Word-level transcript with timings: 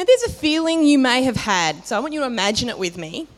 Now, 0.00 0.06
there's 0.06 0.22
a 0.22 0.30
feeling 0.30 0.86
you 0.86 0.98
may 0.98 1.24
have 1.24 1.36
had, 1.36 1.84
so 1.86 1.94
I 1.94 2.00
want 2.00 2.14
you 2.14 2.20
to 2.20 2.26
imagine 2.26 2.70
it 2.70 2.78
with 2.78 2.96
me. 2.96 3.28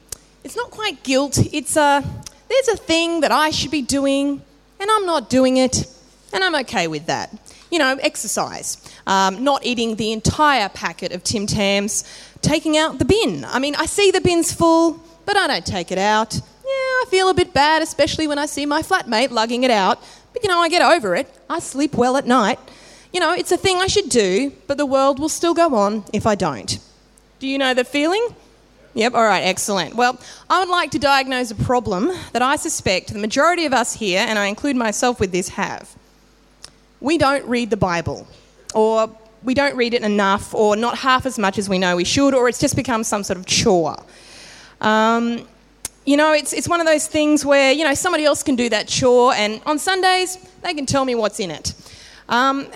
It's 0.44 0.54
not 0.54 0.70
quite 0.70 1.02
guilt, 1.02 1.36
it's 1.52 1.76
a, 1.76 2.04
there's 2.48 2.68
a 2.68 2.76
thing 2.76 3.22
that 3.22 3.32
I 3.32 3.50
should 3.50 3.72
be 3.72 3.82
doing, 3.82 4.40
and 4.78 4.88
I'm 4.88 5.04
not 5.04 5.28
doing 5.28 5.56
it, 5.56 5.84
and 6.32 6.44
I'm 6.44 6.54
okay 6.60 6.86
with 6.86 7.06
that. 7.06 7.36
You 7.72 7.80
know, 7.80 7.98
exercise, 8.00 8.76
um, 9.08 9.42
not 9.42 9.66
eating 9.66 9.96
the 9.96 10.12
entire 10.12 10.68
packet 10.68 11.10
of 11.10 11.24
Tim 11.24 11.48
Tams, 11.48 12.04
taking 12.42 12.76
out 12.76 13.00
the 13.00 13.06
bin. 13.06 13.44
I 13.44 13.58
mean, 13.58 13.74
I 13.74 13.86
see 13.86 14.12
the 14.12 14.20
bin's 14.20 14.52
full, 14.52 15.02
but 15.26 15.36
I 15.36 15.48
don't 15.48 15.66
take 15.66 15.90
it 15.90 15.98
out. 15.98 16.32
Yeah, 16.32 16.70
I 16.70 17.04
feel 17.08 17.28
a 17.28 17.34
bit 17.34 17.52
bad, 17.52 17.82
especially 17.82 18.28
when 18.28 18.38
I 18.38 18.46
see 18.46 18.66
my 18.66 18.82
flatmate 18.82 19.32
lugging 19.32 19.64
it 19.64 19.72
out, 19.72 19.98
but 20.32 20.44
you 20.44 20.48
know, 20.48 20.60
I 20.60 20.68
get 20.68 20.80
over 20.80 21.16
it. 21.16 21.28
I 21.50 21.58
sleep 21.58 21.94
well 21.94 22.16
at 22.16 22.24
night. 22.24 22.60
You 23.12 23.20
know, 23.20 23.34
it's 23.34 23.52
a 23.52 23.58
thing 23.58 23.76
I 23.76 23.86
should 23.88 24.08
do, 24.08 24.52
but 24.66 24.78
the 24.78 24.86
world 24.86 25.18
will 25.18 25.28
still 25.28 25.54
go 25.54 25.74
on 25.74 26.04
if 26.12 26.26
I 26.26 26.34
don't. 26.34 26.78
Do 27.40 27.46
you 27.46 27.58
know 27.58 27.74
the 27.74 27.84
feeling? 27.84 28.34
Yep, 28.94 29.14
all 29.14 29.24
right, 29.24 29.40
excellent. 29.40 29.94
Well, 29.94 30.18
I 30.50 30.60
would 30.60 30.68
like 30.68 30.90
to 30.92 30.98
diagnose 30.98 31.50
a 31.50 31.54
problem 31.54 32.10
that 32.32 32.42
I 32.42 32.56
suspect 32.56 33.12
the 33.12 33.18
majority 33.18 33.64
of 33.64 33.72
us 33.72 33.94
here, 33.94 34.24
and 34.26 34.38
I 34.38 34.46
include 34.46 34.76
myself 34.76 35.20
with 35.20 35.32
this, 35.32 35.48
have. 35.50 35.94
We 37.00 37.18
don't 37.18 37.44
read 37.46 37.70
the 37.70 37.76
Bible, 37.76 38.26
or 38.74 39.10
we 39.42 39.54
don't 39.54 39.76
read 39.76 39.94
it 39.94 40.02
enough, 40.02 40.54
or 40.54 40.76
not 40.76 40.98
half 40.98 41.26
as 41.26 41.38
much 41.38 41.58
as 41.58 41.68
we 41.68 41.78
know 41.78 41.96
we 41.96 42.04
should, 42.04 42.34
or 42.34 42.48
it's 42.48 42.58
just 42.58 42.76
become 42.76 43.02
some 43.02 43.24
sort 43.24 43.38
of 43.38 43.46
chore. 43.46 43.96
Um, 44.80 45.46
you 46.04 46.16
know, 46.16 46.32
it's, 46.32 46.52
it's 46.52 46.68
one 46.68 46.80
of 46.80 46.86
those 46.86 47.06
things 47.06 47.44
where, 47.44 47.72
you 47.72 47.84
know, 47.84 47.94
somebody 47.94 48.24
else 48.24 48.42
can 48.42 48.56
do 48.56 48.68
that 48.68 48.88
chore, 48.88 49.32
and 49.34 49.60
on 49.66 49.78
Sundays, 49.78 50.36
they 50.62 50.74
can 50.74 50.86
tell 50.86 51.04
me 51.04 51.14
what's 51.14 51.40
in 51.40 51.50
it. 51.50 51.74
Um, 52.28 52.68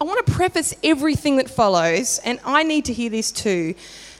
I 0.00 0.04
want 0.04 0.24
to 0.26 0.32
preface 0.32 0.74
everything 0.82 1.36
that 1.36 1.50
follows, 1.50 2.20
and 2.24 2.40
I 2.42 2.62
need 2.62 2.86
to 2.86 2.92
hear 2.94 3.10
this 3.10 3.30
too 3.30 3.74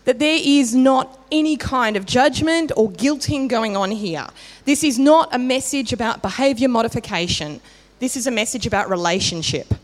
that 0.04 0.18
there 0.18 0.38
is 0.42 0.74
not 0.74 1.18
any 1.30 1.56
kind 1.56 1.96
of 1.96 2.06
judgment 2.06 2.72
or 2.76 2.90
guilting 2.90 3.48
going 3.48 3.76
on 3.76 3.90
here. 3.90 4.26
This 4.64 4.82
is 4.82 4.98
not 4.98 5.34
a 5.34 5.38
message 5.38 5.92
about 5.92 6.22
behaviour 6.22 6.68
modification, 6.68 7.60
this 7.98 8.16
is 8.16 8.26
a 8.26 8.30
message 8.30 8.66
about 8.66 8.88
relationship. 8.90 9.74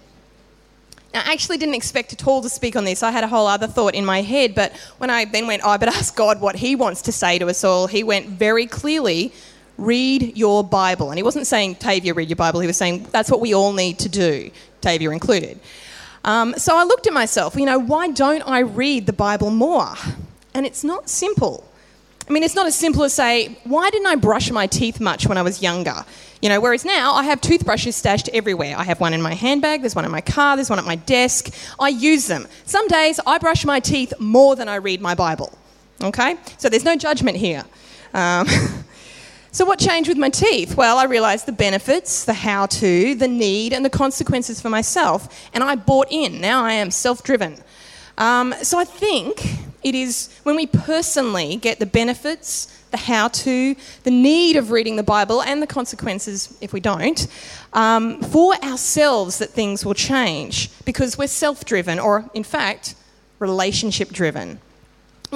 Now, 1.14 1.22
I 1.24 1.32
actually 1.32 1.58
didn't 1.58 1.74
expect 1.76 2.12
at 2.12 2.26
all 2.26 2.42
to 2.42 2.48
speak 2.48 2.76
on 2.76 2.84
this. 2.84 3.02
I 3.02 3.10
had 3.10 3.24
a 3.24 3.28
whole 3.28 3.46
other 3.46 3.66
thought 3.66 3.94
in 3.94 4.04
my 4.04 4.20
head, 4.20 4.54
but 4.54 4.72
when 4.98 5.08
I 5.08 5.24
then 5.24 5.46
went, 5.46 5.62
oh, 5.64 5.70
I 5.70 5.76
better 5.76 5.96
ask 5.96 6.14
God 6.14 6.40
what 6.40 6.56
He 6.56 6.76
wants 6.76 7.02
to 7.02 7.12
say 7.12 7.38
to 7.38 7.46
us 7.48 7.64
all, 7.64 7.86
He 7.86 8.02
went 8.02 8.26
very 8.26 8.66
clearly, 8.66 9.32
read 9.78 10.36
your 10.36 10.62
Bible. 10.64 11.10
And 11.10 11.18
He 11.18 11.22
wasn't 11.22 11.46
saying, 11.46 11.76
Tavia, 11.76 12.12
read 12.12 12.28
your 12.28 12.36
Bible. 12.36 12.60
He 12.60 12.66
was 12.66 12.76
saying, 12.76 13.06
that's 13.12 13.30
what 13.30 13.40
we 13.40 13.54
all 13.54 13.72
need 13.72 13.98
to 14.00 14.08
do, 14.08 14.50
Tavia 14.82 15.10
included. 15.10 15.58
Um, 16.26 16.54
so 16.58 16.76
I 16.76 16.82
looked 16.82 17.06
at 17.06 17.12
myself, 17.12 17.54
you 17.56 17.64
know, 17.64 17.78
why 17.78 18.08
don't 18.08 18.42
I 18.42 18.58
read 18.58 19.06
the 19.06 19.12
Bible 19.12 19.50
more? 19.50 19.94
And 20.54 20.66
it's 20.66 20.82
not 20.82 21.08
simple. 21.08 21.64
I 22.28 22.32
mean, 22.32 22.42
it's 22.42 22.56
not 22.56 22.66
as 22.66 22.74
simple 22.74 23.04
as 23.04 23.14
say, 23.14 23.56
why 23.62 23.88
didn't 23.90 24.08
I 24.08 24.16
brush 24.16 24.50
my 24.50 24.66
teeth 24.66 25.00
much 25.00 25.28
when 25.28 25.38
I 25.38 25.42
was 25.42 25.62
younger? 25.62 26.04
You 26.42 26.48
know, 26.48 26.60
whereas 26.60 26.84
now 26.84 27.12
I 27.12 27.22
have 27.22 27.40
toothbrushes 27.40 27.94
stashed 27.94 28.28
everywhere. 28.32 28.74
I 28.76 28.82
have 28.82 29.00
one 29.00 29.14
in 29.14 29.22
my 29.22 29.34
handbag, 29.34 29.82
there's 29.82 29.94
one 29.94 30.04
in 30.04 30.10
my 30.10 30.20
car, 30.20 30.56
there's 30.56 30.68
one 30.68 30.80
at 30.80 30.84
my 30.84 30.96
desk. 30.96 31.54
I 31.78 31.88
use 31.88 32.26
them. 32.26 32.48
Some 32.64 32.88
days 32.88 33.20
I 33.24 33.38
brush 33.38 33.64
my 33.64 33.78
teeth 33.78 34.12
more 34.18 34.56
than 34.56 34.68
I 34.68 34.76
read 34.76 35.00
my 35.00 35.14
Bible. 35.14 35.56
Okay? 36.02 36.36
So 36.58 36.68
there's 36.68 36.84
no 36.84 36.96
judgment 36.96 37.36
here. 37.36 37.64
Um, 38.12 38.48
so, 39.56 39.64
what 39.64 39.78
changed 39.78 40.06
with 40.06 40.18
my 40.18 40.28
teeth? 40.28 40.76
Well, 40.76 40.98
I 40.98 41.04
realised 41.04 41.46
the 41.46 41.52
benefits, 41.52 42.26
the 42.26 42.34
how 42.34 42.66
to, 42.66 43.14
the 43.14 43.26
need, 43.26 43.72
and 43.72 43.82
the 43.82 43.88
consequences 43.88 44.60
for 44.60 44.68
myself. 44.68 45.48
And 45.54 45.64
I 45.64 45.76
bought 45.76 46.08
in. 46.10 46.42
Now 46.42 46.62
I 46.62 46.72
am 46.72 46.90
self 46.90 47.22
driven. 47.22 47.56
Um, 48.18 48.54
so, 48.60 48.78
I 48.78 48.84
think 48.84 49.42
it 49.82 49.94
is 49.94 50.28
when 50.42 50.56
we 50.56 50.66
personally 50.66 51.56
get 51.56 51.78
the 51.78 51.86
benefits, 51.86 52.66
the 52.90 52.98
how 52.98 53.28
to, 53.28 53.74
the 54.02 54.10
need 54.10 54.56
of 54.56 54.72
reading 54.72 54.96
the 54.96 55.02
Bible, 55.02 55.40
and 55.40 55.62
the 55.62 55.66
consequences 55.66 56.54
if 56.60 56.74
we 56.74 56.80
don't, 56.80 57.26
um, 57.72 58.20
for 58.24 58.56
ourselves 58.56 59.38
that 59.38 59.48
things 59.48 59.86
will 59.86 59.94
change 59.94 60.68
because 60.84 61.16
we're 61.16 61.28
self 61.28 61.64
driven, 61.64 61.98
or 61.98 62.28
in 62.34 62.44
fact, 62.44 62.94
relationship 63.38 64.10
driven, 64.10 64.60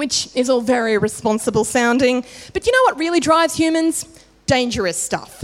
which 0.01 0.35
is 0.35 0.49
all 0.49 0.61
very 0.61 0.97
responsible 0.97 1.63
sounding. 1.63 2.25
But 2.53 2.65
you 2.65 2.71
know 2.71 2.83
what 2.85 2.97
really 2.97 3.19
drives 3.19 3.55
humans? 3.55 4.03
Dangerous 4.47 4.97
stuff. 4.97 5.43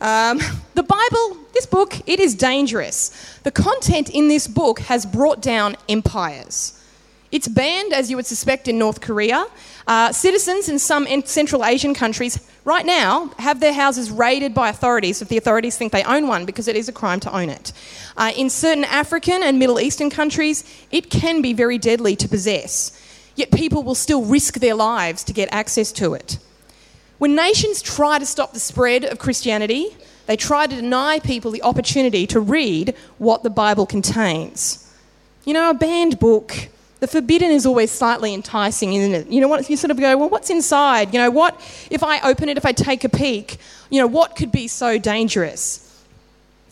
Um, 0.00 0.40
the 0.74 0.82
Bible, 0.82 1.36
this 1.54 1.66
book, 1.66 1.94
it 2.08 2.18
is 2.18 2.34
dangerous. 2.34 3.38
The 3.44 3.52
content 3.52 4.10
in 4.10 4.26
this 4.26 4.48
book 4.48 4.80
has 4.80 5.06
brought 5.06 5.40
down 5.40 5.76
empires. 5.88 6.82
It's 7.30 7.46
banned, 7.46 7.92
as 7.92 8.10
you 8.10 8.16
would 8.16 8.26
suspect, 8.26 8.66
in 8.66 8.76
North 8.76 9.00
Korea. 9.00 9.46
Uh, 9.86 10.12
citizens 10.12 10.68
in 10.68 10.78
some 10.78 11.06
Central 11.24 11.64
Asian 11.64 11.94
countries 11.94 12.38
right 12.64 12.84
now 12.84 13.30
have 13.38 13.60
their 13.60 13.72
houses 13.72 14.10
raided 14.10 14.54
by 14.54 14.68
authorities 14.68 15.22
if 15.22 15.28
the 15.28 15.36
authorities 15.36 15.76
think 15.76 15.92
they 15.92 16.04
own 16.04 16.26
one 16.26 16.44
because 16.44 16.68
it 16.68 16.76
is 16.76 16.88
a 16.88 16.92
crime 16.92 17.20
to 17.20 17.34
own 17.34 17.48
it. 17.48 17.72
Uh, 18.16 18.32
in 18.36 18.50
certain 18.50 18.84
African 18.84 19.42
and 19.42 19.58
Middle 19.58 19.80
Eastern 19.80 20.10
countries, 20.10 20.64
it 20.90 21.10
can 21.10 21.42
be 21.42 21.52
very 21.52 21.78
deadly 21.78 22.14
to 22.16 22.28
possess, 22.28 22.92
yet 23.34 23.50
people 23.50 23.82
will 23.82 23.94
still 23.94 24.24
risk 24.24 24.54
their 24.54 24.74
lives 24.74 25.24
to 25.24 25.32
get 25.32 25.48
access 25.52 25.92
to 25.92 26.14
it. 26.14 26.38
When 27.18 27.34
nations 27.34 27.82
try 27.82 28.18
to 28.18 28.26
stop 28.26 28.52
the 28.52 28.60
spread 28.60 29.04
of 29.04 29.18
Christianity, 29.18 29.96
they 30.26 30.36
try 30.36 30.66
to 30.66 30.76
deny 30.76 31.18
people 31.18 31.50
the 31.50 31.62
opportunity 31.62 32.26
to 32.28 32.40
read 32.40 32.94
what 33.18 33.42
the 33.42 33.50
Bible 33.50 33.84
contains. 33.84 34.90
You 35.44 35.54
know, 35.54 35.70
a 35.70 35.74
banned 35.74 36.18
book 36.18 36.68
the 37.00 37.06
forbidden 37.06 37.50
is 37.50 37.66
always 37.66 37.90
slightly 37.90 38.32
enticing, 38.34 38.92
isn't 38.92 39.14
it? 39.14 39.26
You 39.28 39.40
know 39.40 39.48
what? 39.48 39.68
You 39.68 39.76
sort 39.76 39.90
of 39.90 39.98
go, 39.98 40.16
well, 40.16 40.28
what's 40.28 40.50
inside? 40.50 41.12
You 41.12 41.20
know, 41.20 41.30
what 41.30 41.58
if 41.90 42.02
I 42.02 42.20
open 42.20 42.48
it, 42.48 42.58
if 42.58 42.66
I 42.66 42.72
take 42.72 43.04
a 43.04 43.08
peek? 43.08 43.56
You 43.88 44.00
know, 44.00 44.06
what 44.06 44.36
could 44.36 44.52
be 44.52 44.68
so 44.68 44.98
dangerous? 44.98 45.86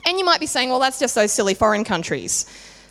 And 0.04 0.18
you 0.18 0.24
might 0.24 0.40
be 0.40 0.46
saying, 0.46 0.68
well, 0.68 0.80
that's 0.80 0.98
just 0.98 1.14
those 1.14 1.32
silly 1.32 1.54
foreign 1.54 1.82
countries. 1.82 2.46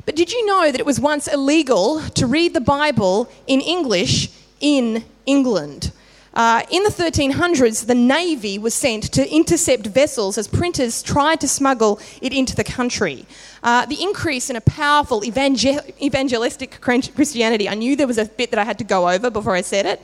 But 0.06 0.16
did 0.16 0.32
you 0.32 0.46
know 0.46 0.72
that 0.72 0.80
it 0.80 0.86
was 0.86 1.00
once 1.00 1.28
illegal 1.28 2.02
to 2.16 2.26
read 2.26 2.54
the 2.54 2.62
Bible 2.62 3.30
in 3.46 3.62
English 3.62 4.30
in 4.60 5.04
England? 5.26 5.92
Uh, 6.38 6.62
in 6.70 6.84
the 6.84 6.92
1300s, 6.92 7.88
the 7.88 7.96
Navy 7.96 8.60
was 8.60 8.76
sent 8.76 9.12
to 9.12 9.28
intercept 9.28 9.88
vessels 9.88 10.38
as 10.38 10.48
printers 10.48 11.02
tried 11.02 11.42
to 11.42 11.48
smuggle 11.48 12.00
it 12.22 12.32
into 12.32 12.56
the 12.56 12.64
country. 12.64 13.26
Uh, 13.64 13.88
the 13.88 14.00
increase 14.00 14.48
in 14.52 14.56
a 14.56 14.62
powerful 14.62 15.26
evangel- 15.26 15.82
evangelistic 16.00 16.80
Christianity, 16.80 17.68
I 17.68 17.74
knew 17.74 17.96
there 17.96 18.06
was 18.06 18.20
a 18.20 18.26
bit 18.26 18.52
that 18.52 18.60
I 18.60 18.66
had 18.66 18.78
to 18.78 18.84
go 18.84 19.10
over 19.10 19.32
before 19.32 19.56
I 19.56 19.62
said 19.62 19.88
it. 19.88 20.00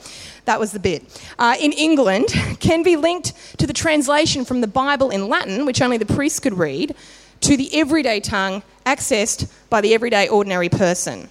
That 0.45 0.59
was 0.59 0.71
the 0.71 0.79
bit. 0.79 1.03
Uh, 1.37 1.55
in 1.59 1.71
England, 1.71 2.29
can 2.59 2.81
be 2.81 2.95
linked 2.95 3.33
to 3.59 3.67
the 3.67 3.73
translation 3.73 4.43
from 4.43 4.61
the 4.61 4.67
Bible 4.67 5.11
in 5.11 5.29
Latin, 5.29 5.67
which 5.67 5.83
only 5.83 5.99
the 5.99 6.07
priests 6.07 6.39
could 6.39 6.57
read, 6.57 6.95
to 7.41 7.55
the 7.55 7.79
everyday 7.79 8.19
tongue 8.19 8.63
accessed 8.87 9.51
by 9.69 9.81
the 9.81 9.93
everyday 9.93 10.27
ordinary 10.29 10.69
person. 10.69 11.29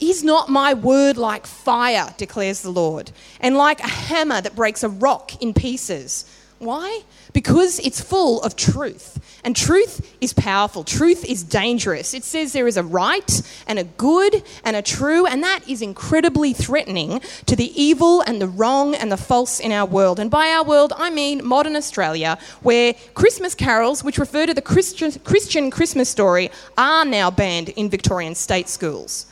Is 0.00 0.24
not 0.24 0.48
my 0.48 0.74
word 0.74 1.16
like 1.16 1.46
fire, 1.46 2.14
declares 2.16 2.62
the 2.62 2.70
Lord, 2.70 3.12
and 3.40 3.56
like 3.56 3.80
a 3.80 3.88
hammer 3.88 4.40
that 4.40 4.56
breaks 4.56 4.82
a 4.82 4.88
rock 4.88 5.42
in 5.42 5.52
pieces? 5.52 6.24
Why? 6.58 7.04
Because 7.32 7.78
it's 7.78 8.02
full 8.02 8.42
of 8.42 8.54
truth. 8.54 9.18
And 9.44 9.56
truth 9.56 10.14
is 10.20 10.34
powerful. 10.34 10.84
Truth 10.84 11.24
is 11.24 11.42
dangerous. 11.42 12.12
It 12.12 12.22
says 12.22 12.52
there 12.52 12.68
is 12.68 12.76
a 12.76 12.82
right 12.82 13.42
and 13.66 13.78
a 13.78 13.84
good 13.84 14.42
and 14.62 14.76
a 14.76 14.82
true, 14.82 15.24
and 15.24 15.42
that 15.42 15.66
is 15.66 15.80
incredibly 15.80 16.52
threatening 16.52 17.20
to 17.46 17.56
the 17.56 17.72
evil 17.82 18.20
and 18.20 18.42
the 18.42 18.46
wrong 18.46 18.94
and 18.94 19.10
the 19.10 19.16
false 19.16 19.58
in 19.58 19.72
our 19.72 19.86
world. 19.86 20.20
And 20.20 20.30
by 20.30 20.48
our 20.48 20.62
world, 20.62 20.92
I 20.96 21.08
mean 21.08 21.46
modern 21.46 21.76
Australia, 21.76 22.36
where 22.60 22.92
Christmas 23.14 23.54
carols, 23.54 24.04
which 24.04 24.18
refer 24.18 24.44
to 24.44 24.52
the 24.52 24.60
Christian, 24.60 25.70
Christmas 25.70 26.10
story, 26.10 26.50
are 26.76 27.06
now 27.06 27.30
banned 27.30 27.70
in 27.70 27.88
Victorian 27.88 28.34
state 28.34 28.68
schools. 28.68 29.24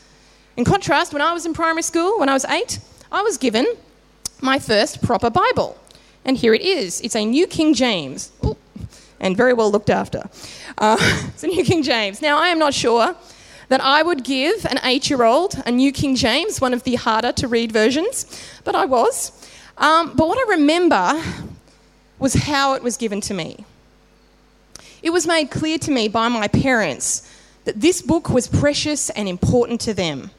In 0.58 0.64
contrast, 0.64 1.12
when 1.12 1.22
I 1.22 1.32
was 1.32 1.46
in 1.46 1.54
primary 1.54 1.82
school, 1.82 2.18
when 2.18 2.28
I 2.28 2.32
was 2.32 2.44
eight, 2.46 2.80
I 3.12 3.22
was 3.22 3.38
given 3.38 3.64
my 4.40 4.58
first 4.58 5.00
proper 5.00 5.30
Bible. 5.30 5.78
And 6.24 6.36
here 6.36 6.52
it 6.52 6.62
is. 6.62 7.00
It's 7.02 7.14
a 7.14 7.24
New 7.24 7.46
King 7.46 7.74
James. 7.74 8.32
Ooh, 8.44 8.56
and 9.20 9.36
very 9.36 9.52
well 9.52 9.70
looked 9.70 9.88
after. 9.88 10.28
Uh, 10.76 10.96
it's 11.28 11.44
a 11.44 11.46
New 11.46 11.62
King 11.62 11.84
James. 11.84 12.20
Now, 12.20 12.40
I 12.40 12.48
am 12.48 12.58
not 12.58 12.74
sure 12.74 13.14
that 13.68 13.80
I 13.80 14.02
would 14.02 14.24
give 14.24 14.64
an 14.64 14.80
eight 14.82 15.08
year 15.08 15.22
old 15.22 15.62
a 15.64 15.70
New 15.70 15.92
King 15.92 16.16
James, 16.16 16.60
one 16.60 16.74
of 16.74 16.82
the 16.82 16.96
harder 16.96 17.30
to 17.34 17.46
read 17.46 17.70
versions, 17.70 18.26
but 18.64 18.74
I 18.74 18.84
was. 18.84 19.30
Um, 19.76 20.12
but 20.16 20.26
what 20.26 20.38
I 20.38 20.54
remember 20.54 21.22
was 22.18 22.34
how 22.34 22.74
it 22.74 22.82
was 22.82 22.96
given 22.96 23.20
to 23.20 23.32
me. 23.32 23.64
It 25.04 25.10
was 25.10 25.24
made 25.24 25.52
clear 25.52 25.78
to 25.78 25.92
me 25.92 26.08
by 26.08 26.26
my 26.26 26.48
parents 26.48 27.32
that 27.64 27.80
this 27.80 28.02
book 28.02 28.28
was 28.28 28.48
precious 28.48 29.08
and 29.10 29.28
important 29.28 29.80
to 29.82 29.94
them. 29.94 30.32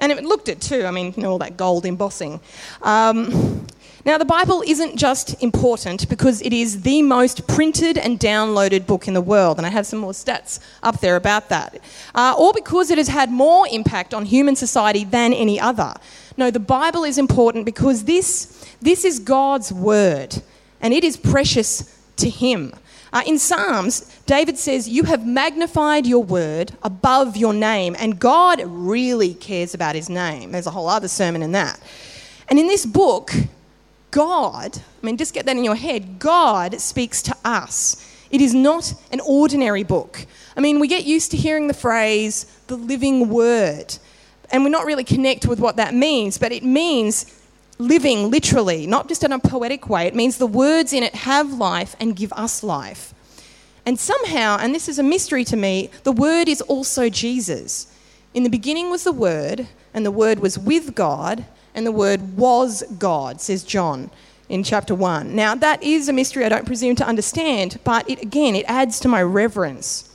And 0.00 0.10
it 0.10 0.24
looked 0.24 0.48
it 0.48 0.60
too. 0.60 0.84
I 0.86 0.90
mean, 0.90 1.14
you 1.16 1.22
know, 1.22 1.30
all 1.30 1.38
that 1.38 1.56
gold 1.56 1.84
embossing. 1.86 2.40
Um, 2.82 3.66
Now, 4.02 4.16
the 4.16 4.24
Bible 4.24 4.62
isn't 4.66 4.96
just 4.96 5.42
important 5.42 6.08
because 6.08 6.40
it 6.40 6.54
is 6.54 6.82
the 6.82 7.02
most 7.02 7.46
printed 7.46 7.98
and 7.98 8.18
downloaded 8.18 8.86
book 8.86 9.06
in 9.06 9.12
the 9.12 9.20
world, 9.20 9.58
and 9.58 9.66
I 9.66 9.70
have 9.70 9.84
some 9.84 9.98
more 9.98 10.12
stats 10.12 10.58
up 10.82 11.00
there 11.00 11.16
about 11.16 11.50
that, 11.50 11.78
uh, 12.14 12.34
or 12.38 12.54
because 12.54 12.90
it 12.90 12.96
has 12.96 13.08
had 13.08 13.30
more 13.30 13.68
impact 13.70 14.14
on 14.14 14.24
human 14.24 14.56
society 14.56 15.04
than 15.04 15.34
any 15.34 15.60
other. 15.60 15.92
No, 16.38 16.50
the 16.50 16.60
Bible 16.60 17.04
is 17.04 17.18
important 17.18 17.66
because 17.66 18.04
this, 18.04 18.64
this 18.80 19.04
is 19.04 19.18
God's 19.18 19.70
word, 19.70 20.42
and 20.80 20.94
it 20.94 21.04
is 21.04 21.18
precious 21.18 21.94
to 22.16 22.30
Him. 22.30 22.72
Uh, 23.12 23.22
in 23.26 23.38
Psalms, 23.38 24.10
David 24.30 24.58
says, 24.58 24.88
You 24.88 25.02
have 25.02 25.26
magnified 25.26 26.06
your 26.06 26.22
word 26.22 26.70
above 26.84 27.36
your 27.36 27.52
name, 27.52 27.96
and 27.98 28.16
God 28.16 28.62
really 28.64 29.34
cares 29.34 29.74
about 29.74 29.96
his 29.96 30.08
name. 30.08 30.52
There's 30.52 30.68
a 30.68 30.70
whole 30.70 30.88
other 30.88 31.08
sermon 31.08 31.42
in 31.42 31.50
that. 31.50 31.80
And 32.48 32.56
in 32.56 32.68
this 32.68 32.86
book, 32.86 33.32
God, 34.12 34.78
I 34.78 35.04
mean, 35.04 35.16
just 35.16 35.34
get 35.34 35.46
that 35.46 35.56
in 35.56 35.64
your 35.64 35.74
head, 35.74 36.20
God 36.20 36.80
speaks 36.80 37.22
to 37.22 37.36
us. 37.44 38.08
It 38.30 38.40
is 38.40 38.54
not 38.54 38.94
an 39.10 39.18
ordinary 39.26 39.82
book. 39.82 40.24
I 40.56 40.60
mean, 40.60 40.78
we 40.78 40.86
get 40.86 41.04
used 41.04 41.32
to 41.32 41.36
hearing 41.36 41.66
the 41.66 41.74
phrase, 41.74 42.44
the 42.68 42.76
living 42.76 43.30
word, 43.30 43.96
and 44.52 44.62
we're 44.62 44.70
not 44.70 44.86
really 44.86 45.02
connect 45.02 45.46
with 45.46 45.58
what 45.58 45.74
that 45.74 45.92
means, 45.92 46.38
but 46.38 46.52
it 46.52 46.62
means 46.62 47.36
living 47.78 48.30
literally, 48.30 48.86
not 48.86 49.08
just 49.08 49.24
in 49.24 49.32
a 49.32 49.40
poetic 49.40 49.88
way. 49.88 50.06
It 50.06 50.14
means 50.14 50.38
the 50.38 50.46
words 50.46 50.92
in 50.92 51.02
it 51.02 51.16
have 51.16 51.52
life 51.54 51.96
and 51.98 52.14
give 52.14 52.32
us 52.34 52.62
life. 52.62 53.12
And 53.86 53.98
somehow, 53.98 54.58
and 54.60 54.74
this 54.74 54.88
is 54.88 54.98
a 54.98 55.02
mystery 55.02 55.44
to 55.44 55.56
me, 55.56 55.90
the 56.04 56.12
Word 56.12 56.48
is 56.48 56.60
also 56.62 57.08
Jesus. 57.08 57.92
In 58.34 58.42
the 58.42 58.50
beginning 58.50 58.90
was 58.90 59.04
the 59.04 59.12
Word, 59.12 59.66
and 59.94 60.04
the 60.04 60.10
Word 60.10 60.40
was 60.40 60.58
with 60.58 60.94
God, 60.94 61.44
and 61.74 61.86
the 61.86 61.92
Word 61.92 62.36
was 62.36 62.82
God, 62.98 63.40
says 63.40 63.64
John 63.64 64.10
in 64.48 64.64
chapter 64.64 64.94
1. 64.94 65.34
Now, 65.34 65.54
that 65.54 65.82
is 65.82 66.08
a 66.08 66.12
mystery 66.12 66.44
I 66.44 66.48
don't 66.48 66.66
presume 66.66 66.96
to 66.96 67.06
understand, 67.06 67.78
but 67.84 68.08
it, 68.10 68.20
again, 68.20 68.56
it 68.56 68.64
adds 68.68 69.00
to 69.00 69.08
my 69.08 69.22
reverence. 69.22 70.10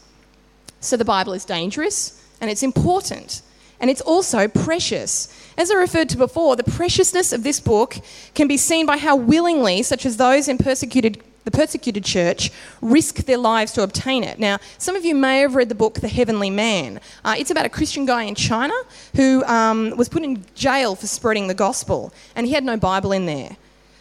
So 0.81 0.97
the 0.97 1.05
Bible 1.05 1.33
is 1.33 1.45
dangerous 1.45 2.21
and 2.41 2.51
it's 2.51 2.61
important 2.61 3.41
and 3.79 3.89
it's 3.89 4.01
also 4.01 4.47
precious. 4.47 5.27
As 5.57 5.71
I 5.71 5.75
referred 5.75 6.09
to 6.09 6.17
before, 6.17 6.55
the 6.55 6.63
preciousness 6.63 7.31
of 7.33 7.43
this 7.43 7.59
book 7.59 7.97
can 8.33 8.47
be 8.47 8.57
seen 8.57 8.85
by 8.85 8.97
how 8.97 9.15
willingly, 9.15 9.83
such 9.83 10.05
as 10.05 10.17
those 10.17 10.47
in 10.47 10.57
persecuted 10.57 11.21
the 11.45 11.51
persecuted 11.51 12.03
church 12.03 12.51
risk 12.81 13.17
their 13.17 13.37
lives 13.37 13.71
to 13.73 13.83
obtain 13.83 14.23
it. 14.23 14.39
Now, 14.39 14.57
some 14.77 14.95
of 14.95 15.05
you 15.05 15.15
may 15.15 15.39
have 15.39 15.55
read 15.55 15.69
the 15.69 15.75
book 15.75 16.01
The 16.01 16.07
Heavenly 16.07 16.49
Man. 16.49 16.99
Uh, 17.23 17.35
it's 17.37 17.51
about 17.51 17.65
a 17.65 17.69
Christian 17.69 18.05
guy 18.05 18.23
in 18.23 18.35
China 18.35 18.73
who 19.15 19.43
um, 19.45 19.95
was 19.95 20.09
put 20.09 20.23
in 20.23 20.43
jail 20.55 20.95
for 20.95 21.07
spreading 21.07 21.47
the 21.47 21.53
gospel, 21.53 22.11
and 22.35 22.45
he 22.45 22.53
had 22.53 22.63
no 22.63 22.75
Bible 22.75 23.11
in 23.11 23.27
there. 23.27 23.57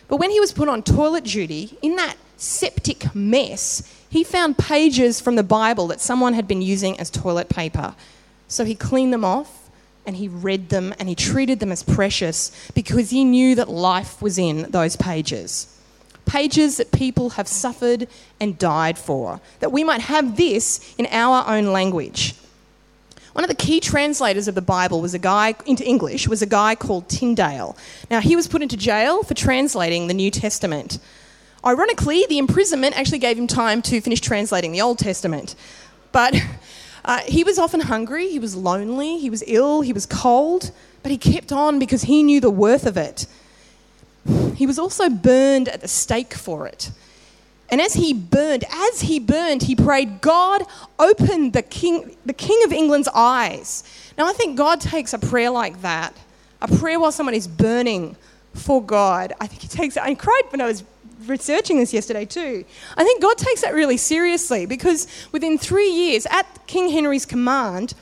But 0.08 0.17
when 0.17 0.31
he 0.31 0.41
was 0.41 0.52
put 0.52 0.69
on 0.69 0.82
toilet 0.82 1.25
duty, 1.25 1.79
in 1.82 1.96
that 1.96 2.17
septic 2.37 3.14
mess, 3.14 3.91
he 4.08 4.25
found 4.25 4.58
pages 4.58 5.20
from 5.20 5.37
the 5.37 5.43
Bible 5.43 5.87
that 5.88 6.00
someone 6.00 6.32
had 6.35 6.49
been 6.49 6.62
using 6.62 6.99
as 6.99 7.11
toilet 7.11 7.49
paper. 7.49 7.94
So 8.49 8.64
he 8.64 8.75
cleaned 8.75 9.12
them 9.12 9.25
off 9.25 9.70
and 10.06 10.17
he 10.17 10.29
read 10.29 10.69
them 10.69 10.94
and 10.99 11.08
he 11.08 11.14
treated 11.14 11.61
them 11.61 11.73
as 11.73 11.82
precious 11.82 12.70
because 12.75 13.11
he 13.11 13.25
knew 13.25 13.55
that 13.55 13.69
life 13.69 14.20
was 14.20 14.38
in 14.38 14.70
those 14.70 14.96
pages 14.96 15.74
pages 16.26 16.76
that 16.79 16.93
people 16.93 17.31
have 17.31 17.49
suffered 17.49 18.09
and 18.41 18.59
died 18.59 18.99
for, 18.99 19.41
that 19.61 19.73
we 19.73 19.85
might 19.85 20.00
have 20.00 20.37
this 20.37 20.94
in 20.97 21.06
our 21.11 21.44
own 21.47 21.67
language. 21.67 22.35
One 23.35 23.43
of 23.43 23.49
the 23.49 23.56
key 23.56 23.81
translators 23.81 24.47
of 24.47 24.55
the 24.55 24.62
Bible 24.62 25.00
was 25.00 25.12
a 25.12 25.19
guy 25.19 25.56
into 25.67 25.85
English 25.85 26.29
was 26.29 26.41
a 26.41 26.47
guy 26.47 26.76
called 26.76 27.09
Tyndale. 27.09 27.76
Now 28.09 28.21
he 28.21 28.37
was 28.37 28.47
put 28.47 28.62
into 28.62 28.76
jail 28.76 29.25
for 29.25 29.35
translating 29.35 30.06
the 30.06 30.15
New 30.15 30.31
Testament. 30.31 30.99
Ironically, 31.67 32.27
the 32.29 32.38
imprisonment 32.38 32.97
actually 32.97 33.19
gave 33.19 33.37
him 33.37 33.49
time 33.49 33.82
to 33.82 34.00
finish 34.00 34.20
translating 34.20 34.70
the 34.70 34.82
Old 34.82 34.99
Testament. 35.00 35.56
But 36.12 36.37
uh, 37.05 37.20
he 37.27 37.43
was 37.43 37.59
often 37.59 37.81
hungry, 37.81 38.29
he 38.29 38.38
was 38.38 38.55
lonely, 38.55 39.19
he 39.19 39.31
was 39.31 39.43
ill, 39.49 39.81
he 39.81 39.93
was 39.93 40.06
cold, 40.06 40.70
but 41.03 41.11
he 41.11 41.19
kept 41.19 41.50
on 41.50 41.81
because 41.81 42.03
he 42.03 42.23
knew 42.23 42.41
the 42.41 42.50
worth 42.50 42.87
of 42.87 42.97
it. 42.97 43.27
He 44.55 44.67
was 44.67 44.79
also 44.79 45.09
burned 45.09 45.69
at 45.69 45.81
the 45.81 45.88
stake 45.88 46.35
for 46.35 46.67
it. 46.67 46.91
And 47.71 47.81
as 47.81 47.94
he 47.94 48.12
burned, 48.12 48.65
as 48.71 49.03
he 49.03 49.19
burned, 49.19 49.65
he 49.65 49.75
prayed, 49.75 50.21
God, 50.21 50.62
open 50.99 51.50
the 51.50 51.62
king, 51.62 52.17
the 52.25 52.32
king 52.32 52.61
of 52.65 52.73
England's 52.73 53.09
eyes. 53.15 53.85
Now, 54.17 54.26
I 54.26 54.32
think 54.32 54.56
God 54.56 54.81
takes 54.81 55.12
a 55.12 55.19
prayer 55.19 55.50
like 55.50 55.81
that, 55.82 56.15
a 56.61 56.69
prayer 56.69 57.00
while 57.00 57.12
someone 57.12 57.35
is 57.35 57.49
burning 57.49 58.17
for 58.53 58.82
God. 58.82 59.32
I 59.41 59.47
think 59.47 59.62
he 59.62 59.69
takes 59.69 59.97
it. 59.97 60.03
I 60.03 60.15
cried 60.15 60.43
when 60.50 60.61
I 60.61 60.67
was 60.67 60.85
researching 61.27 61.79
this 61.79 61.93
yesterday 61.93 62.25
too. 62.25 62.65
I 62.97 63.05
think 63.05 63.23
God 63.23 63.38
takes 63.38 63.62
that 63.62 63.75
really 63.75 63.97
seriously 63.97 64.67
because 64.67 65.09
within 65.32 65.59
three 65.59 65.91
years, 65.91 66.27
at 66.31 66.47
King 66.67 66.91
Henry's 66.91 67.27
command, 67.27 67.94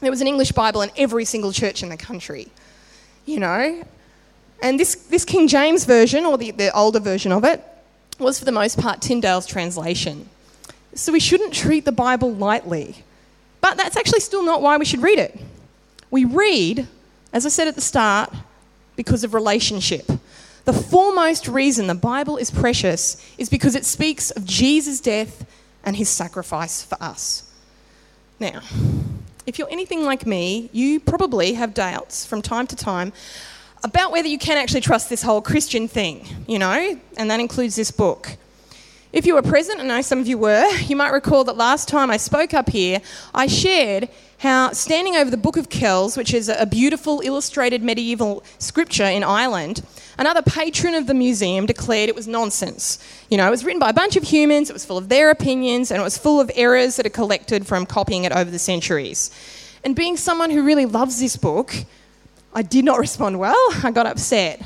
there 0.00 0.10
was 0.10 0.20
an 0.20 0.26
English 0.26 0.52
Bible 0.52 0.82
in 0.82 0.90
every 0.96 1.24
single 1.24 1.52
church 1.52 1.82
in 1.82 1.88
the 1.88 1.96
country. 1.96 2.48
You 3.26 3.40
know, 3.40 3.84
and 4.60 4.78
this, 4.78 4.94
this 4.94 5.24
King 5.24 5.48
James 5.48 5.84
version, 5.84 6.24
or 6.24 6.36
the, 6.36 6.50
the 6.50 6.76
older 6.76 7.00
version 7.00 7.32
of 7.32 7.44
it, 7.44 7.62
was 8.18 8.38
for 8.38 8.44
the 8.44 8.52
most 8.52 8.78
part 8.78 9.00
Tyndale's 9.00 9.46
translation. 9.46 10.28
So 10.94 11.12
we 11.12 11.20
shouldn't 11.20 11.52
treat 11.52 11.84
the 11.84 11.92
Bible 11.92 12.32
lightly. 12.34 12.96
But 13.60 13.76
that's 13.76 13.96
actually 13.96 14.20
still 14.20 14.44
not 14.44 14.62
why 14.62 14.76
we 14.76 14.84
should 14.84 15.02
read 15.02 15.18
it. 15.18 15.38
We 16.10 16.24
read, 16.24 16.88
as 17.32 17.46
I 17.46 17.50
said 17.50 17.68
at 17.68 17.74
the 17.74 17.80
start, 17.80 18.32
because 18.96 19.22
of 19.22 19.34
relationship. 19.34 20.10
The 20.64 20.72
foremost 20.72 21.48
reason 21.48 21.86
the 21.86 21.94
Bible 21.94 22.36
is 22.36 22.50
precious 22.50 23.24
is 23.38 23.48
because 23.48 23.74
it 23.74 23.84
speaks 23.84 24.30
of 24.30 24.44
Jesus' 24.44 25.00
death 25.00 25.46
and 25.84 25.96
his 25.96 26.08
sacrifice 26.08 26.82
for 26.82 27.00
us. 27.00 27.50
Now, 28.40 28.60
if 29.46 29.58
you're 29.58 29.70
anything 29.70 30.04
like 30.04 30.26
me, 30.26 30.68
you 30.72 31.00
probably 31.00 31.54
have 31.54 31.74
doubts 31.74 32.26
from 32.26 32.42
time 32.42 32.66
to 32.66 32.76
time 32.76 33.12
about 33.84 34.12
whether 34.12 34.28
you 34.28 34.38
can 34.38 34.56
actually 34.56 34.80
trust 34.80 35.08
this 35.08 35.22
whole 35.22 35.40
Christian 35.40 35.88
thing, 35.88 36.26
you 36.46 36.58
know, 36.58 36.98
and 37.16 37.30
that 37.30 37.40
includes 37.40 37.76
this 37.76 37.90
book. 37.90 38.36
If 39.10 39.24
you 39.24 39.34
were 39.34 39.42
present, 39.42 39.80
and 39.80 39.90
I 39.90 39.96
know 39.96 40.02
some 40.02 40.18
of 40.18 40.26
you 40.26 40.36
were, 40.36 40.70
you 40.86 40.96
might 40.96 41.12
recall 41.12 41.44
that 41.44 41.56
last 41.56 41.88
time 41.88 42.10
I 42.10 42.18
spoke 42.18 42.52
up 42.52 42.68
here, 42.68 43.00
I 43.34 43.46
shared 43.46 44.08
how 44.38 44.72
standing 44.72 45.16
over 45.16 45.30
the 45.30 45.36
Book 45.36 45.56
of 45.56 45.68
Kells, 45.68 46.16
which 46.16 46.32
is 46.34 46.48
a 46.48 46.66
beautiful 46.66 47.20
illustrated 47.24 47.82
medieval 47.82 48.44
scripture 48.58 49.04
in 49.04 49.24
Ireland, 49.24 49.82
another 50.16 50.42
patron 50.42 50.94
of 50.94 51.06
the 51.06 51.14
museum 51.14 51.66
declared 51.66 52.08
it 52.08 52.14
was 52.14 52.28
nonsense. 52.28 52.98
You 53.30 53.38
know, 53.38 53.48
it 53.48 53.50
was 53.50 53.64
written 53.64 53.80
by 53.80 53.90
a 53.90 53.94
bunch 53.94 54.16
of 54.16 54.24
humans, 54.24 54.70
it 54.70 54.74
was 54.74 54.84
full 54.84 54.98
of 54.98 55.08
their 55.08 55.30
opinions, 55.30 55.90
and 55.90 56.00
it 56.00 56.04
was 56.04 56.18
full 56.18 56.40
of 56.40 56.50
errors 56.54 56.96
that 56.96 57.06
are 57.06 57.10
collected 57.10 57.66
from 57.66 57.86
copying 57.86 58.24
it 58.24 58.32
over 58.32 58.50
the 58.50 58.58
centuries. 58.58 59.30
And 59.84 59.96
being 59.96 60.16
someone 60.16 60.50
who 60.50 60.62
really 60.62 60.86
loves 60.86 61.18
this 61.18 61.36
book, 61.36 61.74
I 62.58 62.62
did 62.62 62.84
not 62.84 62.98
respond 62.98 63.38
well. 63.38 63.54
I 63.84 63.92
got 63.92 64.06
upset. 64.06 64.60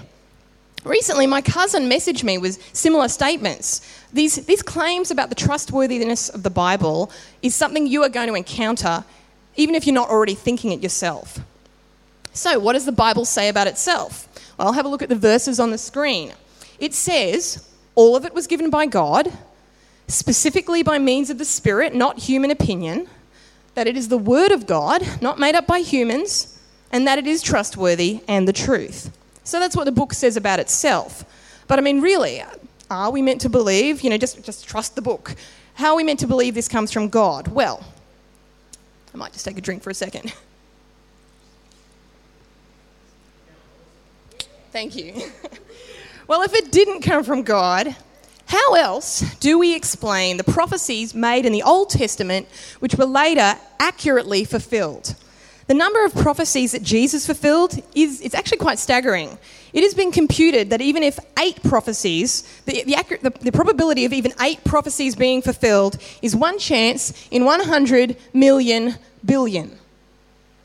Recently, 0.82 1.26
my 1.26 1.42
cousin 1.42 1.90
messaged 1.90 2.24
me 2.24 2.38
with 2.38 2.74
similar 2.74 3.06
statements. 3.06 3.86
These, 4.14 4.46
these 4.46 4.62
claims 4.62 5.10
about 5.10 5.28
the 5.28 5.34
trustworthiness 5.34 6.30
of 6.30 6.42
the 6.42 6.48
Bible 6.48 7.10
is 7.42 7.54
something 7.54 7.86
you 7.86 8.02
are 8.02 8.08
going 8.08 8.28
to 8.28 8.34
encounter, 8.34 9.04
even 9.56 9.74
if 9.74 9.86
you're 9.86 9.92
not 9.92 10.08
already 10.08 10.34
thinking 10.34 10.72
it 10.72 10.82
yourself. 10.82 11.40
So, 12.32 12.58
what 12.58 12.72
does 12.72 12.86
the 12.86 12.92
Bible 12.92 13.26
say 13.26 13.50
about 13.50 13.66
itself? 13.66 14.26
Well, 14.56 14.68
I'll 14.68 14.72
have 14.72 14.86
a 14.86 14.88
look 14.88 15.02
at 15.02 15.10
the 15.10 15.14
verses 15.14 15.60
on 15.60 15.70
the 15.70 15.76
screen. 15.76 16.32
It 16.78 16.94
says, 16.94 17.68
all 17.94 18.16
of 18.16 18.24
it 18.24 18.32
was 18.32 18.46
given 18.46 18.70
by 18.70 18.86
God, 18.86 19.30
specifically 20.08 20.82
by 20.82 20.98
means 20.98 21.28
of 21.28 21.36
the 21.36 21.44
Spirit, 21.44 21.94
not 21.94 22.20
human 22.20 22.50
opinion, 22.50 23.06
that 23.74 23.86
it 23.86 23.98
is 23.98 24.08
the 24.08 24.16
Word 24.16 24.50
of 24.50 24.66
God, 24.66 25.06
not 25.20 25.38
made 25.38 25.54
up 25.54 25.66
by 25.66 25.80
humans 25.80 26.58
and 26.92 27.06
that 27.06 27.18
it 27.18 27.26
is 27.26 27.42
trustworthy 27.42 28.20
and 28.28 28.46
the 28.46 28.52
truth. 28.52 29.16
So 29.44 29.58
that's 29.58 29.74
what 29.74 29.84
the 29.84 29.92
book 29.92 30.12
says 30.12 30.36
about 30.36 30.60
itself. 30.60 31.24
But 31.66 31.78
I 31.78 31.82
mean, 31.82 32.00
really, 32.00 32.44
are 32.90 33.10
we 33.10 33.22
meant 33.22 33.40
to 33.40 33.48
believe, 33.48 34.02
you 34.02 34.10
know, 34.10 34.18
just, 34.18 34.44
just 34.44 34.68
trust 34.68 34.94
the 34.94 35.02
book? 35.02 35.34
How 35.74 35.92
are 35.92 35.96
we 35.96 36.04
meant 36.04 36.20
to 36.20 36.26
believe 36.26 36.54
this 36.54 36.68
comes 36.68 36.92
from 36.92 37.08
God? 37.08 37.48
Well, 37.48 37.82
I 39.14 39.16
might 39.16 39.32
just 39.32 39.44
take 39.44 39.58
a 39.58 39.60
drink 39.60 39.82
for 39.82 39.90
a 39.90 39.94
second. 39.94 40.32
Thank 44.70 44.96
you. 44.96 45.14
well, 46.26 46.42
if 46.42 46.54
it 46.54 46.70
didn't 46.70 47.02
come 47.02 47.24
from 47.24 47.42
God, 47.42 47.94
how 48.46 48.74
else 48.74 49.20
do 49.36 49.58
we 49.58 49.74
explain 49.74 50.36
the 50.36 50.44
prophecies 50.44 51.14
made 51.14 51.46
in 51.46 51.52
the 51.52 51.62
Old 51.62 51.90
Testament 51.90 52.46
which 52.80 52.94
were 52.94 53.06
later 53.06 53.56
accurately 53.80 54.44
fulfilled? 54.44 55.14
The 55.66 55.74
number 55.74 56.04
of 56.04 56.14
prophecies 56.14 56.72
that 56.72 56.82
Jesus 56.82 57.24
fulfilled 57.24 57.80
is 57.94 58.20
it's 58.20 58.34
actually 58.34 58.58
quite 58.58 58.78
staggering. 58.78 59.38
It 59.72 59.82
has 59.82 59.94
been 59.94 60.12
computed 60.12 60.70
that 60.70 60.80
even 60.80 61.02
if 61.02 61.18
eight 61.38 61.62
prophecies, 61.62 62.42
the, 62.66 62.82
the, 62.84 62.94
accurate, 62.94 63.22
the, 63.22 63.30
the 63.30 63.52
probability 63.52 64.04
of 64.04 64.12
even 64.12 64.32
eight 64.40 64.62
prophecies 64.64 65.16
being 65.16 65.40
fulfilled 65.40 65.98
is 66.20 66.36
one 66.36 66.58
chance 66.58 67.28
in 67.30 67.44
100 67.44 68.16
million 68.34 68.96
billion. 69.24 69.78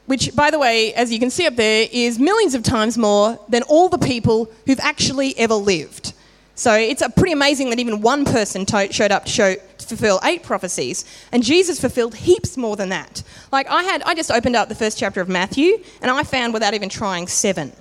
which, 0.08 0.34
by 0.36 0.50
the 0.50 0.58
way, 0.58 0.94
as 0.94 1.12
you 1.12 1.20
can 1.20 1.30
see 1.30 1.46
up 1.46 1.56
there, 1.56 1.88
is 1.92 2.18
millions 2.18 2.56
of 2.56 2.64
times 2.64 2.98
more 2.98 3.40
than 3.50 3.62
all 3.64 3.90
the 3.90 3.98
people 3.98 4.50
who've 4.66 4.80
actually 4.80 5.38
ever 5.38 5.54
lived. 5.54 6.14
So 6.56 6.74
it's 6.74 7.04
pretty 7.16 7.34
amazing 7.34 7.70
that 7.70 7.80
even 7.80 8.02
one 8.02 8.26
person 8.26 8.66
to- 8.68 8.92
showed 8.92 9.12
up 9.12 9.26
to, 9.26 9.32
show, 9.32 9.56
fulfill 9.88 10.20
eight 10.24 10.44
prophecies, 10.44 11.06
and 11.32 11.44
Jesus 11.44 11.80
fulfilled 11.80 12.16
heaps 12.16 12.58
more 12.58 12.76
than 12.76 12.90
that. 12.90 13.24
Like 13.52 13.68
I 13.70 13.84
had, 13.84 14.04
I 14.04 14.14
just 14.14 14.32
opened 14.32 14.56
up 14.56 14.70
the 14.70 14.76
first 14.76 14.98
chapter 14.98 15.22
of 15.22 15.30
Matthew, 15.30 15.84
and 16.02 16.12
I 16.12 16.24
found 16.24 16.54
without 16.54 16.74
even 16.74 16.90
trying 16.90 17.28
seven 17.28 17.72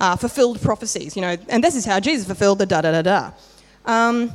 uh, 0.00 0.16
fulfilled 0.16 0.60
prophecies. 0.60 1.16
You 1.16 1.22
know, 1.22 1.36
and 1.48 1.62
this 1.62 1.74
is 1.74 1.84
how 1.84 2.00
Jesus 2.00 2.26
fulfilled 2.26 2.58
the 2.58 2.66
da 2.66 2.80
da 2.80 2.92
da 2.92 3.02
da. 3.02 3.30
Um, 3.84 4.32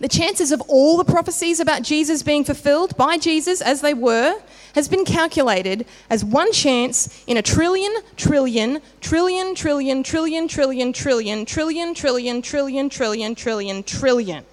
the 0.00 0.08
chances 0.08 0.50
of 0.50 0.62
all 0.62 0.96
the 0.96 1.04
prophecies 1.04 1.60
about 1.60 1.82
Jesus 1.82 2.22
being 2.22 2.42
fulfilled 2.42 2.96
by 2.96 3.18
Jesus 3.18 3.60
as 3.60 3.82
they 3.82 3.92
were 3.92 4.34
has 4.74 4.88
been 4.88 5.04
calculated 5.04 5.84
as 6.08 6.24
one 6.24 6.52
chance 6.52 7.22
in 7.26 7.36
a 7.36 7.42
trillion, 7.42 7.92
trillion, 8.16 8.80
trillion, 9.02 9.54
trillion, 9.54 10.02
trillion, 10.02 10.48
trillion, 10.52 10.92
trillion, 10.94 11.44
trillion, 11.44 11.44
trillion, 11.44 12.40
trillion, 12.40 12.88
trillion, 12.88 13.34
trillion, 13.34 13.82
trillion. 13.82 14.44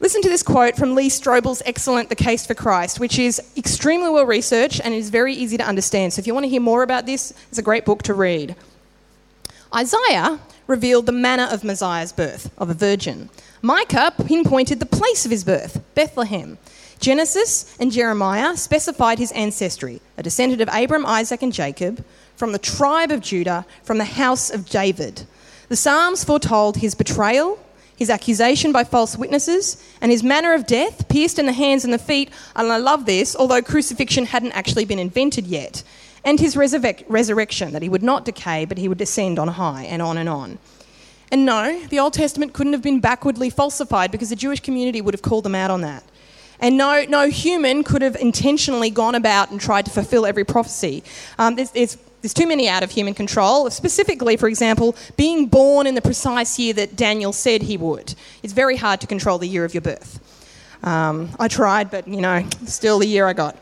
Listen 0.00 0.22
to 0.22 0.30
this 0.30 0.42
quote 0.42 0.76
from 0.76 0.94
Lee 0.94 1.10
Strobel's 1.10 1.62
excellent 1.66 2.08
The 2.08 2.16
Case 2.16 2.46
for 2.46 2.54
Christ, 2.54 2.98
which 2.98 3.18
is 3.18 3.38
extremely 3.54 4.08
well 4.08 4.24
researched 4.24 4.80
and 4.82 4.94
is 4.94 5.10
very 5.10 5.34
easy 5.34 5.58
to 5.58 5.66
understand. 5.66 6.14
So 6.14 6.20
if 6.20 6.26
you 6.26 6.32
want 6.32 6.44
to 6.44 6.48
hear 6.48 6.60
more 6.60 6.82
about 6.82 7.04
this, 7.04 7.34
it's 7.50 7.58
a 7.58 7.62
great 7.62 7.84
book 7.84 8.02
to 8.04 8.14
read. 8.14 8.56
Isaiah 9.74 10.40
revealed 10.66 11.04
the 11.04 11.12
manner 11.12 11.46
of 11.50 11.64
Messiah's 11.64 12.12
birth, 12.12 12.50
of 12.56 12.70
a 12.70 12.74
virgin. 12.74 13.28
Micah 13.60 14.14
pinpointed 14.26 14.80
the 14.80 14.86
place 14.86 15.26
of 15.26 15.30
his 15.30 15.44
birth, 15.44 15.82
Bethlehem. 15.94 16.56
Genesis 16.98 17.76
and 17.78 17.92
Jeremiah 17.92 18.56
specified 18.56 19.18
his 19.18 19.32
ancestry, 19.32 20.00
a 20.16 20.22
descendant 20.22 20.62
of 20.62 20.70
Abram, 20.72 21.04
Isaac, 21.04 21.42
and 21.42 21.52
Jacob, 21.52 22.02
from 22.36 22.52
the 22.52 22.58
tribe 22.58 23.10
of 23.10 23.20
Judah, 23.20 23.66
from 23.82 23.98
the 23.98 24.04
house 24.04 24.48
of 24.48 24.66
David. 24.70 25.26
The 25.68 25.76
Psalms 25.76 26.24
foretold 26.24 26.78
his 26.78 26.94
betrayal, 26.94 27.58
his 28.00 28.08
accusation 28.08 28.72
by 28.72 28.82
false 28.82 29.14
witnesses, 29.14 29.76
and 30.00 30.10
his 30.10 30.22
manner 30.22 30.54
of 30.54 30.66
death, 30.66 31.06
pierced 31.08 31.38
in 31.38 31.44
the 31.44 31.52
hands 31.52 31.84
and 31.84 31.92
the 31.92 31.98
feet. 31.98 32.30
And 32.56 32.72
I 32.72 32.78
love 32.78 33.04
this, 33.04 33.36
although 33.36 33.60
crucifixion 33.60 34.24
hadn't 34.24 34.52
actually 34.52 34.86
been 34.86 34.98
invented 34.98 35.46
yet, 35.46 35.82
and 36.24 36.40
his 36.40 36.56
resurrection, 36.56 37.72
that 37.72 37.82
he 37.82 37.90
would 37.90 38.02
not 38.02 38.24
decay, 38.24 38.64
but 38.64 38.78
he 38.78 38.88
would 38.88 38.96
descend 38.96 39.38
on 39.38 39.48
high, 39.48 39.84
and 39.84 40.00
on 40.00 40.16
and 40.16 40.30
on. 40.30 40.58
And 41.30 41.44
no, 41.44 41.78
the 41.88 42.00
Old 42.00 42.14
Testament 42.14 42.54
couldn't 42.54 42.72
have 42.72 42.82
been 42.82 43.00
backwardly 43.00 43.50
falsified 43.50 44.10
because 44.10 44.30
the 44.30 44.36
Jewish 44.36 44.60
community 44.60 45.02
would 45.02 45.12
have 45.12 45.22
called 45.22 45.44
them 45.44 45.54
out 45.54 45.70
on 45.70 45.82
that. 45.82 46.02
And 46.58 46.78
no, 46.78 47.04
no 47.06 47.28
human 47.28 47.84
could 47.84 48.00
have 48.00 48.16
intentionally 48.16 48.88
gone 48.88 49.14
about 49.14 49.50
and 49.50 49.60
tried 49.60 49.84
to 49.84 49.90
fulfill 49.90 50.24
every 50.24 50.44
prophecy. 50.44 51.04
Um, 51.38 51.58
there's 52.22 52.34
too 52.34 52.46
many 52.46 52.68
out 52.68 52.82
of 52.82 52.90
human 52.90 53.14
control. 53.14 53.70
Specifically, 53.70 54.36
for 54.36 54.48
example, 54.48 54.94
being 55.16 55.46
born 55.46 55.86
in 55.86 55.94
the 55.94 56.02
precise 56.02 56.58
year 56.58 56.74
that 56.74 56.96
Daniel 56.96 57.32
said 57.32 57.62
he 57.62 57.76
would. 57.76 58.14
It's 58.42 58.52
very 58.52 58.76
hard 58.76 59.00
to 59.00 59.06
control 59.06 59.38
the 59.38 59.48
year 59.48 59.64
of 59.64 59.74
your 59.74 59.80
birth. 59.80 60.18
Um, 60.82 61.30
I 61.38 61.48
tried, 61.48 61.90
but 61.90 62.06
you 62.08 62.20
know, 62.20 62.46
still 62.66 62.98
the 62.98 63.06
year 63.06 63.26
I 63.26 63.32
got. 63.32 63.56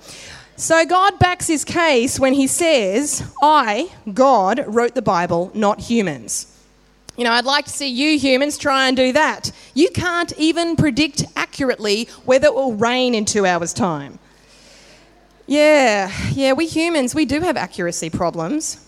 So 0.57 0.85
God 0.85 1.19
backs 1.21 1.47
his 1.47 1.65
case 1.65 2.19
when 2.19 2.35
he 2.35 2.49
says, 2.49 3.33
I, 3.41 3.93
God, 4.13 4.65
wrote 4.67 4.97
the 4.97 5.03
Bible, 5.03 5.53
not 5.55 5.81
humans. 5.81 6.53
You 7.17 7.25
know, 7.25 7.33
I'd 7.33 7.45
like 7.45 7.65
to 7.67 7.71
see 7.71 7.89
you 7.89 8.19
humans 8.19 8.59
try 8.59 8.89
and 8.89 8.97
do 8.97 9.13
that. 9.13 9.53
You 9.75 9.91
can't 9.91 10.33
even 10.37 10.77
predict 10.77 11.25
accurately 11.37 12.09
whether 12.25 12.47
it 12.47 12.55
will 12.55 12.75
rain 12.75 13.15
in 13.15 13.25
two 13.25 13.47
hours' 13.47 13.73
time. 13.73 14.19
Yeah, 15.49 16.13
yeah, 16.35 16.53
we 16.53 16.67
humans, 16.67 17.15
we 17.15 17.25
do 17.25 17.41
have 17.41 17.57
accuracy 17.57 18.11
problems. 18.11 18.87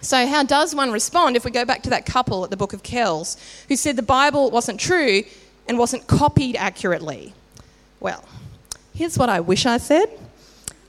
So, 0.00 0.26
how 0.26 0.42
does 0.42 0.74
one 0.74 0.90
respond 0.90 1.36
if 1.36 1.44
we 1.44 1.52
go 1.52 1.64
back 1.64 1.84
to 1.84 1.90
that 1.90 2.04
couple 2.04 2.42
at 2.42 2.50
the 2.50 2.56
Book 2.56 2.72
of 2.72 2.82
Kells 2.82 3.36
who 3.68 3.76
said 3.76 3.94
the 3.94 4.02
Bible 4.02 4.50
wasn't 4.50 4.80
true 4.80 5.22
and 5.68 5.78
wasn't 5.78 6.08
copied 6.08 6.56
accurately? 6.56 7.34
Well, 8.00 8.24
here's 8.94 9.16
what 9.16 9.28
I 9.28 9.38
wish 9.38 9.64
I 9.64 9.76
said. 9.76 10.06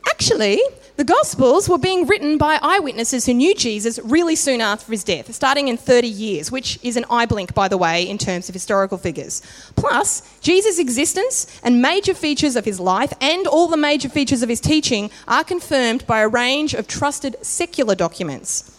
Actually, 0.09 0.59
the 0.97 1.03
Gospels 1.03 1.69
were 1.69 1.77
being 1.77 2.07
written 2.07 2.39
by 2.39 2.57
eyewitnesses 2.59 3.27
who 3.27 3.33
knew 3.35 3.53
Jesus 3.53 3.99
really 4.03 4.35
soon 4.35 4.61
after 4.61 4.91
his 4.91 5.03
death, 5.03 5.31
starting 5.33 5.67
in 5.67 5.77
30 5.77 6.07
years, 6.07 6.51
which 6.51 6.79
is 6.81 6.97
an 6.97 7.05
eye 7.11 7.27
blink, 7.27 7.53
by 7.53 7.67
the 7.67 7.77
way, 7.77 8.01
in 8.01 8.17
terms 8.17 8.49
of 8.49 8.53
historical 8.53 8.97
figures. 8.97 9.43
Plus, 9.75 10.23
Jesus' 10.41 10.79
existence 10.79 11.45
and 11.63 11.83
major 11.83 12.15
features 12.15 12.55
of 12.55 12.65
his 12.65 12.79
life 12.79 13.13
and 13.21 13.45
all 13.45 13.67
the 13.67 13.77
major 13.77 14.09
features 14.09 14.41
of 14.41 14.49
his 14.49 14.59
teaching 14.59 15.11
are 15.27 15.43
confirmed 15.43 16.05
by 16.07 16.21
a 16.21 16.27
range 16.27 16.73
of 16.73 16.87
trusted 16.87 17.35
secular 17.43 17.93
documents. 17.93 18.76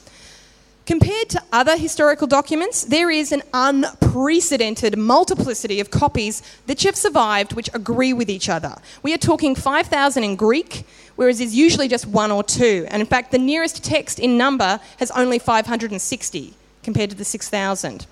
Compared 0.88 1.28
to 1.28 1.42
other 1.52 1.76
historical 1.76 2.26
documents, 2.26 2.82
there 2.84 3.10
is 3.10 3.30
an 3.30 3.42
unprecedented 3.52 4.96
multiplicity 4.96 5.80
of 5.80 5.90
copies 5.90 6.42
that 6.66 6.82
have 6.84 6.96
survived 6.96 7.52
which 7.52 7.68
agree 7.74 8.14
with 8.14 8.30
each 8.30 8.48
other. 8.48 8.74
We 9.02 9.12
are 9.12 9.18
talking 9.18 9.54
5,000 9.54 10.24
in 10.24 10.34
Greek, 10.34 10.86
whereas 11.16 11.40
there's 11.40 11.54
usually 11.54 11.88
just 11.88 12.06
one 12.06 12.30
or 12.30 12.42
two. 12.42 12.86
And 12.88 13.02
in 13.02 13.06
fact, 13.06 13.32
the 13.32 13.38
nearest 13.38 13.84
text 13.84 14.18
in 14.18 14.38
number 14.38 14.80
has 14.98 15.10
only 15.10 15.38
560 15.38 16.54
compared 16.82 17.10
to 17.10 17.16
the 17.16 17.24
6,000. 17.26 18.06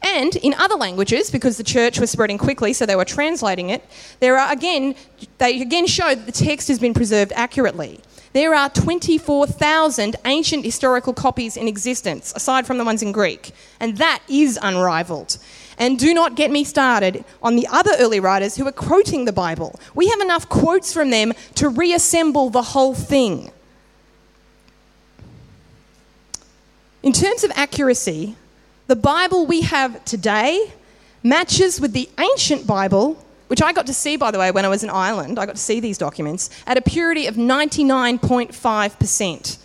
And 0.00 0.36
in 0.36 0.54
other 0.54 0.76
languages, 0.76 1.28
because 1.28 1.56
the 1.56 1.64
church 1.64 1.98
was 1.98 2.12
spreading 2.12 2.38
quickly, 2.38 2.72
so 2.72 2.86
they 2.86 2.94
were 2.94 3.04
translating 3.04 3.70
it, 3.70 3.84
there 4.20 4.38
are 4.38 4.52
again, 4.52 4.94
they 5.38 5.60
again 5.60 5.88
show 5.88 6.14
that 6.14 6.26
the 6.26 6.30
text 6.30 6.68
has 6.68 6.78
been 6.78 6.94
preserved 6.94 7.32
accurately. 7.34 7.98
There 8.32 8.54
are 8.54 8.70
24,000 8.70 10.16
ancient 10.24 10.64
historical 10.64 11.12
copies 11.12 11.56
in 11.56 11.68
existence, 11.68 12.32
aside 12.34 12.66
from 12.66 12.78
the 12.78 12.84
ones 12.84 13.02
in 13.02 13.12
Greek, 13.12 13.52
and 13.78 13.98
that 13.98 14.22
is 14.28 14.58
unrivaled. 14.62 15.36
And 15.76 15.98
do 15.98 16.14
not 16.14 16.34
get 16.34 16.50
me 16.50 16.64
started 16.64 17.24
on 17.42 17.56
the 17.56 17.66
other 17.70 17.92
early 17.98 18.20
writers 18.20 18.56
who 18.56 18.66
are 18.66 18.72
quoting 18.72 19.26
the 19.26 19.32
Bible. 19.32 19.78
We 19.94 20.08
have 20.08 20.20
enough 20.20 20.48
quotes 20.48 20.92
from 20.92 21.10
them 21.10 21.32
to 21.56 21.68
reassemble 21.68 22.48
the 22.48 22.62
whole 22.62 22.94
thing. 22.94 23.50
In 27.02 27.12
terms 27.12 27.44
of 27.44 27.50
accuracy, 27.54 28.36
the 28.86 28.96
Bible 28.96 29.46
we 29.46 29.62
have 29.62 30.04
today 30.04 30.72
matches 31.22 31.80
with 31.80 31.92
the 31.92 32.08
ancient 32.18 32.66
Bible 32.66 33.22
which 33.52 33.60
I 33.60 33.74
got 33.74 33.84
to 33.88 33.92
see, 33.92 34.16
by 34.16 34.30
the 34.30 34.38
way, 34.38 34.50
when 34.50 34.64
I 34.64 34.68
was 34.68 34.82
in 34.82 34.88
Ireland. 34.88 35.38
I 35.38 35.44
got 35.44 35.56
to 35.56 35.60
see 35.60 35.78
these 35.78 35.98
documents 35.98 36.48
at 36.66 36.78
a 36.78 36.80
purity 36.80 37.26
of 37.26 37.34
99.5%. 37.34 39.58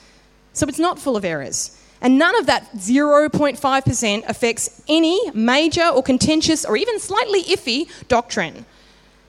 So 0.51 0.67
it's 0.67 0.77
not 0.77 0.99
full 0.99 1.15
of 1.15 1.23
errors. 1.23 1.81
And 2.01 2.19
none 2.19 2.37
of 2.37 2.47
that 2.47 2.69
0.5% 2.73 4.27
affects 4.27 4.83
any 4.89 5.31
major 5.31 5.87
or 5.87 6.03
contentious 6.03 6.65
or 6.65 6.75
even 6.75 6.99
slightly 6.99 7.43
iffy 7.43 7.87
doctrine. 8.09 8.65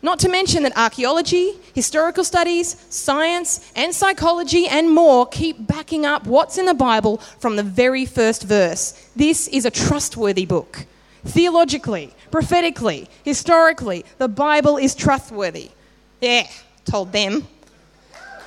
Not 0.02 0.18
to 0.18 0.28
mention 0.28 0.64
that 0.64 0.76
archaeology, 0.76 1.52
historical 1.72 2.24
studies, 2.24 2.84
science, 2.90 3.70
and 3.76 3.94
psychology 3.94 4.66
and 4.66 4.90
more 4.90 5.24
keep 5.28 5.68
backing 5.68 6.04
up 6.04 6.26
what's 6.26 6.58
in 6.58 6.66
the 6.66 6.74
Bible 6.74 7.18
from 7.38 7.54
the 7.54 7.62
very 7.62 8.06
first 8.06 8.42
verse. 8.42 9.08
This 9.14 9.46
is 9.46 9.64
a 9.64 9.70
trustworthy 9.70 10.46
book. 10.46 10.84
Theologically, 11.24 12.12
prophetically, 12.30 13.08
historically, 13.24 14.04
the 14.18 14.28
Bible 14.28 14.76
is 14.76 14.94
trustworthy. 14.94 15.70
Yeah, 16.20 16.46
told 16.84 17.12
them. 17.12 17.46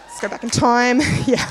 Let's 0.07 0.21
go 0.21 0.27
back 0.29 0.43
in 0.43 0.49
time. 0.49 0.99
yeah. 1.25 1.49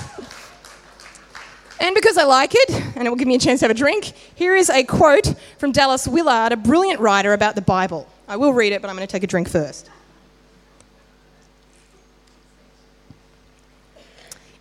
And 1.81 1.95
because 1.95 2.19
I 2.19 2.25
like 2.25 2.53
it, 2.55 2.71
and 2.71 3.07
it 3.07 3.09
will 3.09 3.17
give 3.17 3.27
me 3.27 3.37
a 3.37 3.39
chance 3.39 3.61
to 3.61 3.65
have 3.65 3.71
a 3.71 3.79
drink, 3.79 4.13
here 4.35 4.55
is 4.55 4.69
a 4.69 4.85
quote 4.85 5.35
from 5.57 5.73
Dallas 5.73 6.07
Willard, 6.07 6.53
a 6.53 6.57
brilliant 6.57 7.01
writer 7.01 7.33
about 7.33 7.55
the 7.55 7.63
Bible. 7.63 8.07
I 8.29 8.37
will 8.37 8.53
read 8.53 8.73
it, 8.73 8.83
but 8.83 8.91
I'm 8.91 8.97
going 8.97 9.09
to 9.09 9.11
take 9.11 9.23
a 9.23 9.27
drink 9.27 9.49
first. 9.49 9.89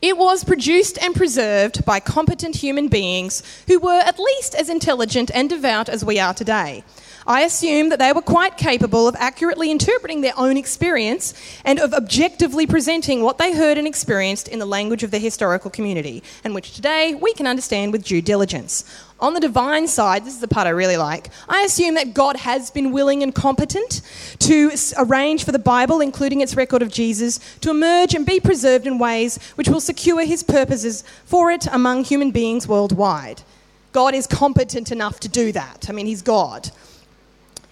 It 0.01 0.17
was 0.17 0.45
produced 0.45 0.97
and 1.01 1.13
preserved 1.13 1.83
by 1.83 1.99
competent 1.99 2.55
human 2.55 2.87
beings 2.87 3.43
who 3.67 3.79
were 3.79 3.99
at 3.99 4.17
least 4.17 4.55
as 4.55 4.69
intelligent 4.69 5.29
and 5.33 5.49
devout 5.49 5.89
as 5.89 6.05
we 6.05 6.19
are 6.19 6.33
today. 6.33 6.85
I 7.29 7.41
assume 7.41 7.89
that 7.89 7.99
they 7.99 8.11
were 8.11 8.23
quite 8.23 8.57
capable 8.57 9.07
of 9.07 9.15
accurately 9.19 9.69
interpreting 9.69 10.21
their 10.21 10.33
own 10.35 10.57
experience 10.57 11.35
and 11.63 11.77
of 11.79 11.93
objectively 11.93 12.65
presenting 12.65 13.21
what 13.21 13.37
they 13.37 13.53
heard 13.53 13.77
and 13.77 13.85
experienced 13.85 14.47
in 14.47 14.57
the 14.57 14.65
language 14.65 15.03
of 15.03 15.11
the 15.11 15.19
historical 15.19 15.69
community, 15.69 16.23
and 16.43 16.55
which 16.55 16.73
today 16.73 17.13
we 17.13 17.35
can 17.35 17.45
understand 17.45 17.91
with 17.91 18.03
due 18.03 18.23
diligence. 18.23 18.83
On 19.19 19.35
the 19.35 19.39
divine 19.39 19.87
side, 19.87 20.25
this 20.25 20.33
is 20.33 20.39
the 20.39 20.47
part 20.47 20.65
I 20.65 20.71
really 20.71 20.97
like, 20.97 21.29
I 21.47 21.61
assume 21.61 21.93
that 21.95 22.15
God 22.15 22.35
has 22.37 22.71
been 22.71 22.91
willing 22.91 23.21
and 23.21 23.35
competent 23.35 24.01
to 24.39 24.71
arrange 24.97 25.43
for 25.43 25.51
the 25.51 25.59
Bible, 25.59 26.01
including 26.01 26.41
its 26.41 26.55
record 26.55 26.81
of 26.81 26.89
Jesus, 26.91 27.39
to 27.59 27.69
emerge 27.69 28.15
and 28.15 28.25
be 28.25 28.39
preserved 28.39 28.87
in 28.87 28.97
ways 28.97 29.37
which 29.53 29.69
will 29.69 29.81
secure 29.81 30.25
his 30.25 30.41
purposes 30.41 31.03
for 31.25 31.51
it 31.51 31.67
among 31.67 32.05
human 32.05 32.31
beings 32.31 32.67
worldwide. 32.67 33.43
God 33.91 34.15
is 34.15 34.25
competent 34.25 34.91
enough 34.91 35.19
to 35.19 35.29
do 35.29 35.51
that. 35.51 35.85
I 35.89 35.93
mean, 35.93 36.07
he's 36.07 36.23
God. 36.23 36.71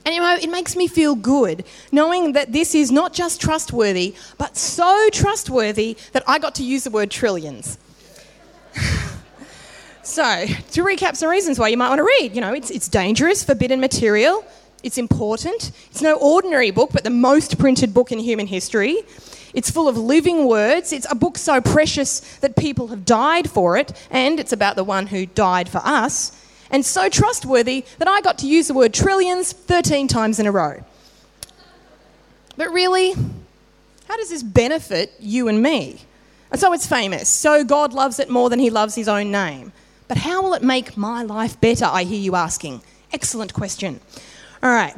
And 0.07 0.15
you 0.15 0.21
know, 0.21 0.37
it 0.41 0.49
makes 0.49 0.77
me 0.77 0.87
feel 0.87 1.15
good 1.15 1.65
knowing 1.91 2.31
that 2.31 2.53
this 2.53 2.73
is 2.73 2.93
not 2.93 3.11
just 3.11 3.41
trustworthy, 3.41 4.15
but 4.37 4.55
so 4.55 5.09
trustworthy 5.11 5.97
that 6.13 6.23
I 6.25 6.39
got 6.39 6.55
to 6.55 6.63
use 6.63 6.85
the 6.85 6.91
word 6.91 7.11
trillions. 7.11 7.77
so, 10.03 10.45
to 10.45 10.81
recap 10.81 11.17
some 11.17 11.27
reasons 11.29 11.59
why 11.59 11.67
you 11.67 11.75
might 11.75 11.89
want 11.89 11.99
to 11.99 12.05
read, 12.05 12.33
you 12.33 12.39
know, 12.39 12.53
it's, 12.53 12.71
it's 12.71 12.87
dangerous, 12.87 13.43
forbidden 13.43 13.81
material, 13.81 14.45
it's 14.81 14.97
important, 14.97 15.71
it's 15.91 16.01
no 16.01 16.15
ordinary 16.15 16.71
book, 16.71 16.91
but 16.93 17.03
the 17.03 17.09
most 17.09 17.59
printed 17.59 17.93
book 17.93 18.09
in 18.09 18.19
human 18.19 18.47
history. 18.47 18.99
It's 19.53 19.69
full 19.69 19.89
of 19.89 19.97
living 19.97 20.47
words. 20.47 20.93
It's 20.93 21.07
a 21.11 21.15
book 21.15 21.37
so 21.37 21.59
precious 21.59 22.21
that 22.37 22.55
people 22.55 22.87
have 22.87 23.03
died 23.03 23.49
for 23.49 23.75
it, 23.75 23.91
and 24.09 24.39
it's 24.39 24.53
about 24.53 24.77
the 24.77 24.85
one 24.85 25.07
who 25.07 25.25
died 25.25 25.67
for 25.67 25.81
us 25.83 26.31
and 26.71 26.85
so 26.85 27.09
trustworthy 27.09 27.85
that 27.97 28.07
I 28.07 28.21
got 28.21 28.37
to 28.39 28.47
use 28.47 28.67
the 28.67 28.73
word 28.73 28.93
trillions 28.93 29.51
13 29.53 30.07
times 30.07 30.39
in 30.39 30.47
a 30.47 30.51
row. 30.51 30.83
But 32.55 32.71
really, 32.71 33.13
how 34.07 34.17
does 34.17 34.29
this 34.29 34.43
benefit 34.43 35.13
you 35.19 35.47
and 35.47 35.61
me? 35.61 36.01
And 36.51 36.59
so 36.59 36.73
it's 36.73 36.87
famous. 36.87 37.29
So 37.29 37.63
God 37.63 37.93
loves 37.93 38.19
it 38.19 38.29
more 38.29 38.49
than 38.49 38.59
he 38.59 38.69
loves 38.69 38.95
his 38.95 39.07
own 39.07 39.31
name. 39.31 39.71
But 40.07 40.17
how 40.17 40.41
will 40.41 40.53
it 40.53 40.63
make 40.63 40.95
my 40.95 41.23
life 41.23 41.59
better? 41.59 41.85
I 41.85 42.03
hear 42.03 42.19
you 42.19 42.35
asking. 42.35 42.81
Excellent 43.11 43.53
question. 43.53 43.99
All 44.63 44.71
right. 44.71 44.95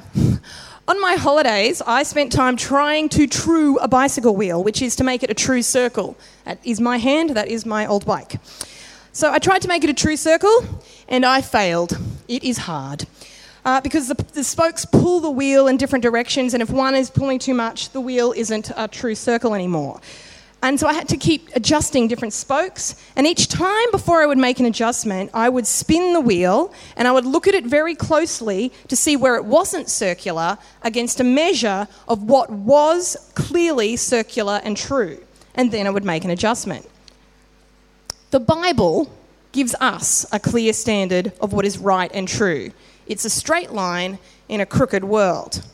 On 0.87 0.99
my 1.01 1.15
holidays, 1.15 1.81
I 1.85 2.03
spent 2.03 2.31
time 2.31 2.55
trying 2.55 3.09
to 3.09 3.27
true 3.27 3.77
a 3.77 3.87
bicycle 3.87 4.35
wheel, 4.35 4.63
which 4.63 4.81
is 4.81 4.95
to 4.95 5.03
make 5.03 5.21
it 5.21 5.29
a 5.29 5.35
true 5.35 5.61
circle. 5.61 6.17
That 6.45 6.59
is 6.63 6.79
my 6.79 6.97
hand, 6.97 7.31
that 7.31 7.47
is 7.47 7.65
my 7.65 7.85
old 7.85 8.05
bike. 8.05 8.39
So 9.11 9.31
I 9.31 9.39
tried 9.39 9.61
to 9.63 9.67
make 9.67 9.83
it 9.83 9.89
a 9.89 9.93
true 9.93 10.17
circle 10.17 10.63
and 11.07 11.25
I 11.25 11.41
failed. 11.41 11.97
It 12.27 12.43
is 12.43 12.57
hard. 12.57 13.05
Uh, 13.65 13.81
because 13.81 14.07
the, 14.07 14.15
the, 14.33 14.43
spokes 14.43 14.85
pull 14.85 15.19
the 15.19 15.29
wheel 15.29 15.67
in 15.67 15.75
different 15.75 16.01
directions, 16.01 16.53
and 16.53 16.63
if 16.63 16.69
one 16.69 16.95
is 16.95 17.09
pulling 17.09 17.37
too 17.37 17.53
much, 17.53 17.89
the 17.89 17.99
wheel 17.99 18.33
isn't 18.35 18.71
a 18.77 18.87
true 18.87 19.13
circle 19.13 19.53
anymore. 19.53 19.99
And 20.61 20.79
so 20.79 20.87
I 20.87 20.93
had 20.93 21.07
to 21.09 21.17
keep 21.17 21.49
adjusting 21.55 22.07
different 22.07 22.33
spokes, 22.33 22.95
and 23.15 23.27
each 23.27 23.47
time 23.47 23.91
before 23.91 24.21
I 24.21 24.25
would 24.25 24.37
make 24.37 24.59
an 24.59 24.65
adjustment, 24.65 25.31
I 25.33 25.49
would 25.49 25.67
spin 25.67 26.13
the 26.13 26.21
wheel 26.21 26.73
and 26.95 27.07
I 27.07 27.11
would 27.11 27.25
look 27.25 27.47
at 27.47 27.53
it 27.53 27.65
very 27.65 27.95
closely 27.95 28.71
to 28.87 28.95
see 28.95 29.15
where 29.15 29.35
it 29.35 29.45
wasn't 29.45 29.89
circular 29.89 30.57
against 30.81 31.19
a 31.19 31.23
measure 31.23 31.87
of 32.07 32.23
what 32.23 32.49
was 32.49 33.31
clearly 33.35 33.95
circular 33.95 34.61
and 34.63 34.75
true, 34.75 35.23
and 35.55 35.71
then 35.71 35.85
I 35.85 35.91
would 35.91 36.05
make 36.05 36.23
an 36.23 36.31
adjustment. 36.31 36.87
The 38.31 38.39
Bible 38.39 39.11
gives 39.53 39.73
us 39.79 40.23
a 40.31 40.39
clear 40.39 40.71
standard 40.71 41.33
of 41.41 41.51
what 41.51 41.65
is 41.65 41.79
right 41.79 42.11
and 42.13 42.27
true. 42.27 42.71
It's 43.07 43.25
a 43.25 43.29
straight 43.29 43.71
line 43.71 44.19
in 44.47 44.61
a 44.61 44.67
crooked 44.67 45.03
world. 45.03 45.65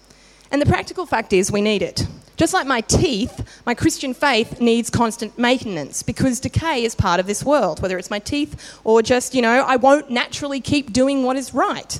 And 0.51 0.61
the 0.61 0.65
practical 0.65 1.05
fact 1.05 1.33
is, 1.33 1.51
we 1.51 1.59
need 1.59 1.81
it. 1.81 2.07
Just 2.37 2.53
like 2.53 2.65
my 2.65 2.79
teeth, 2.79 3.61
my 3.65 3.73
Christian 3.73 4.13
faith 4.13 4.61
needs 4.61 4.89
constant 4.89 5.37
maintenance 5.37 6.01
because 6.01 6.39
decay 6.39 6.85
is 6.85 6.95
part 6.95 7.19
of 7.19 7.27
this 7.27 7.43
world, 7.43 7.81
whether 7.81 7.97
it's 7.97 8.09
my 8.09 8.19
teeth 8.19 8.79
or 8.85 9.01
just, 9.01 9.35
you 9.35 9.41
know, 9.41 9.65
I 9.67 9.75
won't 9.75 10.09
naturally 10.09 10.61
keep 10.61 10.93
doing 10.93 11.23
what 11.23 11.35
is 11.35 11.53
right. 11.53 11.99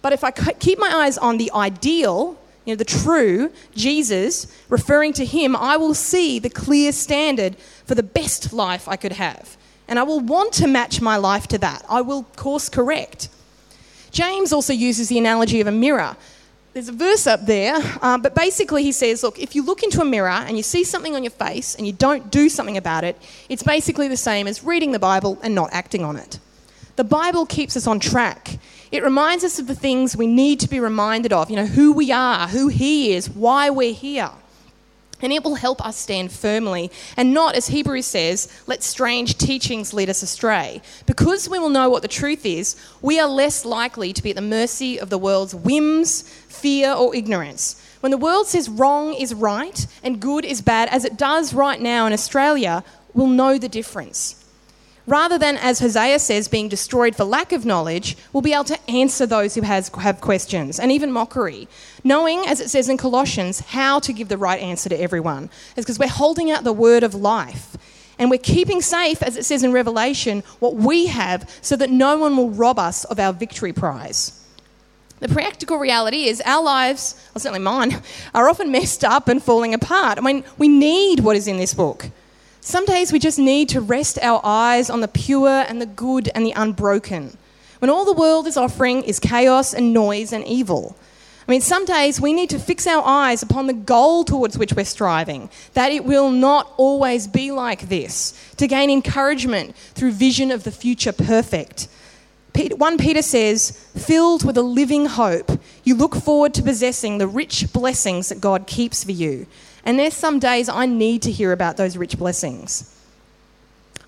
But 0.00 0.14
if 0.14 0.24
I 0.24 0.30
keep 0.30 0.78
my 0.78 0.90
eyes 0.90 1.18
on 1.18 1.36
the 1.36 1.50
ideal, 1.52 2.38
you 2.64 2.72
know, 2.72 2.76
the 2.76 2.86
true, 2.86 3.52
Jesus, 3.74 4.46
referring 4.70 5.12
to 5.14 5.26
him, 5.26 5.54
I 5.54 5.76
will 5.76 5.94
see 5.94 6.38
the 6.38 6.48
clear 6.48 6.92
standard 6.92 7.58
for 7.84 7.94
the 7.94 8.02
best 8.02 8.54
life 8.54 8.88
I 8.88 8.96
could 8.96 9.12
have 9.12 9.58
and 9.88 9.98
I 9.98 10.02
will 10.02 10.20
want 10.20 10.52
to 10.54 10.66
match 10.66 11.00
my 11.00 11.16
life 11.16 11.46
to 11.48 11.58
that. 11.58 11.84
I 11.88 12.00
will 12.00 12.24
course 12.36 12.68
correct. 12.68 13.28
James 14.10 14.52
also 14.52 14.72
uses 14.72 15.08
the 15.08 15.18
analogy 15.18 15.60
of 15.60 15.66
a 15.66 15.72
mirror. 15.72 16.16
There's 16.74 16.88
a 16.88 16.92
verse 16.92 17.26
up 17.26 17.44
there, 17.44 17.76
um, 18.00 18.22
but 18.22 18.34
basically 18.34 18.82
he 18.82 18.92
says, 18.92 19.22
look, 19.22 19.38
if 19.38 19.54
you 19.54 19.62
look 19.62 19.82
into 19.82 20.00
a 20.00 20.04
mirror 20.04 20.28
and 20.28 20.56
you 20.56 20.62
see 20.62 20.84
something 20.84 21.14
on 21.14 21.22
your 21.22 21.30
face 21.30 21.74
and 21.74 21.86
you 21.86 21.92
don't 21.92 22.30
do 22.30 22.48
something 22.48 22.76
about 22.76 23.04
it, 23.04 23.16
it's 23.48 23.62
basically 23.62 24.08
the 24.08 24.16
same 24.16 24.46
as 24.46 24.64
reading 24.64 24.92
the 24.92 24.98
Bible 24.98 25.38
and 25.42 25.54
not 25.54 25.70
acting 25.72 26.04
on 26.04 26.16
it. 26.16 26.38
The 26.96 27.04
Bible 27.04 27.46
keeps 27.46 27.76
us 27.76 27.86
on 27.86 28.00
track. 28.00 28.58
It 28.90 29.02
reminds 29.02 29.44
us 29.44 29.58
of 29.58 29.66
the 29.66 29.74
things 29.74 30.16
we 30.16 30.26
need 30.26 30.60
to 30.60 30.68
be 30.68 30.80
reminded 30.80 31.32
of, 31.32 31.50
you 31.50 31.56
know, 31.56 31.66
who 31.66 31.92
we 31.92 32.10
are, 32.10 32.48
who 32.48 32.68
He 32.68 33.12
is, 33.12 33.28
why 33.28 33.70
we're 33.70 33.94
here 33.94 34.30
and 35.22 35.32
it 35.32 35.44
will 35.44 35.54
help 35.54 35.84
us 35.84 35.96
stand 35.96 36.32
firmly 36.32 36.90
and 37.16 37.32
not, 37.32 37.54
as 37.54 37.68
Hebrews 37.68 38.06
says, 38.06 38.48
let 38.66 38.82
strange 38.82 39.38
teachings 39.38 39.94
lead 39.94 40.10
us 40.10 40.22
astray. 40.22 40.82
Because 41.06 41.48
we 41.48 41.58
will 41.58 41.70
know 41.70 41.88
what 41.88 42.02
the 42.02 42.08
truth 42.08 42.44
is, 42.44 42.76
we 43.00 43.18
are 43.20 43.28
less 43.28 43.64
likely 43.64 44.12
to 44.12 44.22
be 44.22 44.30
at 44.30 44.36
the 44.36 44.42
mercy 44.42 44.98
of 44.98 45.10
the 45.10 45.18
world's 45.18 45.54
whims, 45.54 46.22
fear, 46.22 46.92
or 46.92 47.14
ignorance. 47.14 47.80
When 48.00 48.10
the 48.10 48.18
world 48.18 48.48
says 48.48 48.68
wrong 48.68 49.14
is 49.14 49.32
right 49.32 49.86
and 50.02 50.20
good 50.20 50.44
is 50.44 50.60
bad, 50.60 50.88
as 50.88 51.04
it 51.04 51.16
does 51.16 51.54
right 51.54 51.80
now 51.80 52.06
in 52.06 52.12
Australia, 52.12 52.84
we'll 53.14 53.28
know 53.28 53.58
the 53.58 53.68
difference 53.68 54.41
rather 55.06 55.38
than, 55.38 55.56
as 55.56 55.80
Hosea 55.80 56.18
says, 56.18 56.48
being 56.48 56.68
destroyed 56.68 57.16
for 57.16 57.24
lack 57.24 57.52
of 57.52 57.64
knowledge, 57.64 58.16
we'll 58.32 58.42
be 58.42 58.52
able 58.52 58.64
to 58.64 58.90
answer 58.90 59.26
those 59.26 59.54
who 59.54 59.62
has, 59.62 59.88
have 59.88 60.20
questions 60.20 60.78
and 60.78 60.92
even 60.92 61.12
mockery. 61.12 61.68
Knowing, 62.04 62.40
as 62.46 62.60
it 62.60 62.70
says 62.70 62.88
in 62.88 62.96
Colossians, 62.96 63.60
how 63.60 63.98
to 64.00 64.12
give 64.12 64.28
the 64.28 64.38
right 64.38 64.60
answer 64.60 64.88
to 64.88 65.00
everyone. 65.00 65.50
It's 65.76 65.84
because 65.84 65.98
we're 65.98 66.08
holding 66.08 66.50
out 66.50 66.64
the 66.64 66.72
word 66.72 67.02
of 67.02 67.14
life. 67.14 67.76
And 68.18 68.30
we're 68.30 68.38
keeping 68.38 68.82
safe, 68.82 69.22
as 69.22 69.36
it 69.36 69.44
says 69.44 69.64
in 69.64 69.72
Revelation, 69.72 70.44
what 70.60 70.74
we 70.74 71.06
have 71.06 71.50
so 71.62 71.76
that 71.76 71.90
no 71.90 72.18
one 72.18 72.36
will 72.36 72.50
rob 72.50 72.78
us 72.78 73.04
of 73.04 73.18
our 73.18 73.32
victory 73.32 73.72
prize. 73.72 74.38
The 75.22 75.28
practical 75.28 75.78
reality 75.78 76.24
is 76.24 76.42
our 76.44 76.62
lives, 76.62 77.14
well, 77.32 77.40
certainly 77.40 77.60
mine, 77.60 78.02
are 78.34 78.48
often 78.48 78.70
messed 78.70 79.04
up 79.04 79.28
and 79.28 79.42
falling 79.42 79.72
apart. 79.72 80.18
I 80.18 80.20
mean, 80.20 80.44
we 80.58 80.68
need 80.68 81.20
what 81.20 81.36
is 81.36 81.46
in 81.46 81.58
this 81.58 81.74
book. 81.74 82.10
Some 82.64 82.86
days 82.86 83.12
we 83.12 83.18
just 83.18 83.40
need 83.40 83.70
to 83.70 83.80
rest 83.80 84.20
our 84.22 84.40
eyes 84.44 84.88
on 84.88 85.00
the 85.00 85.08
pure 85.08 85.64
and 85.68 85.80
the 85.80 85.86
good 85.86 86.30
and 86.32 86.46
the 86.46 86.52
unbroken. 86.52 87.36
When 87.80 87.90
all 87.90 88.04
the 88.04 88.12
world 88.12 88.46
is 88.46 88.56
offering 88.56 89.02
is 89.02 89.18
chaos 89.18 89.74
and 89.74 89.92
noise 89.92 90.32
and 90.32 90.46
evil. 90.46 90.96
I 91.48 91.50
mean, 91.50 91.60
some 91.60 91.84
days 91.84 92.20
we 92.20 92.32
need 92.32 92.50
to 92.50 92.60
fix 92.60 92.86
our 92.86 93.02
eyes 93.04 93.42
upon 93.42 93.66
the 93.66 93.72
goal 93.72 94.22
towards 94.22 94.56
which 94.56 94.74
we're 94.74 94.84
striving, 94.84 95.50
that 95.74 95.90
it 95.90 96.04
will 96.04 96.30
not 96.30 96.72
always 96.76 97.26
be 97.26 97.50
like 97.50 97.88
this, 97.88 98.32
to 98.58 98.68
gain 98.68 98.90
encouragement 98.90 99.74
through 99.94 100.12
vision 100.12 100.52
of 100.52 100.62
the 100.62 100.70
future 100.70 101.12
perfect. 101.12 101.88
1 102.54 102.96
Peter 102.96 103.22
says, 103.22 103.72
filled 103.96 104.44
with 104.44 104.56
a 104.56 104.62
living 104.62 105.06
hope, 105.06 105.50
you 105.82 105.96
look 105.96 106.14
forward 106.14 106.54
to 106.54 106.62
possessing 106.62 107.18
the 107.18 107.26
rich 107.26 107.72
blessings 107.72 108.28
that 108.28 108.40
God 108.40 108.68
keeps 108.68 109.02
for 109.02 109.10
you. 109.10 109.48
And 109.84 109.98
there's 109.98 110.14
some 110.14 110.38
days 110.38 110.68
I 110.68 110.86
need 110.86 111.22
to 111.22 111.30
hear 111.30 111.52
about 111.52 111.76
those 111.76 111.96
rich 111.96 112.18
blessings. 112.18 112.88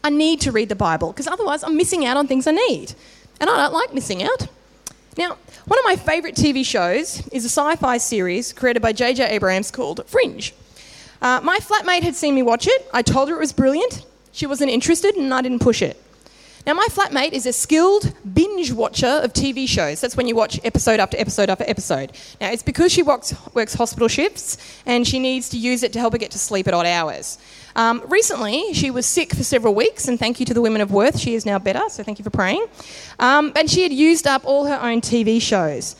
I 0.03 0.11
need 0.11 0.41
to 0.43 0.53
read 0.53 0.69
the 0.69 0.77
Bible 0.77 1.13
because 1.13 1.27
otherwise 1.27 1.65
I'm 1.65 1.77
missing 1.77 2.05
out 2.05 2.17
on 2.17 2.27
things 2.27 2.47
I 2.47 2.53
need. 2.53 2.95
And 3.41 3.51
I 3.51 3.57
don't 3.57 3.73
like 3.73 3.93
missing 3.93 4.23
out. 4.23 4.47
Now, 5.17 5.37
one 5.65 5.79
of 5.79 5.85
my 5.85 5.97
favourite 5.97 6.37
TV 6.37 6.65
shows 6.65 7.27
is 7.29 7.45
a 7.45 7.49
sci 7.49 7.77
fi 7.77 7.99
series 7.99 8.53
created 8.53 8.83
by 8.83 8.93
J.J. 8.93 9.29
Abrams 9.31 9.71
called 9.71 10.05
Fringe. 10.07 10.53
Uh, 11.23 11.41
my 11.43 11.59
flatmate 11.59 12.03
had 12.03 12.15
seen 12.15 12.35
me 12.35 12.43
watch 12.43 12.67
it. 12.67 12.87
I 12.93 13.03
told 13.03 13.29
her 13.29 13.37
it 13.37 13.41
was 13.41 13.53
brilliant. 13.53 14.05
She 14.33 14.47
wasn't 14.47 14.71
interested, 14.71 15.15
and 15.15 15.33
I 15.33 15.41
didn't 15.41 15.61
push 15.61 15.81
it. 15.81 16.01
Now, 16.67 16.73
my 16.73 16.87
flatmate 16.91 17.33
is 17.33 17.45
a 17.45 17.53
skilled 17.53 18.15
binge 18.33 18.73
watcher 18.73 19.21
of 19.23 19.35
TV 19.35 19.69
shows. 19.69 20.01
That's 20.01 20.17
when 20.17 20.27
you 20.27 20.35
watch 20.35 20.59
episode 20.65 20.99
after 20.99 21.19
episode 21.19 21.51
after 21.51 21.65
episode. 21.69 22.13
Now, 22.41 22.53
it's 22.53 22.63
because 22.63 22.91
she 22.91 23.03
works, 23.03 23.35
works 23.53 23.75
hospital 23.75 24.09
shifts 24.09 24.57
and 24.87 25.07
she 25.07 25.19
needs 25.19 25.51
to 25.51 25.59
use 25.59 25.83
it 25.83 25.93
to 25.93 25.99
help 25.99 26.15
her 26.15 26.19
get 26.19 26.31
to 26.31 26.39
sleep 26.39 26.67
at 26.67 26.73
odd 26.73 26.87
hours. 26.87 27.37
Um, 27.77 28.03
recently, 28.09 28.73
she 28.73 28.91
was 28.91 29.05
sick 29.05 29.35
for 29.35 29.43
several 29.43 29.75
weeks, 29.75 30.09
and 30.09 30.19
thank 30.19 30.41
you 30.41 30.47
to 30.47 30.55
the 30.55 30.63
Women 30.63 30.81
of 30.81 30.91
Worth, 30.91 31.19
she 31.19 31.35
is 31.35 31.45
now 31.45 31.59
better, 31.59 31.83
so 31.89 32.03
thank 32.03 32.19
you 32.19 32.23
for 32.23 32.31
praying. 32.31 32.65
Um, 33.19 33.53
and 33.57 33.69
she 33.69 33.83
had 33.83 33.93
used 33.93 34.27
up 34.27 34.45
all 34.45 34.67
her 34.67 34.81
own 34.81 35.01
TV 35.01 35.43
shows. 35.43 35.97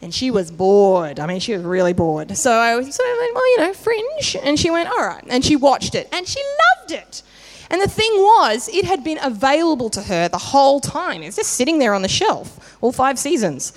And 0.00 0.14
she 0.14 0.30
was 0.30 0.50
bored. 0.50 1.18
I 1.18 1.26
mean, 1.26 1.40
she 1.40 1.52
was 1.54 1.64
really 1.64 1.92
bored. 1.92 2.36
So 2.36 2.52
I 2.52 2.76
was, 2.76 2.94
so 2.94 3.02
I 3.02 3.18
went, 3.20 3.34
well, 3.34 3.50
you 3.50 3.58
know, 3.58 3.74
Fringe. 3.74 4.36
And 4.42 4.58
she 4.58 4.70
went, 4.70 4.88
all 4.88 5.04
right. 5.04 5.24
And 5.28 5.44
she 5.44 5.56
watched 5.56 5.96
it. 5.96 6.08
And 6.12 6.26
she 6.26 6.40
loved 6.78 6.92
it. 6.92 7.22
And 7.70 7.82
the 7.82 7.88
thing 7.88 8.10
was, 8.14 8.68
it 8.72 8.84
had 8.84 9.04
been 9.04 9.18
available 9.22 9.90
to 9.90 10.02
her 10.02 10.28
the 10.28 10.38
whole 10.38 10.80
time. 10.80 11.22
It 11.22 11.26
was 11.26 11.36
just 11.36 11.52
sitting 11.52 11.78
there 11.78 11.94
on 11.94 12.02
the 12.02 12.08
shelf, 12.08 12.78
all 12.80 12.92
five 12.92 13.18
seasons, 13.18 13.72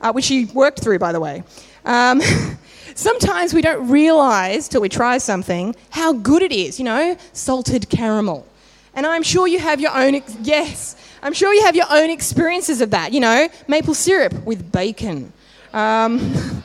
uh, 0.00 0.12
which 0.12 0.24
she 0.24 0.46
worked 0.46 0.80
through, 0.80 0.98
by 0.98 1.12
the 1.12 1.20
way. 1.20 1.44
Um, 1.84 2.20
sometimes 2.94 3.54
we 3.54 3.62
don't 3.62 3.88
realise 3.88 4.68
till 4.68 4.80
we 4.80 4.88
try 4.88 5.18
something 5.18 5.76
how 5.90 6.12
good 6.12 6.42
it 6.42 6.52
is, 6.52 6.78
you 6.78 6.84
know, 6.84 7.16
salted 7.32 7.88
caramel. 7.88 8.46
And 8.94 9.06
I'm 9.06 9.22
sure 9.22 9.46
you 9.46 9.58
have 9.60 9.80
your 9.80 9.96
own, 9.96 10.16
ex- 10.16 10.36
yes, 10.42 10.96
I'm 11.22 11.32
sure 11.32 11.52
you 11.52 11.64
have 11.64 11.76
your 11.76 11.86
own 11.90 12.10
experiences 12.10 12.80
of 12.80 12.90
that, 12.90 13.12
you 13.12 13.20
know, 13.20 13.48
maple 13.68 13.94
syrup 13.94 14.32
with 14.44 14.72
bacon. 14.72 15.32
Um, 15.72 16.64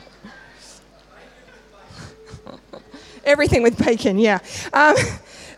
everything 3.24 3.62
with 3.62 3.78
bacon, 3.78 4.18
yeah. 4.18 4.38
Um, 4.72 4.96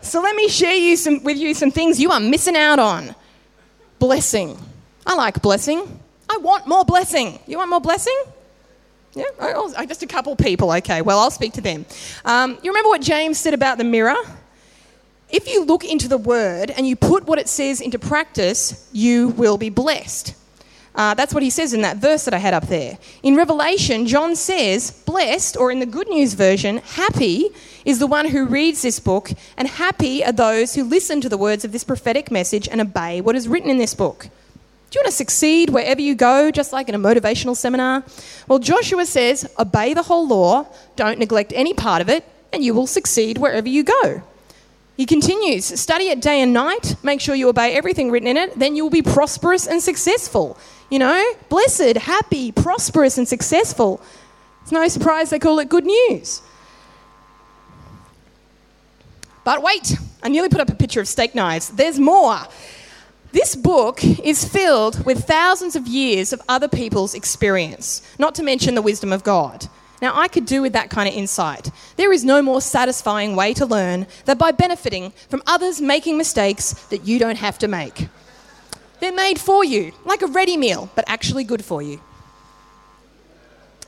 so 0.05 0.21
let 0.21 0.35
me 0.35 0.47
share 0.47 0.75
you 0.75 0.95
some, 0.95 1.23
with 1.23 1.37
you 1.37 1.53
some 1.53 1.71
things 1.71 1.99
you 1.99 2.11
are 2.11 2.19
missing 2.19 2.55
out 2.55 2.79
on. 2.79 3.15
Blessing. 3.99 4.57
I 5.05 5.15
like 5.15 5.41
blessing. 5.41 5.99
I 6.29 6.37
want 6.37 6.67
more 6.67 6.85
blessing. 6.85 7.39
You 7.47 7.57
want 7.57 7.69
more 7.69 7.81
blessing? 7.81 8.17
Yeah, 9.13 9.23
oh, 9.39 9.73
just 9.85 10.03
a 10.03 10.07
couple 10.07 10.35
people. 10.35 10.71
Okay, 10.73 11.01
well, 11.01 11.19
I'll 11.19 11.31
speak 11.31 11.53
to 11.53 11.61
them. 11.61 11.85
Um, 12.25 12.57
you 12.61 12.71
remember 12.71 12.89
what 12.89 13.01
James 13.01 13.39
said 13.39 13.53
about 13.53 13.77
the 13.77 13.83
mirror? 13.83 14.17
If 15.29 15.47
you 15.47 15.63
look 15.63 15.85
into 15.85 16.07
the 16.07 16.17
word 16.17 16.69
and 16.69 16.87
you 16.87 16.95
put 16.95 17.25
what 17.25 17.39
it 17.39 17.47
says 17.47 17.81
into 17.81 17.97
practice, 17.97 18.87
you 18.91 19.29
will 19.29 19.57
be 19.57 19.69
blessed. 19.69 20.35
Uh, 20.95 21.13
that's 21.13 21.33
what 21.33 21.43
he 21.43 21.49
says 21.49 21.73
in 21.73 21.81
that 21.81 21.97
verse 21.97 22.23
that 22.23 22.33
I 22.33 22.37
had 22.37 22.53
up 22.53 22.67
there. 22.67 22.97
In 23.21 23.35
Revelation, 23.35 24.07
John 24.07 24.35
says, 24.35 24.91
Blessed, 24.91 25.57
or 25.57 25.69
in 25.69 25.79
the 25.79 25.85
Good 25.85 26.07
News 26.07 26.33
version, 26.33 26.77
happy 26.77 27.49
is 27.83 27.99
the 27.99 28.07
one 28.07 28.27
who 28.29 28.45
reads 28.45 28.81
this 28.81 28.99
book, 28.99 29.31
and 29.57 29.67
happy 29.67 30.23
are 30.23 30.31
those 30.31 30.73
who 30.75 30.85
listen 30.85 31.19
to 31.21 31.29
the 31.29 31.37
words 31.37 31.65
of 31.65 31.73
this 31.73 31.83
prophetic 31.83 32.31
message 32.31 32.69
and 32.69 32.79
obey 32.79 33.19
what 33.19 33.35
is 33.35 33.47
written 33.47 33.69
in 33.69 33.77
this 33.77 33.93
book. 33.93 34.29
Do 34.89 34.99
you 34.99 35.01
want 35.01 35.11
to 35.11 35.17
succeed 35.17 35.69
wherever 35.69 35.99
you 35.99 36.15
go, 36.15 36.49
just 36.49 36.71
like 36.71 36.87
in 36.87 36.95
a 36.95 36.99
motivational 36.99 37.57
seminar? 37.57 38.05
Well, 38.47 38.59
Joshua 38.59 39.05
says, 39.05 39.49
Obey 39.59 39.93
the 39.93 40.03
whole 40.03 40.25
law, 40.25 40.65
don't 40.95 41.19
neglect 41.19 41.51
any 41.53 41.73
part 41.73 42.01
of 42.01 42.07
it, 42.07 42.23
and 42.53 42.63
you 42.63 42.73
will 42.73 42.87
succeed 42.87 43.37
wherever 43.37 43.67
you 43.67 43.83
go. 43.83 44.23
He 44.95 45.05
continues, 45.05 45.65
Study 45.65 46.05
it 46.05 46.21
day 46.21 46.41
and 46.41 46.53
night, 46.53 46.95
make 47.03 47.19
sure 47.19 47.35
you 47.35 47.49
obey 47.49 47.75
everything 47.75 48.11
written 48.11 48.29
in 48.29 48.37
it, 48.37 48.57
then 48.57 48.77
you 48.77 48.83
will 48.83 48.91
be 48.91 49.01
prosperous 49.01 49.67
and 49.67 49.81
successful. 49.81 50.57
You 50.89 50.99
know, 50.99 51.33
blessed, 51.49 51.97
happy, 51.97 52.51
prosperous, 52.51 53.17
and 53.17 53.27
successful. 53.27 54.01
It's 54.61 54.71
no 54.71 54.87
surprise 54.87 55.29
they 55.29 55.39
call 55.39 55.59
it 55.59 55.69
good 55.69 55.85
news. 55.85 56.41
But 59.43 59.61
wait, 59.61 59.95
I 60.23 60.29
nearly 60.29 60.49
put 60.49 60.59
up 60.59 60.69
a 60.69 60.75
picture 60.75 60.99
of 60.99 61.07
steak 61.07 61.35
knives. 61.35 61.69
There's 61.69 61.99
more. 61.99 62.39
This 63.31 63.55
book 63.55 64.03
is 64.03 64.45
filled 64.45 65.05
with 65.05 65.25
thousands 65.25 65.75
of 65.75 65.87
years 65.87 66.33
of 66.33 66.41
other 66.47 66.67
people's 66.67 67.13
experience, 67.13 68.01
not 68.17 68.33
to 68.35 68.43
mention 68.43 68.75
the 68.75 68.81
wisdom 68.81 69.11
of 69.11 69.23
God. 69.23 69.67
Now, 70.01 70.17
I 70.17 70.27
could 70.27 70.45
do 70.45 70.61
with 70.61 70.73
that 70.73 70.89
kind 70.89 71.07
of 71.07 71.15
insight. 71.15 71.69
There 71.95 72.11
is 72.11 72.23
no 72.23 72.41
more 72.41 72.61
satisfying 72.61 73.35
way 73.35 73.53
to 73.55 73.65
learn 73.65 74.07
than 74.25 74.37
by 74.37 74.51
benefiting 74.51 75.11
from 75.29 75.43
others 75.45 75.81
making 75.81 76.17
mistakes 76.17 76.73
that 76.87 77.05
you 77.05 77.19
don't 77.19 77.37
have 77.37 77.57
to 77.59 77.67
make. 77.67 78.07
They're 78.99 79.13
made 79.13 79.39
for 79.39 79.63
you, 79.63 79.91
like 80.05 80.21
a 80.21 80.27
ready 80.27 80.57
meal, 80.57 80.89
but 80.95 81.05
actually 81.07 81.43
good 81.43 81.63
for 81.63 81.81
you. 81.81 81.99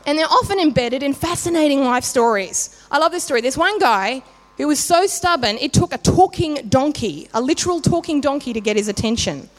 And 0.05 0.17
they're 0.17 0.25
often 0.25 0.59
embedded 0.59 1.03
in 1.03 1.13
fascinating 1.13 1.83
life 1.83 2.03
stories. 2.03 2.81
I 2.89 2.97
love 2.97 3.11
this 3.11 3.23
story. 3.23 3.41
There's 3.41 3.57
one 3.57 3.77
guy 3.79 4.23
who 4.57 4.67
was 4.67 4.79
so 4.79 5.05
stubborn, 5.05 5.57
it 5.57 5.71
took 5.71 5.93
a 5.93 5.97
talking 5.97 6.55
donkey, 6.67 7.29
a 7.33 7.41
literal 7.41 7.79
talking 7.79 8.21
donkey, 8.21 8.53
to 8.53 8.61
get 8.61 8.75
his 8.75 8.87
attention. 8.87 9.49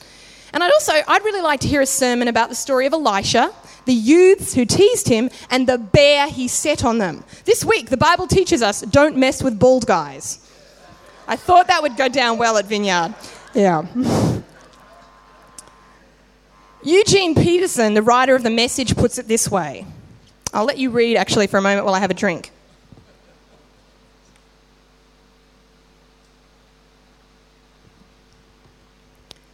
And 0.53 0.65
I'd 0.65 0.73
also, 0.73 0.93
I'd 1.07 1.25
really 1.25 1.41
like 1.41 1.61
to 1.61 1.69
hear 1.69 1.81
a 1.81 1.87
sermon 1.87 2.27
about 2.27 2.49
the 2.49 2.55
story 2.55 2.87
of 2.87 2.93
Elisha, 2.93 3.53
the 3.85 3.95
youths 3.95 4.55
who 4.55 4.65
teased 4.65 5.09
him, 5.09 5.31
and 5.51 5.69
the 5.69 5.79
bear 5.79 6.29
he 6.29 6.49
set 6.49 6.85
on 6.85 6.99
them. 6.99 7.23
This 7.45 7.65
week, 7.65 7.91
the 7.91 7.97
Bible 7.97 8.27
teaches 8.27 8.61
us 8.61 8.81
don't 8.81 9.17
mess 9.17 9.43
with 9.43 9.59
bald 9.59 9.87
guys. 9.87 10.41
I 11.29 11.37
thought 11.37 11.69
that 11.69 11.83
would 11.83 11.97
go 11.97 12.09
down 12.09 12.39
well 12.39 12.57
at 12.57 12.65
Vineyard. 12.65 13.15
Yeah. 13.55 13.87
Eugene 16.83 17.35
Peterson, 17.35 17.95
the 17.95 18.03
writer 18.03 18.35
of 18.35 18.43
The 18.43 18.51
Message, 18.51 18.97
puts 18.97 19.19
it 19.19 19.29
this 19.29 19.51
way. 19.51 19.87
I'll 20.53 20.65
let 20.65 20.79
you 20.79 20.91
read 20.91 21.17
actually 21.17 21.47
for 21.47 21.59
a 21.59 21.63
moment 21.63 21.85
while 21.85 21.95
I 21.95 21.99
have 21.99 22.11
a 22.11 22.15
drink. 22.15 22.51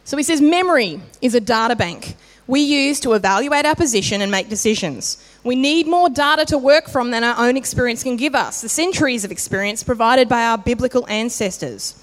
So 0.03 0.17
he 0.17 0.23
says 0.23 0.39
memory 0.39 1.01
is 1.21 1.33
a 1.33 1.39
data 1.41 1.75
bank 1.75 2.15
we 2.47 2.61
use 2.61 2.99
to 2.99 3.13
evaluate 3.13 3.65
our 3.65 3.75
position 3.75 4.21
and 4.21 4.31
make 4.31 4.49
decisions. 4.49 5.17
We 5.43 5.55
need 5.55 5.87
more 5.87 6.09
data 6.09 6.45
to 6.45 6.57
work 6.57 6.87
from 6.87 7.11
than 7.11 7.23
our 7.23 7.47
own 7.47 7.57
experience 7.57 8.03
can 8.03 8.17
give 8.17 8.35
us, 8.35 8.61
the 8.61 8.69
centuries 8.69 9.25
of 9.25 9.31
experience 9.31 9.83
provided 9.83 10.29
by 10.29 10.45
our 10.45 10.57
biblical 10.57 11.07
ancestors. 11.07 11.95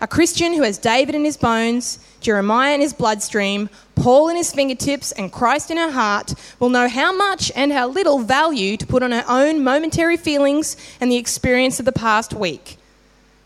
A 0.00 0.06
Christian 0.06 0.54
who 0.54 0.62
has 0.62 0.78
David 0.78 1.14
in 1.14 1.24
his 1.24 1.36
bones, 1.36 1.98
Jeremiah 2.20 2.74
in 2.74 2.80
his 2.80 2.92
bloodstream, 2.92 3.68
Paul 3.96 4.28
in 4.28 4.36
his 4.36 4.52
fingertips, 4.52 5.10
and 5.12 5.32
Christ 5.32 5.72
in 5.72 5.76
her 5.76 5.90
heart 5.90 6.34
will 6.60 6.68
know 6.68 6.88
how 6.88 7.12
much 7.12 7.50
and 7.56 7.72
how 7.72 7.88
little 7.88 8.20
value 8.20 8.76
to 8.76 8.86
put 8.86 9.02
on 9.02 9.10
her 9.10 9.24
own 9.28 9.64
momentary 9.64 10.16
feelings 10.16 10.76
and 11.00 11.10
the 11.10 11.16
experience 11.16 11.80
of 11.80 11.84
the 11.84 11.92
past 11.92 12.32
week. 12.32 12.76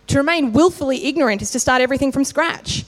To 0.09 0.19
remain 0.19 0.53
willfully 0.53 1.07
ignorant 1.07 1.41
is 1.41 1.51
to 1.53 1.61
start 1.61 1.81
everything 1.81 2.13
from 2.13 2.25
scratch. 2.25 2.85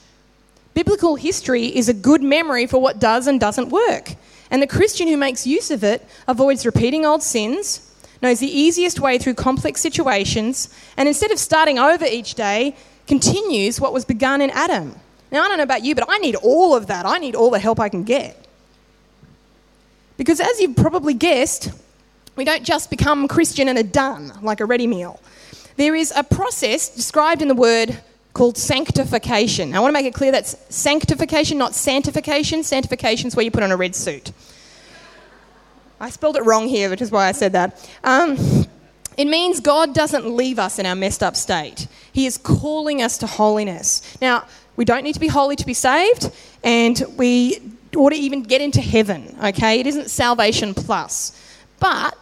Biblical 0.74 1.16
history 1.16 1.66
is 1.66 1.88
a 1.88 1.94
good 1.94 2.22
memory 2.22 2.66
for 2.66 2.83
what 2.83 2.98
does 2.98 3.27
and 3.27 3.40
doesn't 3.40 3.70
work. 3.70 4.14
And 4.50 4.61
the 4.61 4.66
Christian 4.66 5.09
who 5.09 5.16
makes 5.16 5.46
use 5.46 5.70
of 5.70 5.83
it 5.83 6.07
avoids 6.29 6.66
repeating 6.66 7.07
old 7.07 7.22
sins, 7.22 7.90
knows 8.20 8.40
the 8.40 8.59
easiest 8.59 9.00
way 9.00 9.16
through 9.16 9.35
complex 9.35 9.81
situations, 9.81 10.68
and 10.96 11.09
instead 11.09 11.31
of 11.31 11.38
starting 11.38 11.79
over 11.79 12.05
each 12.05 12.35
day, 12.35 12.77
continues 13.07 13.81
what 13.81 13.93
was 13.93 14.05
begun 14.05 14.40
in 14.40 14.51
Adam. 14.51 14.95
Now, 15.31 15.45
I 15.45 15.49
don't 15.49 15.57
know 15.59 15.64
about 15.64 15.85
you, 15.85 15.95
but 15.95 16.05
I 16.09 16.19
need 16.19 16.37
all 16.37 16.77
of 16.77 16.87
that. 16.87 17.07
I 17.07 17.19
need 17.19 17.35
all 17.35 17.51
the 17.51 17.59
help 17.59 17.81
I 17.81 17.88
can 17.88 18.05
get. 18.05 18.47
Because 20.17 20.40
as 20.40 20.61
you've 20.61 20.77
probably 20.77 21.14
guessed, 21.14 21.71
we 22.37 22.45
don't 22.45 22.62
just 22.62 22.90
become 22.90 23.27
Christian 23.29 23.69
and 23.69 23.79
are 23.79 23.83
done 23.83 24.33
like 24.43 24.61
a 24.61 24.64
ready 24.64 24.87
meal. 24.87 25.21
There 25.77 25.95
is 25.95 26.12
a 26.14 26.23
process 26.23 26.88
described 26.88 27.43
in 27.43 27.49
the 27.49 27.55
word 27.55 27.99
called 28.33 28.57
sanctification. 28.57 29.75
I 29.75 29.81
want 29.81 29.90
to 29.90 29.93
make 29.93 30.07
it 30.07 30.14
clear 30.14 30.33
that's 30.33 30.57
sanctification, 30.75 31.59
not 31.59 31.75
sanctification. 31.75 32.62
Sanctification 32.62 33.29
is 33.29 33.37
where 33.37 33.45
you 33.45 33.51
put 33.51 33.62
on 33.62 33.73
a 33.73 33.77
red 33.77 33.95
suit. 33.95 34.33
I 36.01 36.11
spelled 36.11 36.37
it 36.37 36.45
wrong 36.45 36.69
here, 36.69 36.90
which 36.90 37.01
is 37.01 37.11
why 37.11 37.27
I 37.27 37.33
said 37.33 37.53
that. 37.53 37.88
Um, 38.03 38.63
it 39.16 39.27
means 39.27 39.61
God 39.61 39.94
doesn't 39.94 40.29
leave 40.29 40.59
us 40.59 40.79
in 40.79 40.87
our 40.87 40.94
messed 40.94 41.22
up 41.22 41.37
state. 41.37 41.87
He 42.12 42.27
is 42.27 42.38
calling 42.38 43.03
us 43.03 43.18
to 43.18 43.27
holiness. 43.27 44.03
Now, 44.20 44.44
we 44.77 44.85
don't 44.85 45.05
need 45.05 45.14
to 45.14 45.20
be 45.20 45.29
holy 45.29 45.57
to 45.57 45.66
be 45.66 45.74
saved, 45.74 46.31
and 46.62 47.03
we 47.16 47.61
ought 47.96 48.11
to 48.11 48.16
even 48.16 48.42
get 48.42 48.61
into 48.61 48.81
heaven, 48.81 49.37
okay? 49.42 49.81
It 49.81 49.87
isn't 49.87 50.11
salvation 50.11 50.74
plus. 50.74 51.40
But 51.79 52.18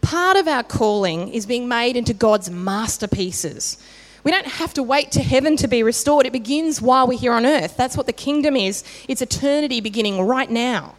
part 0.00 0.36
of 0.36 0.46
our 0.46 0.62
calling 0.62 1.28
is 1.28 1.46
being 1.46 1.66
made 1.66 1.96
into 1.96 2.14
God's 2.14 2.50
masterpieces. 2.50 3.78
We 4.24 4.30
don't 4.30 4.46
have 4.46 4.74
to 4.74 4.82
wait 4.82 5.10
to 5.12 5.22
heaven 5.22 5.56
to 5.56 5.68
be 5.68 5.82
restored. 5.82 6.26
It 6.26 6.32
begins 6.32 6.82
while 6.82 7.06
we're 7.06 7.18
here 7.18 7.32
on 7.32 7.46
earth. 7.46 7.76
That's 7.76 7.96
what 7.96 8.06
the 8.06 8.12
kingdom 8.12 8.56
is. 8.56 8.84
It's 9.08 9.22
eternity 9.22 9.80
beginning 9.80 10.20
right 10.20 10.50
now. 10.50 10.94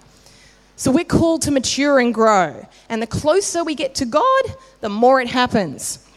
So 0.79 0.91
we're 0.91 1.03
called 1.03 1.41
to 1.41 1.51
mature 1.51 1.99
and 1.99 2.13
grow. 2.13 2.65
And 2.87 3.01
the 3.01 3.07
closer 3.07 3.65
we 3.65 3.75
get 3.75 3.95
to 3.95 4.05
God, 4.05 4.43
the 4.79 4.87
more 4.87 5.19
it 5.19 5.27
happens. 5.27 6.07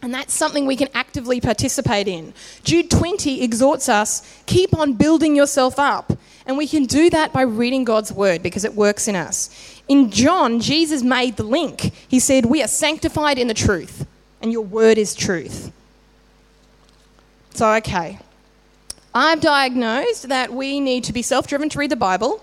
And 0.00 0.12
that's 0.14 0.32
something 0.32 0.64
we 0.64 0.74
can 0.74 0.88
actively 0.94 1.38
participate 1.38 2.08
in. 2.08 2.32
Jude 2.64 2.90
20 2.90 3.42
exhorts 3.42 3.90
us 3.90 4.26
keep 4.46 4.74
on 4.74 4.94
building 4.94 5.36
yourself 5.36 5.78
up. 5.78 6.14
And 6.46 6.56
we 6.56 6.66
can 6.66 6.86
do 6.86 7.10
that 7.10 7.34
by 7.34 7.42
reading 7.42 7.84
God's 7.84 8.10
word 8.10 8.42
because 8.42 8.64
it 8.64 8.74
works 8.74 9.06
in 9.06 9.16
us. 9.16 9.50
In 9.86 10.10
John, 10.10 10.60
Jesus 10.60 11.02
made 11.02 11.36
the 11.36 11.42
link. 11.42 11.92
He 12.08 12.18
said, 12.18 12.46
We 12.46 12.62
are 12.62 12.68
sanctified 12.68 13.36
in 13.38 13.48
the 13.48 13.54
truth, 13.54 14.06
and 14.40 14.50
your 14.50 14.62
word 14.62 14.96
is 14.96 15.14
truth. 15.14 15.70
So, 17.52 17.70
okay. 17.74 18.18
I've 19.14 19.42
diagnosed 19.42 20.30
that 20.30 20.54
we 20.54 20.80
need 20.80 21.04
to 21.04 21.12
be 21.12 21.20
self 21.20 21.46
driven 21.46 21.68
to 21.68 21.78
read 21.78 21.90
the 21.90 21.96
Bible 21.96 22.40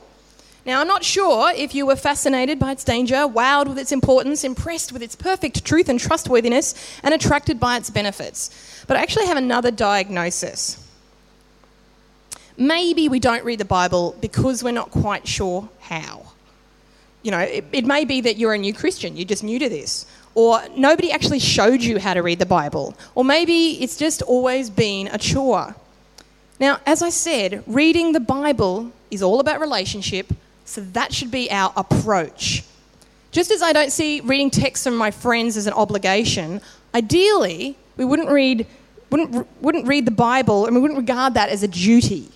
now, 0.66 0.80
I'm 0.80 0.88
not 0.88 1.04
sure 1.04 1.52
if 1.54 1.76
you 1.76 1.86
were 1.86 1.98
fascinated 1.98 2.58
by 2.58 2.72
its 2.72 2.86
danger, 2.86 3.28
wowed 3.28 3.68
with 3.68 3.78
its 3.78 3.92
importance, 3.92 4.46
impressed 4.46 4.94
with 4.94 5.04
its 5.04 5.16
perfect 5.16 5.66
truth 5.66 5.90
and 5.90 6.00
trustworthiness, 6.00 6.74
and 7.04 7.14
attracted 7.14 7.60
by 7.60 7.76
its 7.76 7.90
benefits. 7.90 8.86
But 8.88 8.96
I 8.96 9.02
actually 9.02 9.26
have 9.26 9.36
another 9.36 9.72
diagnosis. 9.72 10.80
Maybe 12.56 13.10
we 13.10 13.20
don't 13.20 13.44
read 13.44 13.60
the 13.60 13.66
Bible 13.66 14.16
because 14.22 14.64
we're 14.64 14.72
not 14.72 14.90
quite 14.90 15.28
sure 15.28 15.68
how. 15.82 16.28
You 17.24 17.32
know, 17.32 17.40
it, 17.40 17.66
it 17.74 17.86
may 17.86 18.06
be 18.06 18.22
that 18.22 18.38
you're 18.38 18.54
a 18.54 18.58
new 18.58 18.74
Christian, 18.74 19.18
you're 19.18 19.28
just 19.28 19.44
new 19.44 19.60
to 19.60 19.68
this. 19.68 20.06
Or 20.34 20.62
nobody 20.78 21.12
actually 21.12 21.40
showed 21.40 21.82
you 21.82 22.00
how 22.00 22.14
to 22.14 22.22
read 22.22 22.40
the 22.40 22.46
Bible. 22.46 22.96
Or 23.16 23.26
maybe 23.26 23.84
it's 23.84 23.98
just 23.98 24.22
always 24.22 24.70
been 24.70 25.08
a 25.08 25.18
chore. 25.18 25.76
Now, 26.58 26.80
as 26.86 27.04
I 27.04 27.10
said, 27.10 27.64
reading 27.68 28.14
the 28.14 28.22
Bible 28.22 28.94
is 29.12 29.22
all 29.22 29.42
about 29.42 29.60
relationship 29.60 30.34
so 30.66 30.82
that 30.82 31.14
should 31.14 31.32
be 31.32 31.52
our 31.52 31.74
approach. 31.76 32.64
Just 33.32 33.52
as 33.52 33.62
I 33.62 33.74
don't 33.74 33.92
see 33.92 34.22
reading 34.22 34.50
texts 34.50 34.86
from 34.86 34.96
my 34.96 35.12
friends 35.12 35.58
as 35.58 35.68
an 35.68 35.74
obligation, 35.74 36.62
ideally, 36.94 37.78
we 37.98 38.06
wouldn't 38.06 38.30
read, 38.30 38.68
wouldn't, 39.10 39.48
wouldn't 39.62 39.88
read 39.88 40.06
the 40.06 40.12
Bible 40.12 40.66
and 40.66 40.76
we 40.76 40.82
wouldn't 40.82 41.00
regard 41.00 41.34
that 41.34 41.50
as 41.50 41.64
a 41.64 41.68
duty. 41.68 42.30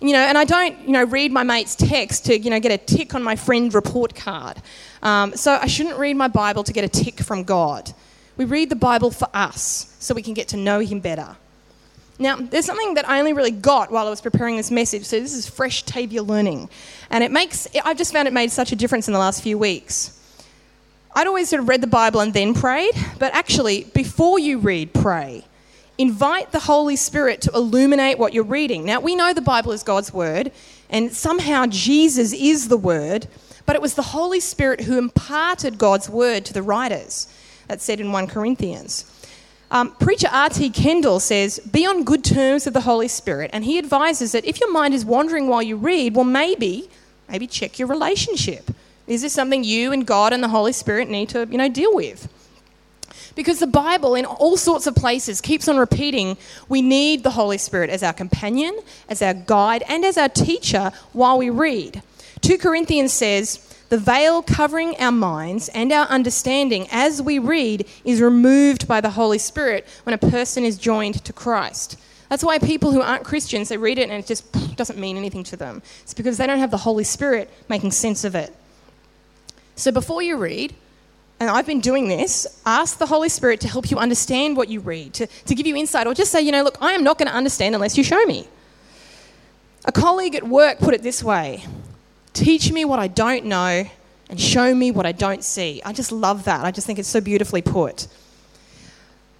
You 0.00 0.12
know, 0.12 0.20
and 0.20 0.38
I 0.38 0.44
don't, 0.44 0.78
you 0.82 0.92
know, 0.92 1.04
read 1.04 1.32
my 1.32 1.42
mate's 1.42 1.74
text 1.74 2.26
to, 2.26 2.38
you 2.38 2.50
know, 2.50 2.60
get 2.60 2.72
a 2.72 2.78
tick 2.78 3.14
on 3.14 3.22
my 3.22 3.34
friend 3.34 3.74
report 3.74 4.14
card. 4.14 4.62
Um, 5.02 5.34
so 5.34 5.58
I 5.60 5.66
shouldn't 5.66 5.98
read 5.98 6.16
my 6.16 6.28
Bible 6.28 6.62
to 6.64 6.72
get 6.72 6.84
a 6.84 6.88
tick 6.88 7.20
from 7.20 7.42
God. 7.42 7.92
We 8.36 8.44
read 8.44 8.70
the 8.70 8.76
Bible 8.76 9.10
for 9.10 9.28
us 9.34 9.96
so 9.98 10.14
we 10.14 10.22
can 10.22 10.34
get 10.34 10.48
to 10.48 10.56
know 10.56 10.78
Him 10.78 11.00
better. 11.00 11.36
Now, 12.18 12.36
there's 12.36 12.64
something 12.64 12.94
that 12.94 13.08
I 13.08 13.20
only 13.20 13.32
really 13.32 13.52
got 13.52 13.92
while 13.92 14.06
I 14.06 14.10
was 14.10 14.20
preparing 14.20 14.56
this 14.56 14.70
message, 14.72 15.04
so 15.04 15.20
this 15.20 15.34
is 15.34 15.48
fresh 15.48 15.84
Tavia 15.84 16.22
learning. 16.22 16.68
And 17.10 17.22
it 17.22 17.30
makes, 17.30 17.68
I've 17.84 17.96
just 17.96 18.12
found 18.12 18.26
it 18.26 18.34
made 18.34 18.50
such 18.50 18.72
a 18.72 18.76
difference 18.76 19.06
in 19.06 19.12
the 19.12 19.20
last 19.20 19.42
few 19.42 19.56
weeks. 19.56 20.14
I'd 21.14 21.28
always 21.28 21.48
sort 21.48 21.62
of 21.62 21.68
read 21.68 21.80
the 21.80 21.86
Bible 21.86 22.20
and 22.20 22.34
then 22.34 22.54
prayed, 22.54 22.94
but 23.18 23.32
actually, 23.34 23.84
before 23.94 24.38
you 24.38 24.58
read, 24.58 24.92
pray. 24.92 25.44
Invite 25.96 26.52
the 26.52 26.60
Holy 26.60 26.96
Spirit 26.96 27.40
to 27.42 27.50
illuminate 27.54 28.18
what 28.18 28.34
you're 28.34 28.44
reading. 28.44 28.84
Now, 28.84 29.00
we 29.00 29.16
know 29.16 29.32
the 29.32 29.40
Bible 29.40 29.72
is 29.72 29.82
God's 29.82 30.12
Word, 30.12 30.52
and 30.90 31.12
somehow 31.12 31.66
Jesus 31.66 32.32
is 32.32 32.68
the 32.68 32.76
Word, 32.76 33.28
but 33.64 33.76
it 33.76 33.82
was 33.82 33.94
the 33.94 34.02
Holy 34.02 34.40
Spirit 34.40 34.82
who 34.82 34.98
imparted 34.98 35.78
God's 35.78 36.08
Word 36.08 36.44
to 36.46 36.52
the 36.52 36.62
writers. 36.62 37.28
That's 37.68 37.84
said 37.84 38.00
in 38.00 38.12
1 38.12 38.26
Corinthians. 38.28 39.04
Um, 39.70 39.92
Preacher 39.96 40.28
R.T. 40.32 40.70
Kendall 40.70 41.20
says, 41.20 41.58
Be 41.58 41.86
on 41.86 42.04
good 42.04 42.24
terms 42.24 42.64
with 42.64 42.74
the 42.74 42.80
Holy 42.80 43.08
Spirit, 43.08 43.50
and 43.52 43.64
he 43.64 43.78
advises 43.78 44.32
that 44.32 44.44
if 44.44 44.60
your 44.60 44.72
mind 44.72 44.94
is 44.94 45.04
wandering 45.04 45.48
while 45.48 45.62
you 45.62 45.76
read, 45.76 46.14
well, 46.14 46.24
maybe, 46.24 46.88
maybe 47.28 47.46
check 47.46 47.78
your 47.78 47.88
relationship. 47.88 48.70
Is 49.06 49.22
this 49.22 49.32
something 49.32 49.64
you 49.64 49.92
and 49.92 50.06
God 50.06 50.32
and 50.32 50.42
the 50.42 50.48
Holy 50.48 50.72
Spirit 50.72 51.08
need 51.10 51.28
to, 51.30 51.46
you 51.50 51.58
know, 51.58 51.68
deal 51.68 51.94
with? 51.94 52.32
Because 53.34 53.58
the 53.58 53.66
Bible, 53.66 54.14
in 54.14 54.24
all 54.24 54.56
sorts 54.56 54.86
of 54.86 54.94
places, 54.94 55.40
keeps 55.40 55.68
on 55.68 55.76
repeating 55.76 56.36
we 56.68 56.82
need 56.82 57.22
the 57.22 57.30
Holy 57.30 57.58
Spirit 57.58 57.90
as 57.90 58.02
our 58.02 58.12
companion, 58.12 58.78
as 59.08 59.22
our 59.22 59.34
guide, 59.34 59.84
and 59.88 60.04
as 60.04 60.18
our 60.18 60.28
teacher 60.28 60.92
while 61.12 61.38
we 61.38 61.50
read. 61.50 62.02
2 62.40 62.58
Corinthians 62.58 63.12
says, 63.12 63.67
the 63.88 63.98
veil 63.98 64.42
covering 64.42 64.96
our 64.98 65.12
minds 65.12 65.68
and 65.70 65.92
our 65.92 66.06
understanding 66.06 66.86
as 66.90 67.22
we 67.22 67.38
read 67.38 67.86
is 68.04 68.20
removed 68.20 68.86
by 68.86 69.00
the 69.00 69.10
Holy 69.10 69.38
Spirit 69.38 69.86
when 70.02 70.14
a 70.14 70.18
person 70.18 70.64
is 70.64 70.76
joined 70.76 71.24
to 71.24 71.32
Christ. 71.32 71.98
That's 72.28 72.44
why 72.44 72.58
people 72.58 72.92
who 72.92 73.00
aren't 73.00 73.24
Christians, 73.24 73.70
they 73.70 73.78
read 73.78 73.98
it 73.98 74.10
and 74.10 74.12
it 74.12 74.26
just 74.26 74.52
doesn't 74.76 74.98
mean 74.98 75.16
anything 75.16 75.44
to 75.44 75.56
them. 75.56 75.82
It's 76.02 76.14
because 76.14 76.36
they 76.36 76.46
don't 76.46 76.58
have 76.58 76.70
the 76.70 76.76
Holy 76.76 77.04
Spirit 77.04 77.50
making 77.68 77.92
sense 77.92 78.24
of 78.24 78.34
it. 78.34 78.54
So 79.76 79.90
before 79.90 80.22
you 80.22 80.36
read, 80.36 80.74
and 81.40 81.48
I've 81.48 81.66
been 81.66 81.80
doing 81.80 82.08
this, 82.08 82.60
ask 82.66 82.98
the 82.98 83.06
Holy 83.06 83.28
Spirit 83.28 83.60
to 83.60 83.68
help 83.68 83.90
you 83.90 83.96
understand 83.96 84.56
what 84.56 84.68
you 84.68 84.80
read, 84.80 85.14
to, 85.14 85.26
to 85.26 85.54
give 85.54 85.66
you 85.66 85.76
insight, 85.76 86.06
or 86.06 86.12
just 86.12 86.32
say, 86.32 86.42
you 86.42 86.50
know, 86.50 86.64
look, 86.64 86.76
I 86.80 86.92
am 86.92 87.04
not 87.04 87.16
going 87.16 87.28
to 87.28 87.34
understand 87.34 87.76
unless 87.76 87.96
you 87.96 88.02
show 88.02 88.22
me. 88.26 88.48
A 89.84 89.92
colleague 89.92 90.34
at 90.34 90.42
work 90.42 90.80
put 90.80 90.94
it 90.94 91.02
this 91.02 91.22
way 91.22 91.64
Teach 92.32 92.70
me 92.72 92.84
what 92.84 92.98
I 92.98 93.08
don't 93.08 93.46
know 93.46 93.88
and 94.30 94.40
show 94.40 94.74
me 94.74 94.90
what 94.90 95.06
I 95.06 95.12
don't 95.12 95.42
see. 95.42 95.80
I 95.84 95.92
just 95.92 96.12
love 96.12 96.44
that. 96.44 96.64
I 96.64 96.70
just 96.70 96.86
think 96.86 96.98
it's 96.98 97.08
so 97.08 97.20
beautifully 97.20 97.62
put. 97.62 98.06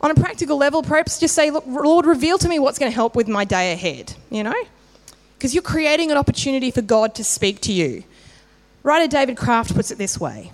On 0.00 0.10
a 0.10 0.14
practical 0.14 0.56
level, 0.56 0.82
perhaps 0.82 1.18
just 1.18 1.34
say, 1.34 1.50
look, 1.50 1.64
Lord, 1.66 2.06
reveal 2.06 2.38
to 2.38 2.48
me 2.48 2.58
what's 2.58 2.78
going 2.78 2.90
to 2.90 2.94
help 2.94 3.16
with 3.16 3.28
my 3.28 3.44
day 3.44 3.72
ahead, 3.72 4.14
you 4.30 4.44
know? 4.44 4.54
Because 5.36 5.54
you're 5.54 5.62
creating 5.62 6.10
an 6.10 6.16
opportunity 6.16 6.70
for 6.70 6.82
God 6.82 7.14
to 7.16 7.24
speak 7.24 7.60
to 7.62 7.72
you. 7.72 8.04
Writer 8.82 9.08
David 9.08 9.36
Kraft 9.36 9.74
puts 9.74 9.90
it 9.90 9.98
this 9.98 10.18
way 10.18 10.52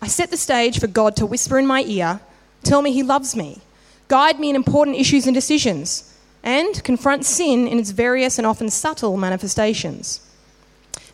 I 0.00 0.06
set 0.06 0.30
the 0.30 0.36
stage 0.36 0.78
for 0.78 0.86
God 0.86 1.16
to 1.16 1.26
whisper 1.26 1.58
in 1.58 1.66
my 1.66 1.82
ear, 1.82 2.20
tell 2.62 2.82
me 2.82 2.92
He 2.92 3.02
loves 3.02 3.34
me, 3.34 3.60
guide 4.06 4.38
me 4.38 4.50
in 4.50 4.56
important 4.56 4.96
issues 4.96 5.26
and 5.26 5.34
decisions, 5.34 6.14
and 6.42 6.82
confront 6.84 7.24
sin 7.24 7.66
in 7.66 7.78
its 7.78 7.90
various 7.90 8.38
and 8.38 8.46
often 8.46 8.70
subtle 8.70 9.16
manifestations. 9.16 10.20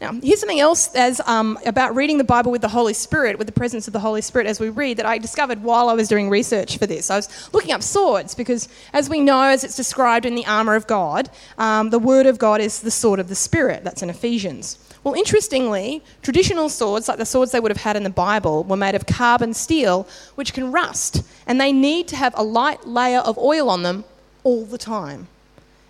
Now, 0.01 0.13
here's 0.23 0.41
something 0.41 0.61
else 0.61 0.95
as, 0.95 1.21
um, 1.25 1.59
about 1.65 1.95
reading 1.95 2.19
the 2.19 2.25
Bible 2.25 2.51
with 2.51 2.63
the 2.63 2.69
Holy 2.69 2.95
Spirit, 2.95 3.39
with 3.39 3.47
the 3.47 3.53
presence 3.53 3.87
of 3.87 3.93
the 3.93 4.01
Holy 4.01 4.21
Spirit 4.21 4.47
as 4.47 4.59
we 4.59 4.69
read, 4.69 4.97
that 4.97 5.07
I 5.07 5.19
discovered 5.19 5.63
while 5.63 5.89
I 5.89 5.95
was 5.95 6.09
doing 6.09 6.29
research 6.29 6.79
for 6.79 6.87
this. 6.87 7.11
I 7.11 7.17
was 7.17 7.49
looking 7.53 7.73
up 7.73 7.83
swords 7.83 8.35
because, 8.35 8.69
as 8.93 9.09
we 9.09 9.21
know, 9.21 9.43
as 9.43 9.65
it's 9.65 9.77
described 9.77 10.27
in 10.27 10.35
the 10.35 10.47
armour 10.47 10.75
of 10.75 10.87
God, 10.87 11.31
um, 11.59 11.91
the 11.91 11.99
Word 11.99 12.27
of 12.27 12.39
God 12.39 12.61
is 12.61 12.81
the 12.81 12.91
sword 12.91 13.21
of 13.21 13.29
the 13.29 13.35
Spirit. 13.35 13.85
That's 13.85 14.03
in 14.03 14.11
Ephesians. 14.11 14.79
Well, 15.05 15.15
interestingly, 15.15 16.03
traditional 16.23 16.69
swords, 16.69 17.09
like 17.09 17.19
the 17.19 17.27
swords 17.27 17.53
they 17.53 17.61
would 17.61 17.71
have 17.71 17.83
had 17.83 17.97
in 17.97 18.05
the 18.05 18.11
Bible, 18.11 18.65
were 18.65 18.77
made 18.77 18.95
of 18.95 19.07
carbon 19.07 19.53
steel, 19.53 20.09
which 20.35 20.55
can 20.55 20.73
rust, 20.73 21.23
and 21.47 21.61
they 21.61 21.73
need 21.73 22.09
to 22.09 22.17
have 22.17 22.33
a 22.37 22.43
light 22.43 22.87
layer 22.87 23.19
of 23.19 23.37
oil 23.39 23.69
on 23.69 23.83
them 23.83 24.05
all 24.45 24.65
the 24.65 24.79
time. 24.79 25.29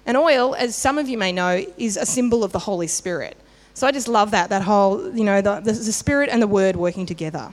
And 0.04 0.16
oil, 0.16 0.54
as 0.56 0.74
some 0.74 0.98
of 0.98 1.08
you 1.08 1.16
may 1.16 1.32
know, 1.32 1.64
is 1.78 1.96
a 1.96 2.04
symbol 2.04 2.44
of 2.44 2.52
the 2.52 2.58
Holy 2.58 2.88
Spirit. 2.88 3.36
So 3.74 3.88
I 3.88 3.90
just 3.90 4.06
love 4.06 4.30
that, 4.30 4.50
that 4.50 4.62
whole, 4.62 5.14
you 5.14 5.24
know, 5.24 5.40
the, 5.40 5.56
the, 5.56 5.72
the 5.72 5.92
Spirit 5.92 6.30
and 6.30 6.40
the 6.40 6.46
Word 6.46 6.76
working 6.76 7.06
together. 7.06 7.52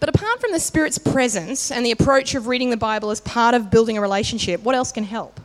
But 0.00 0.10
apart 0.10 0.40
from 0.40 0.52
the 0.52 0.60
Spirit's 0.60 0.98
presence 0.98 1.70
and 1.70 1.84
the 1.84 1.90
approach 1.90 2.34
of 2.34 2.46
reading 2.46 2.68
the 2.68 2.76
Bible 2.76 3.10
as 3.10 3.20
part 3.22 3.54
of 3.54 3.70
building 3.70 3.96
a 3.96 4.02
relationship, 4.02 4.62
what 4.62 4.74
else 4.74 4.92
can 4.92 5.04
help? 5.04 5.40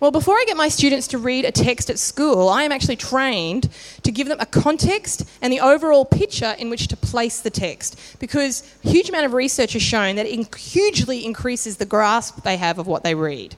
Well, 0.00 0.10
before 0.10 0.34
I 0.36 0.44
get 0.46 0.56
my 0.56 0.70
students 0.70 1.06
to 1.08 1.18
read 1.18 1.44
a 1.44 1.52
text 1.52 1.90
at 1.90 1.98
school, 1.98 2.48
I 2.48 2.62
am 2.62 2.72
actually 2.72 2.96
trained 2.96 3.68
to 4.02 4.10
give 4.10 4.28
them 4.28 4.40
a 4.40 4.46
context 4.46 5.28
and 5.42 5.52
the 5.52 5.60
overall 5.60 6.06
picture 6.06 6.56
in 6.58 6.70
which 6.70 6.88
to 6.88 6.96
place 6.96 7.42
the 7.42 7.50
text 7.50 8.00
because 8.18 8.62
a 8.82 8.88
huge 8.88 9.10
amount 9.10 9.26
of 9.26 9.34
research 9.34 9.74
has 9.74 9.82
shown 9.82 10.16
that 10.16 10.24
it 10.24 10.54
hugely 10.54 11.26
increases 11.26 11.76
the 11.76 11.84
grasp 11.84 12.42
they 12.44 12.56
have 12.56 12.78
of 12.78 12.86
what 12.86 13.02
they 13.02 13.14
read. 13.14 13.56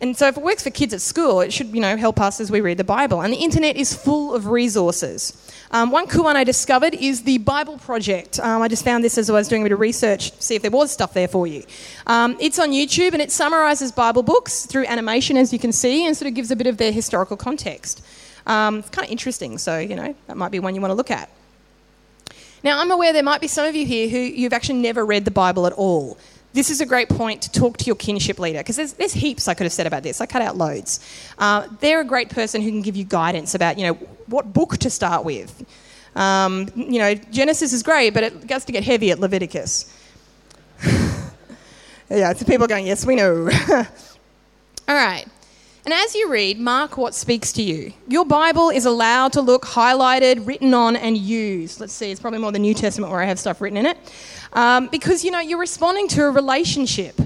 And 0.00 0.16
so 0.16 0.28
if 0.28 0.36
it 0.38 0.42
works 0.42 0.62
for 0.62 0.70
kids 0.70 0.94
at 0.94 1.02
school, 1.02 1.40
it 1.40 1.52
should, 1.52 1.74
you 1.74 1.80
know, 1.80 1.94
help 1.96 2.20
us 2.20 2.40
as 2.40 2.50
we 2.50 2.62
read 2.62 2.78
the 2.78 2.84
Bible. 2.84 3.20
And 3.20 3.32
the 3.32 3.36
internet 3.36 3.76
is 3.76 3.92
full 3.92 4.34
of 4.34 4.46
resources. 4.46 5.36
Um, 5.72 5.90
one 5.90 6.06
cool 6.06 6.24
one 6.24 6.38
I 6.38 6.44
discovered 6.44 6.94
is 6.94 7.24
the 7.24 7.36
Bible 7.38 7.76
Project. 7.76 8.40
Um, 8.40 8.62
I 8.62 8.68
just 8.68 8.82
found 8.82 9.04
this 9.04 9.18
as 9.18 9.28
I 9.28 9.34
was 9.34 9.46
doing 9.46 9.60
a 9.60 9.66
bit 9.66 9.72
of 9.72 9.80
research, 9.80 10.32
see 10.40 10.54
if 10.54 10.62
there 10.62 10.70
was 10.70 10.90
stuff 10.90 11.12
there 11.12 11.28
for 11.28 11.46
you. 11.46 11.64
Um, 12.06 12.36
it's 12.40 12.58
on 12.58 12.70
YouTube 12.70 13.12
and 13.12 13.20
it 13.20 13.30
summarises 13.30 13.92
Bible 13.92 14.22
books 14.22 14.64
through 14.64 14.86
animation, 14.86 15.36
as 15.36 15.52
you 15.52 15.58
can 15.58 15.70
see, 15.70 16.06
and 16.06 16.16
sort 16.16 16.28
of 16.28 16.34
gives 16.34 16.50
a 16.50 16.56
bit 16.56 16.66
of 16.66 16.78
their 16.78 16.92
historical 16.92 17.36
context. 17.36 18.02
Um, 18.46 18.78
it's 18.78 18.88
kind 18.88 19.04
of 19.04 19.12
interesting, 19.12 19.58
so, 19.58 19.78
you 19.78 19.96
know, 19.96 20.14
that 20.28 20.36
might 20.36 20.50
be 20.50 20.60
one 20.60 20.74
you 20.74 20.80
want 20.80 20.92
to 20.92 20.96
look 20.96 21.10
at. 21.10 21.28
Now, 22.64 22.80
I'm 22.80 22.90
aware 22.90 23.12
there 23.12 23.22
might 23.22 23.40
be 23.40 23.48
some 23.48 23.66
of 23.66 23.74
you 23.74 23.84
here 23.86 24.08
who 24.08 24.18
you've 24.18 24.52
actually 24.52 24.80
never 24.80 25.04
read 25.04 25.26
the 25.26 25.30
Bible 25.30 25.66
at 25.66 25.74
all 25.74 26.18
this 26.52 26.70
is 26.70 26.80
a 26.80 26.86
great 26.86 27.08
point 27.08 27.42
to 27.42 27.52
talk 27.52 27.76
to 27.78 27.84
your 27.84 27.94
kinship 27.94 28.38
leader 28.38 28.58
because 28.58 28.76
there's, 28.76 28.94
there's, 28.94 29.12
heaps 29.12 29.46
I 29.46 29.54
could 29.54 29.64
have 29.64 29.72
said 29.72 29.86
about 29.86 30.02
this. 30.02 30.20
I 30.20 30.26
cut 30.26 30.42
out 30.42 30.56
loads. 30.56 31.00
Uh, 31.38 31.68
they're 31.80 32.00
a 32.00 32.04
great 32.04 32.28
person 32.28 32.60
who 32.60 32.70
can 32.70 32.82
give 32.82 32.96
you 32.96 33.04
guidance 33.04 33.54
about, 33.54 33.78
you 33.78 33.86
know, 33.86 33.94
what 34.26 34.52
book 34.52 34.76
to 34.78 34.90
start 34.90 35.24
with. 35.24 35.64
Um, 36.16 36.68
you 36.74 36.98
know, 36.98 37.14
Genesis 37.14 37.72
is 37.72 37.82
great, 37.82 38.14
but 38.14 38.24
it 38.24 38.46
gets 38.46 38.64
to 38.64 38.72
get 38.72 38.82
heavy 38.82 39.10
at 39.12 39.20
Leviticus. 39.20 39.96
yeah, 40.84 42.30
it's 42.30 42.42
people 42.42 42.66
going, 42.66 42.86
yes, 42.86 43.06
we 43.06 43.14
know. 43.14 43.48
All 44.88 44.94
right. 44.94 45.26
And 45.84 45.94
as 45.94 46.14
you 46.14 46.30
read, 46.30 46.58
mark 46.58 46.98
what 46.98 47.14
speaks 47.14 47.52
to 47.52 47.62
you. 47.62 47.92
Your 48.06 48.26
Bible 48.26 48.68
is 48.68 48.84
allowed 48.84 49.32
to 49.32 49.40
look 49.40 49.64
highlighted, 49.64 50.46
written 50.46 50.74
on, 50.74 50.94
and 50.94 51.16
used. 51.16 51.80
Let's 51.80 51.94
see, 51.94 52.10
it's 52.10 52.20
probably 52.20 52.38
more 52.38 52.52
the 52.52 52.58
New 52.58 52.74
Testament 52.74 53.10
where 53.10 53.22
I 53.22 53.24
have 53.24 53.38
stuff 53.38 53.60
written 53.62 53.78
in 53.78 53.86
it. 53.86 53.96
Um, 54.52 54.88
because, 54.88 55.24
you 55.24 55.30
know, 55.30 55.40
you're 55.40 55.58
responding 55.58 56.06
to 56.08 56.24
a 56.24 56.30
relationship. 56.30 57.18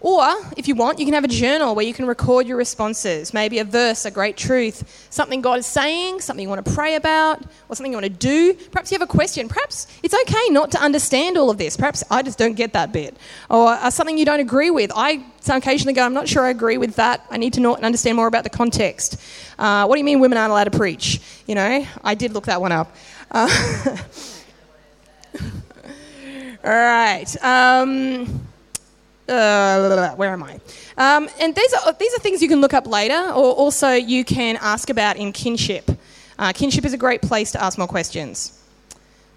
Or, 0.00 0.28
if 0.56 0.68
you 0.68 0.74
want, 0.74 0.98
you 0.98 1.06
can 1.06 1.14
have 1.14 1.24
a 1.24 1.28
journal 1.28 1.74
where 1.74 1.84
you 1.84 1.94
can 1.94 2.06
record 2.06 2.46
your 2.46 2.58
responses. 2.58 3.32
Maybe 3.32 3.58
a 3.58 3.64
verse, 3.64 4.04
a 4.04 4.10
great 4.10 4.36
truth, 4.36 5.08
something 5.10 5.40
God 5.40 5.58
is 5.58 5.66
saying, 5.66 6.20
something 6.20 6.42
you 6.42 6.48
want 6.48 6.64
to 6.64 6.72
pray 6.72 6.96
about, 6.96 7.42
or 7.68 7.76
something 7.76 7.92
you 7.92 7.96
want 7.96 8.04
to 8.04 8.10
do. 8.10 8.54
Perhaps 8.70 8.92
you 8.92 8.98
have 8.98 9.08
a 9.08 9.10
question. 9.10 9.48
Perhaps 9.48 9.86
it's 10.02 10.14
okay 10.14 10.48
not 10.50 10.70
to 10.72 10.80
understand 10.80 11.38
all 11.38 11.48
of 11.50 11.56
this. 11.56 11.76
Perhaps 11.76 12.04
I 12.10 12.22
just 12.22 12.38
don't 12.38 12.54
get 12.54 12.74
that 12.74 12.92
bit. 12.92 13.16
Or 13.48 13.68
uh, 13.68 13.88
something 13.90 14.18
you 14.18 14.26
don't 14.26 14.40
agree 14.40 14.70
with. 14.70 14.92
I 14.94 15.24
occasionally 15.48 15.94
go, 15.94 16.04
I'm 16.04 16.14
not 16.14 16.28
sure 16.28 16.44
I 16.44 16.50
agree 16.50 16.76
with 16.76 16.96
that. 16.96 17.24
I 17.30 17.38
need 17.38 17.54
to 17.54 17.60
know 17.60 17.74
and 17.74 17.84
understand 17.84 18.16
more 18.16 18.26
about 18.26 18.44
the 18.44 18.50
context. 18.50 19.18
Uh, 19.58 19.86
what 19.86 19.94
do 19.94 19.98
you 19.98 20.04
mean 20.04 20.20
women 20.20 20.36
aren't 20.36 20.50
allowed 20.50 20.64
to 20.64 20.78
preach? 20.78 21.20
You 21.46 21.54
know, 21.54 21.86
I 22.04 22.14
did 22.14 22.32
look 22.32 22.44
that 22.46 22.60
one 22.60 22.72
up. 22.72 22.94
Uh, 23.30 23.48
All 26.64 26.72
right. 26.72 27.44
Um, 27.44 28.46
uh, 29.28 30.14
where 30.14 30.30
am 30.30 30.42
I? 30.42 30.60
Um, 30.96 31.28
and 31.40 31.54
these 31.54 31.74
are, 31.74 31.92
these 31.92 32.14
are 32.14 32.18
things 32.18 32.42
you 32.42 32.48
can 32.48 32.60
look 32.60 32.74
up 32.74 32.86
later, 32.86 33.20
or 33.30 33.52
also 33.52 33.92
you 33.92 34.24
can 34.24 34.56
ask 34.60 34.90
about 34.90 35.16
in 35.16 35.32
kinship. 35.32 35.90
Uh, 36.38 36.52
kinship 36.52 36.84
is 36.84 36.92
a 36.92 36.98
great 36.98 37.22
place 37.22 37.52
to 37.52 37.62
ask 37.62 37.78
more 37.78 37.88
questions. 37.88 38.62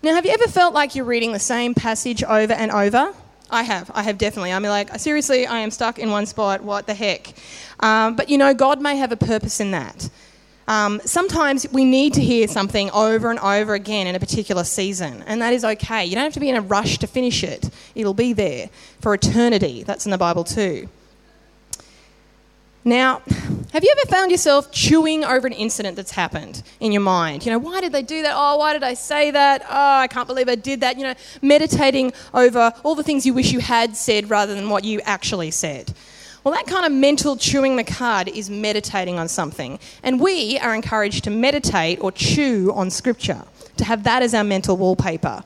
Now, 0.02 0.16
have 0.16 0.26
you 0.26 0.32
ever 0.32 0.48
felt 0.48 0.74
like 0.74 0.96
you're 0.96 1.06
reading 1.06 1.34
the 1.34 1.40
same 1.40 1.74
passage 1.74 2.24
over 2.24 2.54
and 2.54 2.72
over? 2.72 3.14
I 3.52 3.64
have. 3.64 3.90
I 3.94 4.04
have 4.04 4.18
definitely. 4.18 4.54
I'm 4.54 4.64
like, 4.64 4.98
seriously, 5.00 5.48
I 5.48 5.60
am 5.60 5.72
stuck 5.72 6.00
in 6.00 6.12
one 6.12 6.26
spot. 6.26 6.64
What 6.64 6.88
the 6.88 6.94
heck? 6.94 7.34
Um, 7.80 8.16
but 8.16 8.30
you 8.30 8.38
know, 8.38 8.54
God 8.54 8.82
may 8.82 8.98
have 8.98 9.12
a 9.12 9.18
purpose 9.18 9.60
in 9.60 9.72
that. 9.72 10.10
Um, 10.70 11.02
sometimes 11.04 11.66
we 11.72 11.84
need 11.84 12.14
to 12.14 12.22
hear 12.22 12.48
something 12.48 12.92
over 12.92 13.32
and 13.32 13.40
over 13.40 13.74
again 13.74 14.06
in 14.06 14.14
a 14.14 14.20
particular 14.20 14.64
season, 14.64 15.24
and 15.26 15.42
that 15.42 15.52
is 15.52 15.66
okay. 15.66 16.06
You 16.06 16.14
don't 16.14 16.26
have 16.26 16.34
to 16.34 16.40
be 16.40 16.48
in 16.48 16.56
a 16.56 16.62
rush 16.62 17.00
to 17.00 17.08
finish 17.08 17.44
it, 17.44 17.72
it'll 17.96 18.14
be 18.14 18.34
there 18.34 18.70
for 19.02 19.16
eternity. 19.16 19.82
That's 19.82 20.06
in 20.06 20.12
the 20.12 20.18
Bible 20.20 20.44
too. 20.44 20.88
Now, 22.86 23.24
have 23.74 23.84
you 23.84 23.94
ever 23.98 24.10
found 24.10 24.30
yourself 24.30 24.72
chewing 24.72 25.26
over 25.26 25.48
an 25.48 25.54
incident 25.54 25.96
that's 25.96 26.12
happened 26.12 26.62
in 26.80 26.92
your 26.92 27.02
mind? 27.02 27.48
You 27.48 27.52
know, 27.52 27.60
why 27.60 27.82
did 27.82 27.92
they 27.92 28.04
do 28.04 28.22
that? 28.22 28.34
Oh, 28.36 28.58
why 28.58 28.74
did 28.74 28.84
I 28.84 28.94
say 28.94 29.32
that? 29.32 29.64
Oh, 29.68 29.98
I 29.98 30.08
can't 30.08 30.28
believe 30.28 30.48
I 30.48 30.56
did 30.56 30.82
that. 30.82 30.98
You 30.98 31.04
know, 31.04 31.14
meditating 31.42 32.14
over 32.32 32.74
all 32.84 32.94
the 32.94 33.04
things 33.04 33.26
you 33.26 33.34
wish 33.34 33.52
you 33.52 33.60
had 33.60 33.98
said 33.98 34.30
rather 34.30 34.54
than 34.54 34.70
what 34.70 34.84
you 34.86 35.02
actually 35.02 35.50
said. 35.50 35.94
Well, 36.44 36.54
that 36.54 36.68
kind 36.68 36.86
of 36.86 36.92
mental 36.92 37.36
chewing 37.36 37.76
the 37.76 37.84
cud 37.84 38.30
is 38.30 38.50
meditating 38.50 39.20
on 39.20 39.28
something. 39.28 39.78
And 40.04 40.22
we 40.22 40.58
are 40.60 40.74
encouraged 40.74 41.26
to 41.26 41.30
meditate 41.30 42.00
or 42.02 42.12
chew 42.12 42.72
on 42.74 42.90
Scripture, 42.90 43.44
to 43.78 43.84
have 43.84 44.04
that 44.04 44.24
as 44.24 44.34
our 44.34 44.44
mental 44.44 44.78
wallpaper. 44.78 45.44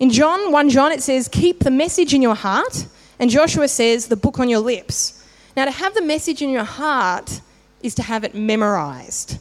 In 0.00 0.10
John, 0.10 0.50
1 0.50 0.70
John, 0.70 0.92
it 0.92 1.02
says, 1.02 1.28
Keep 1.28 1.60
the 1.60 1.70
message 1.70 2.14
in 2.14 2.22
your 2.22 2.34
heart. 2.34 2.86
And 3.18 3.30
Joshua 3.30 3.68
says, 3.68 4.08
The 4.08 4.16
book 4.16 4.38
on 4.40 4.48
your 4.48 4.60
lips. 4.60 5.24
Now, 5.56 5.64
to 5.64 5.70
have 5.70 5.94
the 5.94 6.02
message 6.02 6.42
in 6.42 6.50
your 6.50 6.64
heart 6.64 7.40
is 7.82 7.94
to 7.96 8.02
have 8.02 8.24
it 8.24 8.34
memorized. 8.34 9.38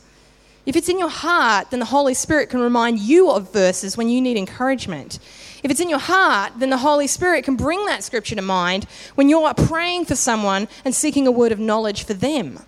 If 0.65 0.75
it's 0.75 0.89
in 0.89 0.99
your 0.99 1.09
heart, 1.09 1.71
then 1.71 1.79
the 1.79 1.85
Holy 1.85 2.13
Spirit 2.13 2.49
can 2.49 2.59
remind 2.59 2.99
you 2.99 3.31
of 3.31 3.53
verses 3.53 3.95
when 3.97 4.09
you 4.09 4.19
need 4.19 4.35
encouragement. 4.35 5.19
If 5.63 5.71
it's 5.71 5.79
in 5.79 5.89
your 5.89 5.99
heart, 5.99 6.53
then 6.57 6.69
the 6.69 6.77
Holy 6.77 7.07
Spirit 7.07 7.43
can 7.43 7.55
bring 7.55 7.85
that 7.85 8.03
scripture 8.03 8.35
to 8.35 8.41
mind 8.41 8.85
when 9.15 9.29
you're 9.29 9.53
praying 9.53 10.05
for 10.05 10.15
someone 10.15 10.67
and 10.85 10.93
seeking 10.93 11.27
a 11.27 11.31
word 11.31 11.51
of 11.51 11.59
knowledge 11.59 12.03
for 12.03 12.13
them. 12.13 12.59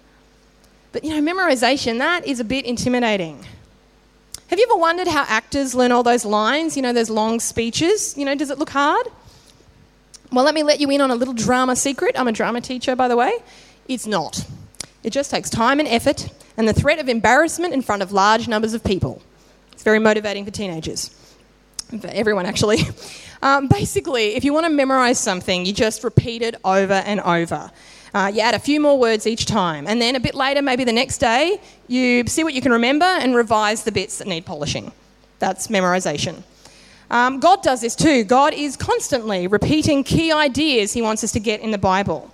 But 0.91 1.03
you 1.03 1.19
know, 1.19 1.33
memorization, 1.33 1.99
that 1.99 2.25
is 2.25 2.39
a 2.39 2.43
bit 2.43 2.65
intimidating. 2.65 3.45
Have 4.47 4.57
you 4.57 4.65
ever 4.69 4.79
wondered 4.79 5.07
how 5.07 5.25
actors 5.27 5.75
learn 5.75 5.91
all 5.91 6.01
those 6.01 6.25
lines, 6.25 6.75
you 6.75 6.81
know, 6.81 6.91
those 6.91 7.11
long 7.11 7.39
speeches? 7.39 8.17
You 8.17 8.25
know, 8.25 8.33
does 8.33 8.49
it 8.49 8.57
look 8.57 8.71
hard? 8.71 9.05
Well, 10.31 10.43
let 10.43 10.55
me 10.55 10.63
let 10.63 10.79
you 10.79 10.89
in 10.89 11.01
on 11.01 11.11
a 11.11 11.15
little 11.15 11.35
drama 11.35 11.75
secret. 11.75 12.19
I'm 12.19 12.27
a 12.27 12.31
drama 12.31 12.61
teacher, 12.61 12.95
by 12.95 13.07
the 13.07 13.15
way. 13.15 13.33
It's 13.87 14.07
not. 14.07 14.45
It 15.03 15.11
just 15.11 15.31
takes 15.31 15.49
time 15.49 15.79
and 15.79 15.87
effort 15.87 16.29
and 16.57 16.67
the 16.67 16.73
threat 16.73 16.99
of 16.99 17.07
embarrassment 17.07 17.73
in 17.73 17.81
front 17.81 18.01
of 18.01 18.11
large 18.11 18.47
numbers 18.47 18.73
of 18.73 18.83
people. 18.83 19.21
It's 19.71 19.83
very 19.83 19.99
motivating 19.99 20.45
for 20.45 20.51
teenagers, 20.51 21.09
for 21.99 22.07
everyone 22.07 22.45
actually. 22.45 22.79
Um, 23.41 23.67
basically, 23.67 24.35
if 24.35 24.43
you 24.43 24.53
want 24.53 24.65
to 24.65 24.69
memorize 24.69 25.17
something, 25.17 25.65
you 25.65 25.71
just 25.71 26.03
repeat 26.03 26.41
it 26.41 26.55
over 26.65 26.93
and 26.93 27.21
over. 27.21 27.71
Uh, 28.13 28.29
you 28.33 28.41
add 28.41 28.53
a 28.53 28.59
few 28.59 28.81
more 28.81 28.99
words 28.99 29.25
each 29.25 29.45
time, 29.45 29.87
and 29.87 30.01
then 30.01 30.15
a 30.15 30.19
bit 30.19 30.35
later, 30.35 30.61
maybe 30.61 30.83
the 30.83 30.91
next 30.91 31.19
day, 31.19 31.61
you 31.87 32.25
see 32.27 32.43
what 32.43 32.53
you 32.53 32.61
can 32.61 32.73
remember 32.73 33.05
and 33.05 33.35
revise 33.35 33.83
the 33.83 33.93
bits 33.93 34.17
that 34.17 34.27
need 34.27 34.45
polishing. 34.45 34.91
That's 35.39 35.67
memorization. 35.67 36.43
Um, 37.09 37.39
God 37.39 37.63
does 37.63 37.81
this 37.81 37.95
too. 37.95 38.23
God 38.23 38.53
is 38.53 38.75
constantly 38.75 39.47
repeating 39.47 40.03
key 40.03 40.31
ideas 40.31 40.91
he 40.91 41.01
wants 41.01 41.23
us 41.23 41.31
to 41.31 41.39
get 41.39 41.61
in 41.61 41.71
the 41.71 41.77
Bible. 41.77 42.29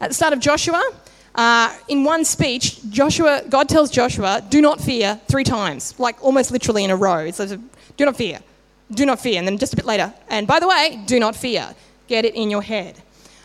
At 0.00 0.08
the 0.08 0.14
start 0.14 0.32
of 0.32 0.40
Joshua, 0.40 0.82
uh, 1.34 1.76
in 1.88 2.02
one 2.02 2.24
speech, 2.24 2.80
Joshua, 2.88 3.42
God 3.48 3.68
tells 3.68 3.90
Joshua, 3.90 4.42
"Do 4.48 4.60
not 4.60 4.80
fear," 4.80 5.20
three 5.28 5.44
times, 5.44 5.94
like 5.98 6.16
almost 6.24 6.50
literally 6.50 6.82
in 6.82 6.90
a 6.90 6.96
row. 6.96 7.18
It 7.18 7.34
says, 7.34 7.56
"Do 7.96 8.04
not 8.04 8.16
fear, 8.16 8.40
do 8.92 9.06
not 9.06 9.20
fear," 9.20 9.38
and 9.38 9.46
then 9.46 9.58
just 9.58 9.72
a 9.72 9.76
bit 9.76 9.84
later, 9.86 10.12
and 10.28 10.46
by 10.46 10.60
the 10.60 10.68
way, 10.68 11.00
do 11.06 11.18
not 11.18 11.36
fear. 11.36 11.74
Get 12.08 12.24
it 12.24 12.34
in 12.34 12.50
your 12.50 12.62
head. 12.62 13.00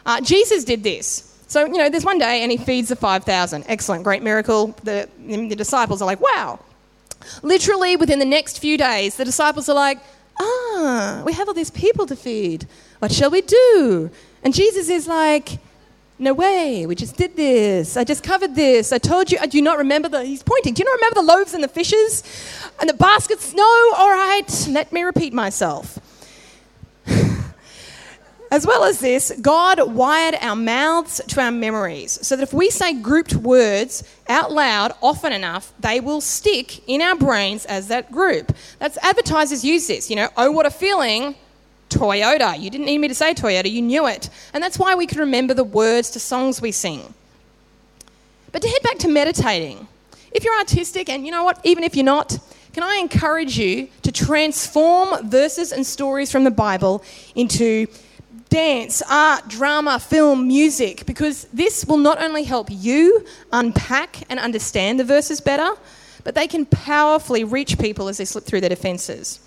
Uh, 0.06 0.22
Jesus 0.22 0.64
did 0.64 0.84
this. 0.84 1.32
So 1.48 1.66
you 1.66 1.78
know, 1.78 1.90
there's 1.90 2.06
one 2.06 2.20
day, 2.20 2.42
and 2.42 2.52
he 2.52 2.58
feeds 2.58 2.90
the 2.90 2.96
five 2.96 3.24
thousand. 3.24 3.66
Excellent, 3.68 4.04
great 4.04 4.24
miracle. 4.24 4.76
The, 4.84 5.08
the 5.28 5.56
disciples 5.56 6.02
are 6.02 6.06
like, 6.06 6.22
"Wow!" 6.22 6.60
Literally, 7.42 7.96
within 7.96 8.20
the 8.20 8.26
next 8.26 8.60
few 8.60 8.78
days, 8.78 9.16
the 9.16 9.26
disciples 9.26 9.70
are 9.70 9.76
like, 9.76 10.00
"Ah, 10.40 11.22
we 11.26 11.34
have 11.34 11.48
all 11.48 11.54
these 11.54 11.72
people 11.72 12.06
to 12.08 12.16
feed. 12.16 12.68
What 13.00 13.12
shall 13.12 13.30
we 13.30 13.42
do?" 13.42 14.10
And 14.44 14.54
Jesus 14.54 14.90
is 14.90 15.08
like 15.08 15.60
no 16.18 16.34
way, 16.34 16.86
we 16.86 16.96
just 16.96 17.18
did 17.18 17.36
this. 17.36 17.98
I 17.98 18.06
just 18.06 18.24
covered 18.24 18.56
this. 18.56 18.94
I 18.94 18.98
told 18.98 19.32
you, 19.32 19.38
I 19.42 19.48
do 19.48 19.62
not 19.62 19.78
remember 19.78 20.08
the, 20.08 20.24
he's 20.24 20.44
pointing, 20.44 20.74
do 20.74 20.82
you 20.82 20.86
not 20.86 20.96
remember 20.96 21.16
the 21.16 21.22
loaves 21.24 21.54
and 21.54 21.64
the 21.64 21.68
fishes 21.68 22.24
and 22.80 22.90
the 22.90 22.94
baskets? 22.94 23.54
No, 23.54 23.64
all 23.98 24.10
right, 24.10 24.68
let 24.70 24.94
me 24.94 25.04
repeat 25.04 25.34
myself. 25.34 26.00
As 28.52 28.66
well 28.66 28.86
as 28.86 29.00
this, 29.00 29.34
God 29.42 29.94
wired 29.94 30.36
our 30.40 30.56
mouths 30.56 31.20
to 31.28 31.42
our 31.42 31.52
memories 31.52 32.26
so 32.26 32.38
that 32.38 32.44
if 32.44 32.54
we 32.54 32.70
say 32.70 32.94
grouped 32.94 33.34
words 33.36 34.04
out 34.30 34.54
loud 34.54 34.94
often 35.02 35.34
enough, 35.34 35.74
they 35.80 36.00
will 36.00 36.22
stick 36.22 36.88
in 36.88 37.02
our 37.02 37.18
brains 37.18 37.66
as 37.66 37.90
that 37.90 38.12
group. 38.12 38.56
That's 38.80 38.98
advertisers 39.00 39.66
use 39.66 39.88
this, 39.88 40.10
you 40.10 40.16
know, 40.16 40.30
oh, 40.38 40.52
what 40.52 40.66
a 40.66 40.72
feeling 40.72 41.36
Toyota. 41.96 42.60
You 42.60 42.70
didn't 42.70 42.86
need 42.86 42.98
me 43.00 43.08
to 43.08 43.16
say 43.16 43.34
Toyota, 43.34 43.72
you 43.72 43.82
knew 43.82 44.08
it. 44.08 44.30
And 44.54 44.64
that's 44.64 44.78
why 44.78 44.96
we 44.96 45.08
can 45.08 45.20
remember 45.20 45.54
the 45.54 45.64
words 45.64 46.12
to 46.12 46.20
songs 46.20 46.62
we 46.62 46.72
sing. 46.72 47.14
But 48.52 48.62
to 48.62 48.68
head 48.68 48.84
back 48.84 48.98
to 49.00 49.08
meditating, 49.08 49.88
if 50.32 50.44
you're 50.44 50.58
artistic, 50.58 51.10
and 51.10 51.26
you 51.26 51.32
know 51.32 51.44
what, 51.44 51.60
even 51.64 51.84
if 51.84 51.96
you're 51.96 52.06
not, 52.06 52.38
can 52.74 52.84
I 52.84 52.98
encourage 52.98 53.58
you 53.58 53.88
to 54.02 54.12
transform 54.12 55.30
verses 55.30 55.72
and 55.72 55.86
stories 55.86 56.32
from 56.32 56.44
the 56.44 56.52
Bible 56.52 57.04
into 57.36 57.88
dance, 58.50 59.02
art, 59.10 59.48
drama, 59.48 60.00
film, 60.00 60.48
music, 60.48 61.06
because 61.06 61.46
this 61.54 61.86
will 61.86 61.98
not 61.98 62.22
only 62.22 62.44
help 62.44 62.68
you 62.70 63.26
unpack 63.52 64.24
and 64.30 64.40
understand 64.40 65.00
the 65.00 65.04
verses 65.04 65.42
better, 65.42 65.70
but 66.24 66.36
they 66.36 66.48
can 66.48 66.66
powerfully 66.66 67.44
reach 67.44 67.78
people 67.78 68.08
as 68.08 68.18
they 68.18 68.26
slip 68.26 68.44
through 68.44 68.62
their 68.62 68.70
defenses. 68.70 69.40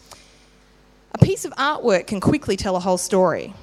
A 1.13 1.19
piece 1.19 1.45
of 1.45 1.53
artwork 1.53 2.07
can 2.07 2.21
quickly 2.21 2.57
tell 2.57 2.77
a 2.77 2.81
whole 2.81 2.99
story. 2.99 3.55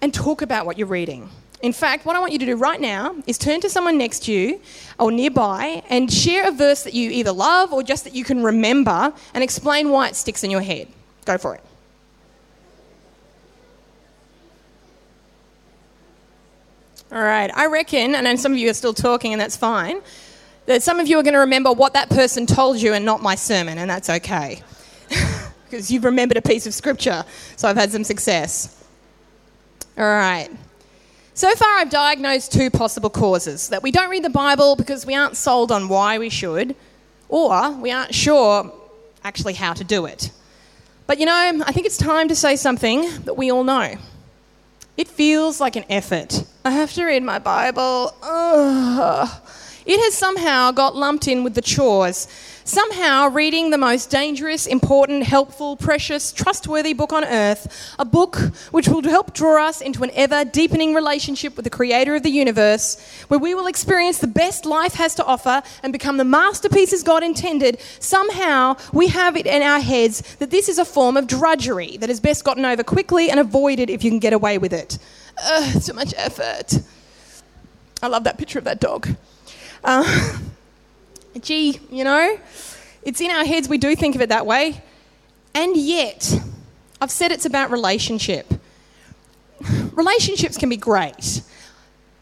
And 0.00 0.12
talk 0.12 0.42
about 0.42 0.66
what 0.66 0.78
you're 0.78 0.88
reading. 0.88 1.30
In 1.62 1.72
fact, 1.72 2.04
what 2.04 2.16
I 2.16 2.18
want 2.18 2.32
you 2.32 2.40
to 2.40 2.46
do 2.46 2.56
right 2.56 2.80
now 2.80 3.14
is 3.24 3.38
turn 3.38 3.60
to 3.60 3.70
someone 3.70 3.96
next 3.96 4.24
to 4.24 4.32
you 4.32 4.60
or 4.98 5.12
nearby 5.12 5.84
and 5.88 6.12
share 6.12 6.48
a 6.48 6.50
verse 6.50 6.82
that 6.82 6.92
you 6.92 7.08
either 7.10 7.30
love 7.30 7.72
or 7.72 7.84
just 7.84 8.02
that 8.02 8.14
you 8.14 8.24
can 8.24 8.42
remember 8.42 9.12
and 9.32 9.44
explain 9.44 9.90
why 9.90 10.08
it 10.08 10.16
sticks 10.16 10.42
in 10.42 10.50
your 10.50 10.60
head. 10.60 10.88
Go 11.24 11.38
for 11.38 11.54
it. 11.54 11.62
All 17.12 17.22
right, 17.22 17.50
I 17.54 17.66
reckon, 17.66 18.14
and 18.14 18.26
then 18.26 18.38
some 18.38 18.52
of 18.52 18.58
you 18.58 18.70
are 18.70 18.74
still 18.74 18.94
talking, 18.94 19.32
and 19.32 19.40
that's 19.40 19.56
fine, 19.56 20.00
that 20.64 20.82
some 20.82 20.98
of 20.98 21.06
you 21.06 21.18
are 21.18 21.22
going 21.22 21.34
to 21.34 21.40
remember 21.40 21.70
what 21.70 21.92
that 21.92 22.08
person 22.08 22.46
told 22.46 22.78
you 22.78 22.94
and 22.94 23.04
not 23.04 23.22
my 23.22 23.34
sermon, 23.34 23.76
and 23.78 23.90
that's 23.90 24.08
okay 24.08 24.62
because 25.72 25.90
you've 25.90 26.04
remembered 26.04 26.36
a 26.36 26.42
piece 26.42 26.66
of 26.66 26.74
scripture. 26.74 27.24
So 27.56 27.66
I've 27.66 27.78
had 27.78 27.90
some 27.90 28.04
success. 28.04 28.84
All 29.96 30.04
right. 30.04 30.50
So 31.32 31.50
far, 31.54 31.78
I've 31.78 31.88
diagnosed 31.88 32.52
two 32.52 32.68
possible 32.68 33.08
causes 33.08 33.70
that 33.70 33.82
we 33.82 33.90
don't 33.90 34.10
read 34.10 34.22
the 34.22 34.30
Bible 34.30 34.76
because 34.76 35.06
we 35.06 35.14
aren't 35.14 35.34
sold 35.34 35.72
on 35.72 35.88
why 35.88 36.18
we 36.18 36.28
should, 36.28 36.76
or 37.30 37.70
we 37.72 37.90
aren't 37.90 38.14
sure 38.14 38.70
actually 39.24 39.54
how 39.54 39.72
to 39.72 39.82
do 39.82 40.04
it. 40.04 40.30
But 41.06 41.18
you 41.18 41.24
know, 41.24 41.62
I 41.66 41.72
think 41.72 41.86
it's 41.86 41.96
time 41.96 42.28
to 42.28 42.36
say 42.36 42.56
something 42.56 43.08
that 43.24 43.38
we 43.38 43.50
all 43.50 43.64
know. 43.64 43.94
It 44.98 45.08
feels 45.08 45.58
like 45.58 45.74
an 45.76 45.84
effort. 45.88 46.44
I 46.66 46.70
have 46.72 46.92
to 46.92 47.04
read 47.04 47.22
my 47.22 47.38
Bible. 47.38 48.14
Ugh. 48.22 49.41
It 49.84 49.98
has 50.00 50.14
somehow 50.14 50.70
got 50.70 50.96
lumped 50.96 51.28
in 51.28 51.44
with 51.44 51.54
the 51.54 51.62
chores 51.62 52.28
Somehow, 52.64 53.28
reading 53.28 53.70
the 53.70 53.78
most 53.78 54.08
dangerous, 54.08 54.68
important, 54.68 55.24
helpful, 55.24 55.76
precious, 55.76 56.32
trustworthy 56.32 56.92
book 56.92 57.12
on 57.12 57.24
earth, 57.24 57.94
a 57.98 58.04
book 58.04 58.36
which 58.70 58.86
will 58.86 59.02
help 59.02 59.34
draw 59.34 59.66
us 59.66 59.80
into 59.80 60.04
an 60.04 60.12
ever 60.14 60.44
deepening 60.44 60.94
relationship 60.94 61.56
with 61.56 61.64
the 61.64 61.70
creator 61.70 62.14
of 62.14 62.22
the 62.22 62.30
universe, 62.30 63.00
where 63.26 63.40
we 63.40 63.52
will 63.52 63.66
experience 63.66 64.18
the 64.18 64.28
best 64.28 64.64
life 64.64 64.94
has 64.94 65.16
to 65.16 65.24
offer 65.24 65.60
and 65.82 65.92
become 65.92 66.18
the 66.18 66.24
masterpieces 66.24 67.02
God 67.02 67.24
intended, 67.24 67.80
somehow 67.98 68.76
we 68.92 69.08
have 69.08 69.36
it 69.36 69.46
in 69.46 69.62
our 69.62 69.80
heads 69.80 70.36
that 70.36 70.50
this 70.50 70.68
is 70.68 70.78
a 70.78 70.84
form 70.84 71.16
of 71.16 71.26
drudgery 71.26 71.96
that 71.96 72.10
is 72.10 72.20
best 72.20 72.44
gotten 72.44 72.64
over 72.64 72.84
quickly 72.84 73.28
and 73.28 73.40
avoided 73.40 73.90
if 73.90 74.04
you 74.04 74.10
can 74.10 74.20
get 74.20 74.32
away 74.32 74.56
with 74.58 74.72
it. 74.72 74.98
Ugh, 75.44 75.82
so 75.82 75.92
much 75.94 76.14
effort. 76.16 76.80
I 78.00 78.06
love 78.06 78.22
that 78.22 78.38
picture 78.38 78.60
of 78.60 78.64
that 78.66 78.78
dog. 78.78 79.08
Uh, 79.84 80.38
gee, 81.40 81.80
you 81.90 82.04
know, 82.04 82.38
it's 83.02 83.20
in 83.20 83.30
our 83.30 83.44
heads, 83.44 83.68
we 83.68 83.78
do 83.78 83.96
think 83.96 84.14
of 84.14 84.20
it 84.20 84.28
that 84.28 84.46
way. 84.46 84.80
And 85.54 85.76
yet, 85.76 86.40
I've 87.00 87.10
said 87.10 87.32
it's 87.32 87.46
about 87.46 87.70
relationship. 87.70 88.52
Relationships 89.92 90.56
can 90.56 90.68
be 90.68 90.76
great. 90.76 91.42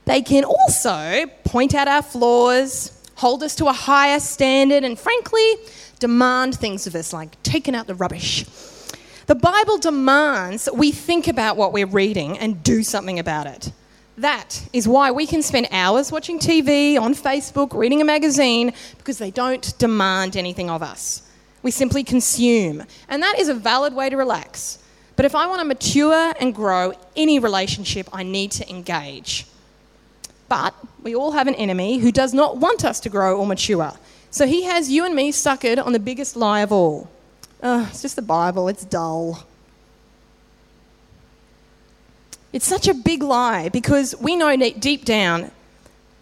They 0.06 0.22
can 0.22 0.44
also 0.44 1.26
point 1.44 1.74
out 1.74 1.86
our 1.86 2.02
flaws, 2.02 2.92
hold 3.16 3.42
us 3.42 3.54
to 3.56 3.66
a 3.66 3.72
higher 3.72 4.18
standard, 4.20 4.82
and 4.82 4.98
frankly, 4.98 5.54
demand 5.98 6.56
things 6.56 6.86
of 6.86 6.94
us 6.94 7.12
like 7.12 7.40
taking 7.42 7.74
out 7.74 7.86
the 7.86 7.94
rubbish. 7.94 8.44
The 9.26 9.34
Bible 9.36 9.78
demands 9.78 10.64
that 10.64 10.76
we 10.76 10.90
think 10.90 11.28
about 11.28 11.56
what 11.56 11.72
we're 11.72 11.86
reading 11.86 12.38
and 12.38 12.64
do 12.64 12.82
something 12.82 13.18
about 13.18 13.46
it. 13.46 13.70
That 14.20 14.68
is 14.74 14.86
why 14.86 15.10
we 15.12 15.26
can 15.26 15.40
spend 15.40 15.68
hours 15.70 16.12
watching 16.12 16.38
TV, 16.38 17.00
on 17.00 17.14
Facebook, 17.14 17.72
reading 17.72 18.02
a 18.02 18.04
magazine, 18.04 18.74
because 18.98 19.16
they 19.16 19.30
don't 19.30 19.72
demand 19.78 20.36
anything 20.36 20.68
of 20.68 20.82
us. 20.82 21.22
We 21.62 21.70
simply 21.70 22.04
consume. 22.04 22.84
And 23.08 23.22
that 23.22 23.38
is 23.38 23.48
a 23.48 23.54
valid 23.54 23.94
way 23.94 24.10
to 24.10 24.18
relax. 24.18 24.78
But 25.16 25.24
if 25.24 25.34
I 25.34 25.46
want 25.46 25.60
to 25.60 25.64
mature 25.64 26.34
and 26.38 26.54
grow 26.54 26.92
any 27.16 27.38
relationship, 27.38 28.10
I 28.12 28.22
need 28.22 28.50
to 28.52 28.68
engage. 28.68 29.46
But 30.50 30.74
we 31.02 31.14
all 31.14 31.32
have 31.32 31.46
an 31.46 31.54
enemy 31.54 31.96
who 31.96 32.12
does 32.12 32.34
not 32.34 32.58
want 32.58 32.84
us 32.84 33.00
to 33.00 33.08
grow 33.08 33.38
or 33.38 33.46
mature. 33.46 33.92
So 34.30 34.46
he 34.46 34.64
has 34.64 34.90
you 34.90 35.06
and 35.06 35.14
me 35.14 35.32
suckered 35.32 35.82
on 35.82 35.94
the 35.94 35.98
biggest 35.98 36.36
lie 36.36 36.60
of 36.60 36.72
all. 36.72 37.08
It's 37.62 38.02
just 38.02 38.16
the 38.16 38.22
Bible, 38.22 38.68
it's 38.68 38.84
dull. 38.84 39.46
It's 42.52 42.66
such 42.66 42.88
a 42.88 42.94
big 42.94 43.22
lie 43.22 43.68
because 43.68 44.14
we 44.20 44.36
know 44.36 44.56
deep 44.56 45.04
down 45.04 45.50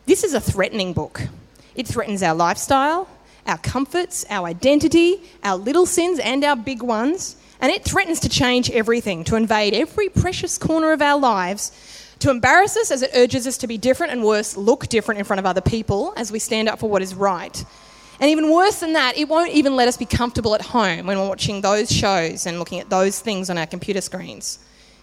this 0.07 0.25
is 0.25 0.33
a 0.33 0.41
threatening 0.41 0.95
book. 0.95 1.23
It 1.75 1.87
threatens 1.87 2.23
our 2.23 2.35
lifestyle, 2.35 3.09
our 3.47 3.59
comforts, 3.59 4.25
our 4.31 4.47
identity, 4.47 5.23
our 5.45 5.57
little 5.57 5.87
sins, 5.87 6.19
and 6.19 6.43
our 6.45 6.57
big 6.57 6.83
ones. 6.83 7.37
And 7.61 7.71
it 7.71 7.85
threatens 7.85 8.21
to 8.21 8.29
change 8.29 8.71
everything, 8.71 9.25
to 9.25 9.37
invade 9.37 9.75
every 9.75 10.09
precious 10.09 10.59
corner 10.59 10.93
of 10.93 11.03
our 11.03 11.19
lives, 11.19 11.73
to 12.21 12.31
embarrass 12.31 12.77
us 12.77 12.91
as 12.91 13.03
it 13.03 13.11
urges 13.15 13.47
us 13.47 13.59
to 13.59 13.67
be 13.67 13.79
different 13.79 14.13
and 14.13 14.25
worse, 14.25 14.57
look 14.57 14.89
different 14.89 15.19
in 15.19 15.25
front 15.25 15.41
of 15.41 15.47
other 15.47 15.61
people 15.61 16.15
as 16.17 16.33
we 16.33 16.39
stand 16.39 16.69
up 16.69 16.79
for 16.79 16.89
what 16.89 17.03
is 17.03 17.15
right. 17.15 17.65
And 18.21 18.31
even 18.31 18.51
worse 18.51 18.81
than 18.81 18.95
that, 18.95 19.17
it 19.17 19.29
won't 19.29 19.53
even 19.53 19.77
let 19.77 19.89
us 19.89 19.97
be 19.97 20.07
comfortable 20.07 20.55
at 20.55 20.63
home 20.63 21.07
when 21.07 21.19
we're 21.19 21.29
watching 21.29 21.61
those 21.61 21.91
shows 21.91 22.47
and 22.47 22.59
looking 22.59 22.81
at 22.81 22.91
those 22.91 23.21
things 23.21 23.51
on 23.51 23.59
our 23.59 23.67
computer 23.67 24.01
screens. 24.01 24.59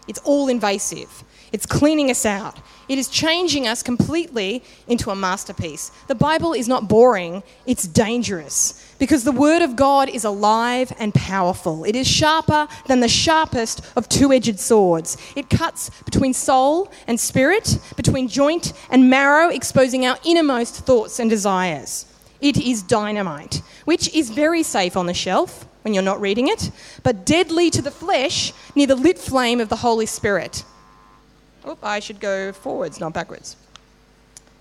It's 0.07 0.19
all 0.19 0.47
invasive. 0.47 1.23
It's 1.51 1.65
cleaning 1.65 2.11
us 2.11 2.25
out. 2.25 2.59
It 2.89 2.97
is 2.97 3.07
changing 3.07 3.67
us 3.67 3.81
completely 3.81 4.63
into 4.87 5.09
a 5.09 5.15
masterpiece. 5.15 5.91
The 6.07 6.15
Bible 6.15 6.53
is 6.53 6.67
not 6.67 6.87
boring, 6.87 7.43
it's 7.65 7.87
dangerous 7.87 8.93
because 8.99 9.23
the 9.23 9.31
Word 9.31 9.61
of 9.61 9.75
God 9.75 10.09
is 10.09 10.23
alive 10.23 10.91
and 10.99 11.13
powerful. 11.13 11.83
It 11.83 11.95
is 11.95 12.07
sharper 12.07 12.67
than 12.87 12.99
the 12.99 13.07
sharpest 13.07 13.81
of 13.95 14.09
two 14.09 14.31
edged 14.31 14.59
swords. 14.59 15.17
It 15.35 15.49
cuts 15.49 15.89
between 16.03 16.33
soul 16.33 16.91
and 17.07 17.19
spirit, 17.19 17.79
between 17.95 18.27
joint 18.27 18.73
and 18.89 19.09
marrow, 19.09 19.49
exposing 19.49 20.05
our 20.05 20.17
innermost 20.25 20.85
thoughts 20.85 21.19
and 21.19 21.29
desires. 21.29 22.05
It 22.41 22.57
is 22.57 22.83
dynamite, 22.83 23.61
which 23.85 24.13
is 24.13 24.29
very 24.29 24.61
safe 24.61 24.97
on 24.97 25.05
the 25.05 25.13
shelf 25.13 25.65
when 25.85 25.93
you're 25.93 26.01
not 26.01 26.19
reading 26.19 26.47
it, 26.47 26.71
but 27.03 27.27
deadly 27.27 27.69
to 27.69 27.79
the 27.79 27.91
flesh 27.91 28.51
near 28.73 28.87
the 28.87 28.95
lit 28.95 29.19
flame 29.19 29.61
of 29.61 29.69
the 29.69 29.75
Holy 29.75 30.07
Spirit. 30.07 30.65
Oh, 31.63 31.77
I 31.83 31.99
should 31.99 32.19
go 32.19 32.51
forwards, 32.51 32.99
not 32.99 33.13
backwards. 33.13 33.55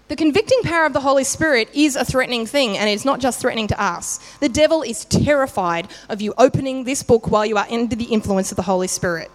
The 0.09 0.17
convicting 0.17 0.61
power 0.65 0.85
of 0.85 0.93
the 0.93 1.01
Holy 1.01 1.25
Spirit 1.25 1.71
is 1.73 1.97
a 1.97 2.05
threatening 2.05 2.45
thing, 2.45 2.77
and 2.77 2.91
it's 2.91 3.07
not 3.07 3.21
just 3.21 3.41
threatening 3.41 3.69
to 3.69 3.83
us. 3.83 4.21
The 4.41 4.51
devil 4.51 4.83
is 4.83 5.07
terrified 5.07 5.89
of 6.11 6.21
you 6.21 6.35
opening 6.37 6.85
this 6.85 7.03
book 7.03 7.31
while 7.31 7.47
you 7.47 7.57
are 7.57 7.67
under 7.71 7.97
the 7.97 8.05
influence 8.05 8.53
of 8.53 8.57
the 8.57 8.63
Holy 8.63 8.87
Spirit. 8.87 9.31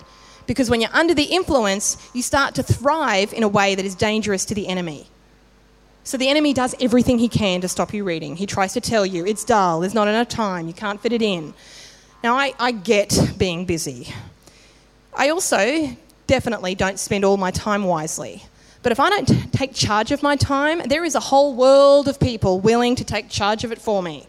Because 0.45 0.69
when 0.69 0.81
you're 0.81 0.93
under 0.93 1.15
the 1.15 1.23
influence, 1.23 1.97
you 2.13 2.21
start 2.21 2.53
to 2.55 2.63
thrive 2.63 3.33
in 3.33 3.41
a 3.41 3.47
way 3.47 3.73
that 3.73 3.83
is 3.83 3.95
dangerous 3.95 4.45
to 4.45 4.53
the 4.53 4.67
enemy. 4.67 5.07
So 6.03 6.17
the 6.17 6.29
enemy 6.29 6.53
does 6.53 6.75
everything 6.79 7.17
he 7.17 7.27
can 7.27 7.61
to 7.61 7.67
stop 7.67 7.93
you 7.93 8.03
reading. 8.03 8.35
He 8.35 8.45
tries 8.45 8.73
to 8.73 8.81
tell 8.81 9.07
you 9.07 9.25
it's 9.25 9.43
dull, 9.43 9.79
there's 9.79 9.95
not 9.95 10.07
enough 10.07 10.29
time, 10.29 10.67
you 10.67 10.73
can't 10.73 11.01
fit 11.01 11.13
it 11.13 11.21
in. 11.23 11.55
Now, 12.23 12.35
I, 12.35 12.53
I 12.59 12.71
get 12.71 13.17
being 13.37 13.65
busy. 13.65 14.13
I 15.13 15.29
also 15.29 15.95
definitely 16.27 16.75
don't 16.75 16.99
spend 16.99 17.23
all 17.23 17.37
my 17.37 17.51
time 17.51 17.83
wisely. 17.83 18.43
But 18.81 18.91
if 18.91 18.99
I 18.99 19.09
don't 19.09 19.51
take 19.53 19.73
charge 19.73 20.11
of 20.11 20.21
my 20.21 20.35
time, 20.35 20.81
there 20.87 21.03
is 21.03 21.15
a 21.15 21.19
whole 21.19 21.55
world 21.55 22.07
of 22.07 22.19
people 22.19 22.59
willing 22.59 22.95
to 22.95 23.03
take 23.03 23.29
charge 23.29 23.63
of 23.63 23.71
it 23.71 23.79
for 23.79 24.03
me. 24.03 24.27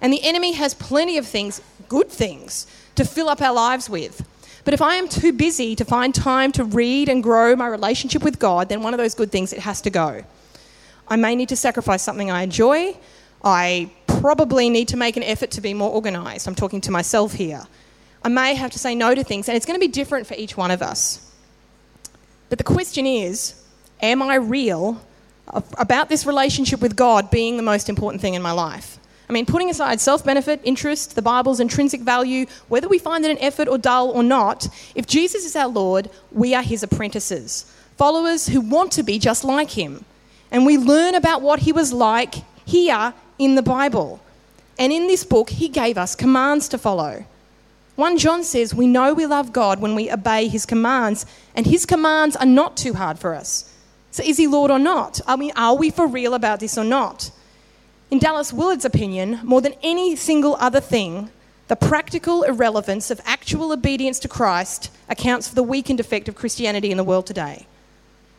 And 0.00 0.12
the 0.12 0.22
enemy 0.22 0.52
has 0.52 0.74
plenty 0.74 1.18
of 1.18 1.26
things, 1.26 1.60
good 1.88 2.08
things, 2.08 2.66
to 2.96 3.04
fill 3.04 3.28
up 3.28 3.40
our 3.40 3.54
lives 3.54 3.88
with. 3.88 4.26
But 4.64 4.74
if 4.74 4.82
I 4.82 4.96
am 4.96 5.08
too 5.08 5.32
busy 5.32 5.74
to 5.76 5.84
find 5.84 6.14
time 6.14 6.52
to 6.52 6.64
read 6.64 7.08
and 7.08 7.22
grow 7.22 7.56
my 7.56 7.66
relationship 7.66 8.22
with 8.22 8.38
God, 8.38 8.68
then 8.68 8.82
one 8.82 8.92
of 8.92 8.98
those 8.98 9.14
good 9.14 9.30
things, 9.30 9.52
it 9.52 9.60
has 9.60 9.80
to 9.82 9.90
go. 9.90 10.24
I 11.08 11.16
may 11.16 11.34
need 11.34 11.48
to 11.48 11.56
sacrifice 11.56 12.02
something 12.02 12.30
I 12.30 12.42
enjoy. 12.42 12.96
I 13.42 13.90
probably 14.06 14.68
need 14.68 14.88
to 14.88 14.96
make 14.96 15.16
an 15.16 15.22
effort 15.22 15.52
to 15.52 15.60
be 15.60 15.74
more 15.74 15.92
organised. 15.94 16.46
I'm 16.46 16.54
talking 16.54 16.80
to 16.82 16.90
myself 16.90 17.32
here. 17.32 17.66
I 18.22 18.28
may 18.28 18.54
have 18.54 18.70
to 18.72 18.78
say 18.78 18.94
no 18.94 19.14
to 19.14 19.24
things, 19.24 19.48
and 19.48 19.56
it's 19.56 19.64
going 19.64 19.80
to 19.80 19.86
be 19.86 19.90
different 19.90 20.26
for 20.26 20.34
each 20.34 20.56
one 20.56 20.70
of 20.70 20.82
us. 20.82 21.26
But 22.48 22.58
the 22.58 22.64
question 22.64 23.06
is 23.06 23.54
am 24.02 24.22
I 24.22 24.36
real 24.36 25.00
about 25.78 26.08
this 26.08 26.26
relationship 26.26 26.80
with 26.80 26.96
God 26.96 27.30
being 27.30 27.56
the 27.56 27.62
most 27.62 27.88
important 27.88 28.20
thing 28.20 28.34
in 28.34 28.42
my 28.42 28.52
life? 28.52 28.98
I 29.28 29.32
mean, 29.32 29.46
putting 29.46 29.70
aside 29.70 30.00
self 30.00 30.24
benefit, 30.24 30.60
interest, 30.64 31.14
the 31.14 31.22
Bible's 31.22 31.60
intrinsic 31.60 32.00
value, 32.00 32.46
whether 32.68 32.88
we 32.88 32.98
find 32.98 33.24
it 33.24 33.30
an 33.30 33.38
effort 33.38 33.68
or 33.68 33.78
dull 33.78 34.10
or 34.10 34.24
not, 34.24 34.66
if 34.94 35.06
Jesus 35.06 35.44
is 35.44 35.54
our 35.54 35.68
Lord, 35.68 36.10
we 36.32 36.54
are 36.54 36.62
his 36.62 36.82
apprentices, 36.82 37.72
followers 37.96 38.48
who 38.48 38.60
want 38.60 38.92
to 38.92 39.02
be 39.02 39.18
just 39.18 39.44
like 39.44 39.70
him. 39.70 40.04
And 40.50 40.66
we 40.66 40.76
learn 40.76 41.14
about 41.14 41.42
what 41.42 41.60
he 41.60 41.72
was 41.72 41.92
like 41.92 42.34
here 42.66 43.14
in 43.40 43.54
the 43.54 43.62
Bible. 43.62 44.20
And 44.78 44.92
in 44.92 45.06
this 45.06 45.24
book, 45.24 45.48
he 45.48 45.68
gave 45.68 45.96
us 45.96 46.14
commands 46.14 46.68
to 46.68 46.78
follow. 46.78 47.24
1 47.96 48.18
John 48.18 48.44
says, 48.44 48.74
We 48.74 48.86
know 48.86 49.14
we 49.14 49.26
love 49.26 49.52
God 49.52 49.80
when 49.80 49.94
we 49.94 50.12
obey 50.12 50.46
his 50.46 50.66
commands, 50.66 51.24
and 51.54 51.66
his 51.66 51.86
commands 51.86 52.36
are 52.36 52.46
not 52.46 52.76
too 52.76 52.92
hard 52.94 53.18
for 53.18 53.34
us. 53.34 53.74
So 54.10 54.22
is 54.22 54.36
he 54.36 54.46
Lord 54.46 54.70
or 54.70 54.78
not? 54.78 55.20
I 55.26 55.36
mean, 55.36 55.52
are 55.56 55.74
we 55.74 55.90
for 55.90 56.06
real 56.06 56.34
about 56.34 56.60
this 56.60 56.76
or 56.76 56.84
not? 56.84 57.30
In 58.10 58.18
Dallas 58.18 58.52
Willard's 58.52 58.84
opinion, 58.84 59.40
more 59.42 59.62
than 59.62 59.74
any 59.82 60.16
single 60.16 60.56
other 60.56 60.80
thing, 60.80 61.30
the 61.68 61.76
practical 61.76 62.42
irrelevance 62.42 63.10
of 63.10 63.20
actual 63.24 63.72
obedience 63.72 64.18
to 64.18 64.28
Christ 64.28 64.90
accounts 65.08 65.48
for 65.48 65.54
the 65.54 65.62
weakened 65.62 66.00
effect 66.00 66.28
of 66.28 66.34
Christianity 66.34 66.90
in 66.90 66.96
the 66.98 67.04
world 67.04 67.26
today. 67.26 67.66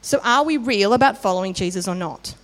So, 0.02 0.20
are 0.24 0.44
we 0.44 0.58
real 0.58 0.94
about 0.94 1.18
following 1.18 1.54
Jesus 1.54 1.88
or 1.88 1.96
not? 1.96 2.36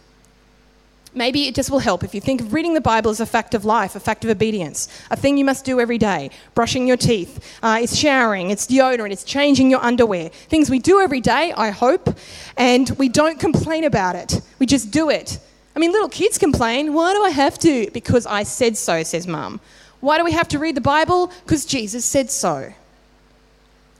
Maybe 1.18 1.47
it 1.47 1.55
just 1.55 1.72
will 1.72 1.80
help 1.80 2.03
if 2.03 2.13
you 2.13 2.22
think 2.22 2.41
of 2.41 2.53
reading 2.53 2.76
the 2.76 2.82
Bible 2.82 3.09
as 3.09 3.20
a 3.20 3.26
fact 3.26 3.55
of 3.55 3.65
life, 3.65 3.95
a 3.95 3.99
fact 3.99 4.24
of 4.24 4.30
obedience, 4.30 4.88
a 5.09 5.15
thing 5.15 5.36
you 5.36 5.43
must 5.43 5.65
do 5.65 5.80
every 5.80 5.97
day. 5.97 6.30
Brushing 6.53 6.86
your 6.86 6.95
teeth, 6.95 7.57
uh, 7.63 7.80
it's 7.82 7.95
showering, 7.97 8.51
it's 8.51 8.68
deodorant, 8.68 9.11
it's 9.11 9.24
changing 9.24 9.72
your 9.72 9.84
underwear. 9.84 10.30
Things 10.30 10.70
we 10.70 10.78
do 10.78 10.99
every 10.99 11.20
day, 11.20 11.53
I 11.57 11.72
hope, 11.72 12.15
and 12.55 12.88
we 12.99 13.09
don't 13.09 13.39
complain 13.39 13.84
about 13.84 14.15
it. 14.15 14.41
We 14.59 14.68
just 14.68 14.91
do 14.91 15.09
it. 15.09 15.39
I 15.76 15.80
mean, 15.80 15.91
little 15.91 16.07
kids 16.07 16.38
complain, 16.38 16.93
why 16.93 17.13
do 17.13 17.24
I 17.24 17.32
have 17.32 17.57
to? 17.59 17.89
Because 17.91 18.28
I 18.28 18.43
said 18.43 18.78
so, 18.78 19.01
says 19.01 19.26
mum. 19.26 19.59
Why 20.01 20.20
do 20.20 20.24
we 20.24 20.34
have 20.34 20.47
to 20.49 20.59
read 20.59 20.76
the 20.76 20.82
Bible? 20.82 21.32
Because 21.43 21.65
Jesus 21.65 22.05
said 22.05 22.30
so. 22.30 22.72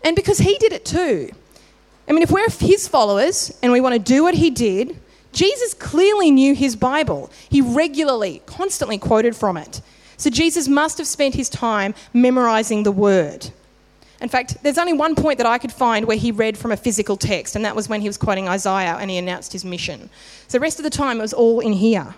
And 0.03 0.15
because 0.15 0.38
he 0.38 0.55
did 0.59 0.72
it 0.72 0.86
too. 0.86 1.32
I 2.07 2.11
mean, 2.11 2.22
if 2.22 2.30
we're 2.30 2.47
his 2.47 2.88
followers 2.88 3.57
and 3.63 3.72
we 3.72 3.82
want 3.82 3.93
to 3.93 3.99
do 3.99 4.22
what 4.22 4.36
he 4.36 4.51
did, 4.51 4.99
Jesus 5.38 5.76
clearly 5.76 6.32
knew 6.32 6.56
his 6.56 6.76
Bible. 6.76 7.30
He 7.48 7.62
regularly, 7.62 8.42
constantly 8.48 8.98
quoted 8.98 9.36
from 9.36 9.56
it. 9.56 9.82
So 10.18 10.32
Jesus 10.32 10.68
must 10.68 10.98
have 10.98 11.06
spent 11.06 11.36
his 11.36 11.48
time 11.48 11.94
memorizing 12.12 12.82
the 12.82 12.92
word. 12.92 13.52
In 14.20 14.30
fact, 14.30 14.58
there's 14.64 14.80
only 14.80 14.94
one 14.94 15.14
point 15.14 15.38
that 15.38 15.46
I 15.46 15.60
could 15.60 15.72
find 15.72 16.08
where 16.08 16.18
he 16.18 16.32
read 16.32 16.58
from 16.58 16.72
a 16.72 16.78
physical 16.78 17.16
text, 17.18 17.56
and 17.56 17.64
that 17.66 17.76
was 17.76 17.88
when 17.88 18.02
he 18.02 18.10
was 18.10 18.18
quoting 18.18 18.48
Isaiah 18.48 18.98
and 19.00 19.12
he 19.12 19.18
announced 19.18 19.54
his 19.54 19.64
mission. 19.64 20.10
So 20.48 20.58
the 20.58 20.60
rest 20.60 20.80
of 20.80 20.84
the 20.84 20.90
time 20.90 21.20
it 21.20 21.22
was 21.22 21.34
all 21.34 21.60
in 21.60 21.74
here. 21.74 22.16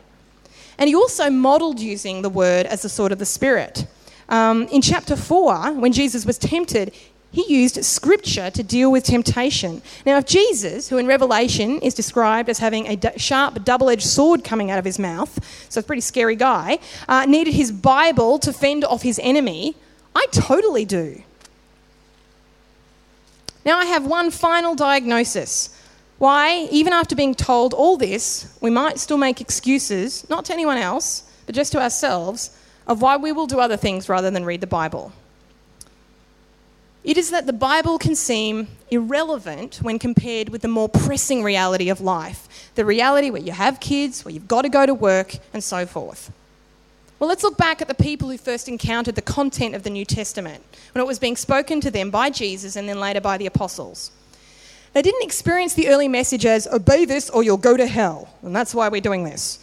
And 0.78 0.88
he 0.88 0.96
also 0.96 1.30
modeled 1.30 1.82
using 1.82 2.22
the 2.22 2.30
word 2.30 2.68
as 2.68 2.84
the 2.84 2.90
sword 2.90 3.12
of 3.12 3.20
the 3.20 3.26
Spirit. 3.26 3.86
Um, 4.30 4.66
in 4.70 4.82
chapter 4.82 5.18
4, 5.18 5.74
when 5.74 5.92
Jesus 5.92 6.26
was 6.26 6.38
tempted, 6.38 6.96
he 7.32 7.46
used 7.54 7.84
scripture 7.86 8.50
to 8.50 8.64
deal 8.64 8.92
with 8.92 9.04
temptation. 9.04 9.82
Now, 10.06 10.18
if 10.18 10.26
Jesus, 10.26 10.90
who 10.90 10.98
in 10.98 11.06
Revelation 11.06 11.80
is 11.80 11.94
described 11.94 12.50
as 12.50 12.58
having 12.58 12.88
a 12.88 13.20
sharp, 13.20 13.64
double 13.64 13.90
edged 13.90 14.08
sword 14.08 14.44
coming 14.44 14.72
out 14.72 14.80
of 14.80 14.86
his 14.86 14.98
mouth, 14.98 15.40
so 15.70 15.80
a 15.80 15.84
pretty 15.84 16.02
scary 16.02 16.36
guy, 16.36 16.80
uh, 17.08 17.26
needed 17.26 17.54
his 17.54 17.72
Bible 17.72 18.40
to 18.40 18.52
fend 18.52 18.84
off 18.84 19.04
his 19.04 19.20
enemy, 19.22 19.76
I 20.16 20.26
totally 20.32 20.86
do. 20.86 21.22
Now, 23.64 23.78
I 23.78 23.86
have 23.86 24.08
one 24.08 24.32
final 24.32 24.74
diagnosis. 24.74 25.76
Why, 26.18 26.68
even 26.72 26.94
after 26.94 27.16
being 27.16 27.36
told 27.36 27.74
all 27.74 27.96
this, 27.96 28.58
we 28.60 28.72
might 28.72 28.98
still 28.98 29.18
make 29.18 29.40
excuses, 29.40 30.28
not 30.30 30.46
to 30.46 30.54
anyone 30.54 30.78
else, 30.78 31.24
but 31.46 31.54
just 31.54 31.72
to 31.74 31.82
ourselves, 31.82 32.58
of 32.88 33.04
why 33.04 33.18
we 33.18 33.32
will 33.32 33.46
do 33.46 33.60
other 33.60 33.78
things 33.78 34.10
rather 34.10 34.32
than 34.32 34.46
read 34.46 34.62
the 34.62 34.68
Bible. 34.68 35.14
It 37.04 37.18
is 37.18 37.30
that 37.30 37.46
the 37.46 37.54
Bible 37.54 37.98
can 37.98 38.16
seem 38.16 38.68
irrelevant 38.92 39.78
when 39.82 40.00
compared 40.00 40.50
with 40.50 40.62
the 40.62 40.68
more 40.68 40.90
pressing 40.90 41.44
reality 41.44 41.90
of 41.90 42.02
life 42.02 42.48
the 42.76 42.86
reality 42.86 43.30
where 43.30 43.42
you 43.42 43.52
have 43.52 43.80
kids, 43.80 44.24
where 44.24 44.34
you've 44.34 44.48
got 44.48 44.62
to 44.62 44.70
go 44.70 44.86
to 44.86 44.94
work, 44.94 45.36
and 45.54 45.64
so 45.64 45.86
forth. 45.86 46.32
Well, 47.20 47.28
let's 47.28 47.44
look 47.44 47.58
back 47.58 47.82
at 47.82 47.90
the 47.90 47.94
people 47.94 48.30
who 48.30 48.38
first 48.38 48.70
encountered 48.70 49.16
the 49.16 49.22
content 49.22 49.76
of 49.76 49.84
the 49.84 49.90
New 49.90 50.06
Testament 50.06 50.64
when 50.94 51.04
it 51.04 51.08
was 51.08 51.20
being 51.20 51.36
spoken 51.36 51.82
to 51.82 51.92
them 51.92 52.10
by 52.10 52.30
Jesus 52.30 52.78
and 52.78 52.88
then 52.88 53.00
later 53.00 53.20
by 53.20 53.38
the 53.38 53.46
apostles. 53.46 54.12
They 54.94 55.02
didn't 55.02 55.24
experience 55.24 55.74
the 55.74 55.90
early 55.90 56.08
message 56.08 56.46
as 56.46 56.66
obey 56.68 57.04
this 57.06 57.30
or 57.30 57.44
you'll 57.44 57.58
go 57.58 57.76
to 57.76 57.86
hell, 57.86 58.30
and 58.42 58.56
that's 58.56 58.74
why 58.74 58.88
we're 58.88 59.02
doing 59.02 59.26
this, 59.26 59.60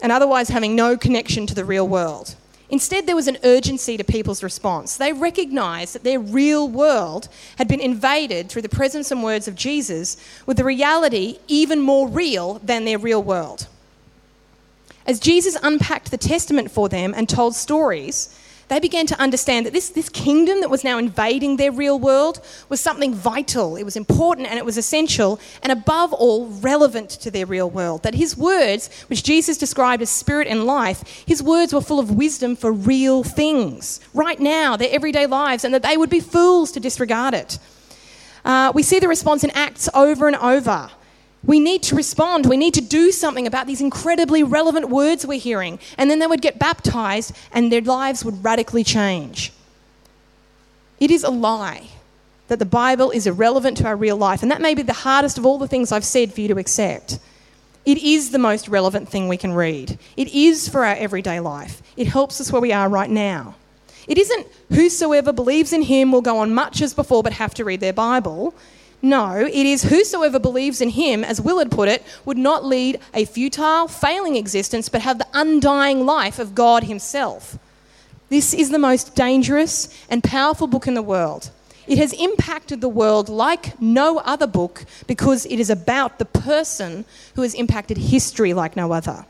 and 0.00 0.10
otherwise 0.10 0.48
having 0.48 0.74
no 0.74 0.96
connection 0.96 1.46
to 1.46 1.54
the 1.54 1.64
real 1.64 1.86
world. 1.86 2.34
Instead, 2.70 3.06
there 3.06 3.16
was 3.16 3.28
an 3.28 3.38
urgency 3.44 3.96
to 3.96 4.04
people's 4.04 4.42
response. 4.42 4.96
They 4.96 5.12
recognised 5.12 5.94
that 5.94 6.04
their 6.04 6.20
real 6.20 6.68
world 6.68 7.28
had 7.56 7.66
been 7.66 7.80
invaded 7.80 8.48
through 8.48 8.62
the 8.62 8.68
presence 8.68 9.10
and 9.10 9.22
words 9.22 9.48
of 9.48 9.54
Jesus, 9.54 10.18
with 10.44 10.58
the 10.58 10.64
reality 10.64 11.38
even 11.48 11.80
more 11.80 12.06
real 12.06 12.60
than 12.62 12.84
their 12.84 12.98
real 12.98 13.22
world. 13.22 13.66
As 15.06 15.18
Jesus 15.18 15.56
unpacked 15.62 16.10
the 16.10 16.18
Testament 16.18 16.70
for 16.70 16.90
them 16.90 17.14
and 17.16 17.26
told 17.26 17.54
stories, 17.54 18.38
they 18.68 18.80
began 18.80 19.06
to 19.06 19.20
understand 19.20 19.66
that 19.66 19.72
this, 19.72 19.90
this 19.90 20.08
kingdom 20.08 20.60
that 20.60 20.70
was 20.70 20.84
now 20.84 20.98
invading 20.98 21.56
their 21.56 21.72
real 21.72 21.98
world 21.98 22.40
was 22.68 22.80
something 22.80 23.14
vital. 23.14 23.76
It 23.76 23.84
was 23.84 23.96
important 23.96 24.48
and 24.48 24.58
it 24.58 24.64
was 24.64 24.76
essential, 24.76 25.40
and 25.62 25.72
above 25.72 26.12
all, 26.12 26.46
relevant 26.46 27.10
to 27.10 27.30
their 27.30 27.46
real 27.46 27.70
world. 27.70 28.02
That 28.02 28.14
his 28.14 28.36
words, 28.36 28.90
which 29.08 29.22
Jesus 29.22 29.58
described 29.58 30.02
as 30.02 30.10
spirit 30.10 30.48
and 30.48 30.64
life, 30.64 31.24
his 31.26 31.42
words 31.42 31.72
were 31.72 31.80
full 31.80 31.98
of 31.98 32.10
wisdom 32.10 32.56
for 32.56 32.72
real 32.72 33.24
things, 33.24 34.00
right 34.14 34.38
now, 34.38 34.76
their 34.76 34.90
everyday 34.90 35.26
lives, 35.26 35.64
and 35.64 35.72
that 35.74 35.82
they 35.82 35.96
would 35.96 36.10
be 36.10 36.20
fools 36.20 36.72
to 36.72 36.80
disregard 36.80 37.34
it. 37.34 37.58
Uh, 38.44 38.72
we 38.74 38.82
see 38.82 38.98
the 38.98 39.08
response 39.08 39.44
in 39.44 39.50
Acts 39.50 39.88
over 39.94 40.26
and 40.26 40.36
over. 40.36 40.90
We 41.44 41.60
need 41.60 41.82
to 41.84 41.94
respond. 41.94 42.46
We 42.46 42.56
need 42.56 42.74
to 42.74 42.80
do 42.80 43.12
something 43.12 43.46
about 43.46 43.66
these 43.66 43.80
incredibly 43.80 44.42
relevant 44.42 44.88
words 44.88 45.26
we're 45.26 45.38
hearing. 45.38 45.78
And 45.96 46.10
then 46.10 46.18
they 46.18 46.26
would 46.26 46.42
get 46.42 46.58
baptized 46.58 47.32
and 47.52 47.70
their 47.70 47.80
lives 47.80 48.24
would 48.24 48.42
radically 48.44 48.84
change. 48.84 49.52
It 51.00 51.10
is 51.10 51.22
a 51.22 51.30
lie 51.30 51.88
that 52.48 52.58
the 52.58 52.64
Bible 52.64 53.10
is 53.10 53.26
irrelevant 53.26 53.76
to 53.78 53.86
our 53.86 53.96
real 53.96 54.16
life. 54.16 54.42
And 54.42 54.50
that 54.50 54.60
may 54.60 54.74
be 54.74 54.82
the 54.82 54.92
hardest 54.92 55.38
of 55.38 55.46
all 55.46 55.58
the 55.58 55.68
things 55.68 55.92
I've 55.92 56.04
said 56.04 56.32
for 56.32 56.40
you 56.40 56.48
to 56.48 56.58
accept. 56.58 57.18
It 57.84 57.98
is 57.98 58.30
the 58.30 58.38
most 58.38 58.68
relevant 58.68 59.08
thing 59.08 59.28
we 59.28 59.36
can 59.36 59.52
read, 59.52 59.98
it 60.16 60.28
is 60.28 60.68
for 60.68 60.84
our 60.84 60.96
everyday 60.96 61.40
life. 61.40 61.82
It 61.96 62.06
helps 62.06 62.40
us 62.40 62.52
where 62.52 62.60
we 62.60 62.72
are 62.72 62.88
right 62.88 63.08
now. 63.08 63.54
It 64.06 64.18
isn't 64.18 64.46
whosoever 64.70 65.32
believes 65.32 65.72
in 65.72 65.82
him 65.82 66.12
will 66.12 66.22
go 66.22 66.38
on 66.38 66.52
much 66.52 66.80
as 66.80 66.94
before 66.94 67.22
but 67.22 67.32
have 67.34 67.54
to 67.54 67.64
read 67.64 67.80
their 67.80 67.92
Bible. 67.92 68.54
No, 69.00 69.36
it 69.36 69.54
is 69.54 69.84
whosoever 69.84 70.40
believes 70.40 70.80
in 70.80 70.90
him, 70.90 71.22
as 71.22 71.40
Willard 71.40 71.70
put 71.70 71.88
it, 71.88 72.02
would 72.24 72.38
not 72.38 72.64
lead 72.64 72.98
a 73.14 73.24
futile, 73.24 73.86
failing 73.86 74.34
existence, 74.34 74.88
but 74.88 75.02
have 75.02 75.18
the 75.18 75.26
undying 75.32 76.04
life 76.04 76.38
of 76.38 76.54
God 76.54 76.84
himself. 76.84 77.58
This 78.28 78.52
is 78.52 78.70
the 78.70 78.78
most 78.78 79.14
dangerous 79.14 79.88
and 80.10 80.22
powerful 80.22 80.66
book 80.66 80.88
in 80.88 80.94
the 80.94 81.02
world. 81.02 81.50
It 81.86 81.96
has 81.98 82.12
impacted 82.12 82.80
the 82.80 82.88
world 82.88 83.28
like 83.28 83.80
no 83.80 84.18
other 84.18 84.46
book 84.46 84.84
because 85.06 85.46
it 85.46 85.58
is 85.58 85.70
about 85.70 86.18
the 86.18 86.26
person 86.26 87.06
who 87.34 87.42
has 87.42 87.54
impacted 87.54 87.96
history 87.96 88.52
like 88.52 88.76
no 88.76 88.92
other. 88.92 89.24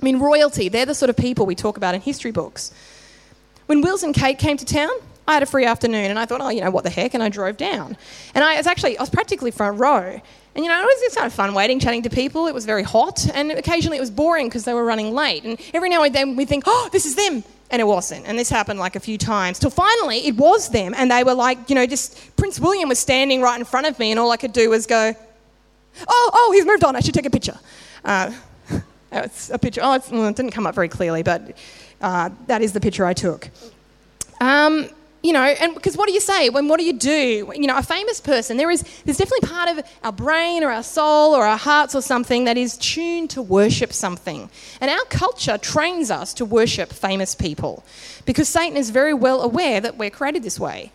I 0.00 0.04
mean, 0.04 0.18
royalty, 0.18 0.68
they're 0.68 0.84
the 0.84 0.94
sort 0.94 1.10
of 1.10 1.16
people 1.16 1.46
we 1.46 1.54
talk 1.54 1.76
about 1.76 1.94
in 1.94 2.00
history 2.00 2.32
books. 2.32 2.72
When 3.66 3.80
Wills 3.80 4.02
and 4.02 4.14
Kate 4.14 4.38
came 4.38 4.56
to 4.58 4.64
town, 4.64 4.90
I 5.30 5.34
had 5.34 5.42
a 5.42 5.46
free 5.46 5.64
afternoon 5.64 6.10
and 6.10 6.18
I 6.18 6.26
thought, 6.26 6.40
oh, 6.40 6.48
you 6.48 6.60
know, 6.60 6.70
what 6.70 6.84
the 6.84 6.90
heck? 6.90 7.14
And 7.14 7.22
I 7.22 7.28
drove 7.28 7.56
down. 7.56 7.96
And 8.34 8.44
I 8.44 8.56
was 8.56 8.66
actually, 8.66 8.98
I 8.98 9.02
was 9.02 9.10
practically 9.10 9.50
front 9.50 9.78
row. 9.78 10.20
And, 10.54 10.64
you 10.64 10.68
know, 10.68 10.80
it 10.80 10.84
was 10.84 11.00
just 11.00 11.16
kind 11.16 11.26
of 11.26 11.32
fun 11.32 11.54
waiting, 11.54 11.78
chatting 11.78 12.02
to 12.02 12.10
people. 12.10 12.48
It 12.48 12.54
was 12.54 12.66
very 12.66 12.82
hot. 12.82 13.26
And 13.34 13.52
occasionally 13.52 13.96
it 13.96 14.00
was 14.00 14.10
boring 14.10 14.48
because 14.48 14.64
they 14.64 14.74
were 14.74 14.84
running 14.84 15.14
late. 15.14 15.44
And 15.44 15.60
every 15.72 15.88
now 15.88 16.02
and 16.02 16.14
then 16.14 16.34
we 16.34 16.44
think, 16.44 16.64
oh, 16.66 16.88
this 16.92 17.06
is 17.06 17.14
them. 17.14 17.44
And 17.70 17.80
it 17.80 17.84
wasn't. 17.84 18.26
And 18.26 18.36
this 18.36 18.50
happened 18.50 18.80
like 18.80 18.96
a 18.96 19.00
few 19.00 19.16
times. 19.16 19.60
Till 19.60 19.70
finally 19.70 20.26
it 20.26 20.34
was 20.36 20.70
them. 20.70 20.92
And 20.96 21.10
they 21.10 21.22
were 21.22 21.34
like, 21.34 21.70
you 21.70 21.76
know, 21.76 21.86
just 21.86 22.36
Prince 22.36 22.58
William 22.58 22.88
was 22.88 22.98
standing 22.98 23.40
right 23.40 23.58
in 23.58 23.64
front 23.64 23.86
of 23.86 23.98
me. 23.98 24.10
And 24.10 24.18
all 24.18 24.32
I 24.32 24.36
could 24.36 24.52
do 24.52 24.70
was 24.70 24.86
go, 24.86 25.14
oh, 26.08 26.30
oh, 26.34 26.52
he's 26.52 26.66
moved 26.66 26.82
on. 26.82 26.96
I 26.96 27.00
should 27.00 27.14
take 27.14 27.26
a 27.26 27.30
picture. 27.30 27.58
Uh, 28.04 28.32
it's 29.12 29.50
a 29.50 29.58
picture. 29.58 29.80
Oh, 29.84 30.00
well, 30.10 30.26
it 30.26 30.34
didn't 30.34 30.50
come 30.50 30.66
up 30.66 30.74
very 30.74 30.88
clearly, 30.88 31.22
but 31.22 31.56
uh, 32.00 32.30
that 32.48 32.62
is 32.62 32.72
the 32.72 32.80
picture 32.80 33.06
I 33.06 33.14
took. 33.14 33.48
Um, 34.40 34.88
you 35.22 35.34
know, 35.34 35.42
and 35.42 35.74
because 35.74 35.96
what 35.96 36.08
do 36.08 36.14
you 36.14 36.20
say? 36.20 36.48
When 36.48 36.66
what 36.68 36.80
do 36.80 36.86
you 36.86 36.94
do? 36.94 37.52
You 37.54 37.66
know, 37.66 37.76
a 37.76 37.82
famous 37.82 38.20
person, 38.20 38.56
there 38.56 38.70
is 38.70 38.82
there's 39.04 39.18
definitely 39.18 39.48
part 39.48 39.68
of 39.68 39.84
our 40.02 40.12
brain 40.12 40.64
or 40.64 40.70
our 40.70 40.82
soul 40.82 41.34
or 41.34 41.44
our 41.44 41.58
hearts 41.58 41.94
or 41.94 42.00
something 42.00 42.44
that 42.44 42.56
is 42.56 42.78
tuned 42.78 43.30
to 43.30 43.42
worship 43.42 43.92
something. 43.92 44.48
And 44.80 44.90
our 44.90 45.04
culture 45.10 45.58
trains 45.58 46.10
us 46.10 46.32
to 46.34 46.44
worship 46.44 46.90
famous 46.92 47.34
people 47.34 47.84
because 48.24 48.48
Satan 48.48 48.78
is 48.78 48.90
very 48.90 49.12
well 49.12 49.42
aware 49.42 49.80
that 49.80 49.98
we're 49.98 50.10
created 50.10 50.42
this 50.42 50.58
way. 50.58 50.90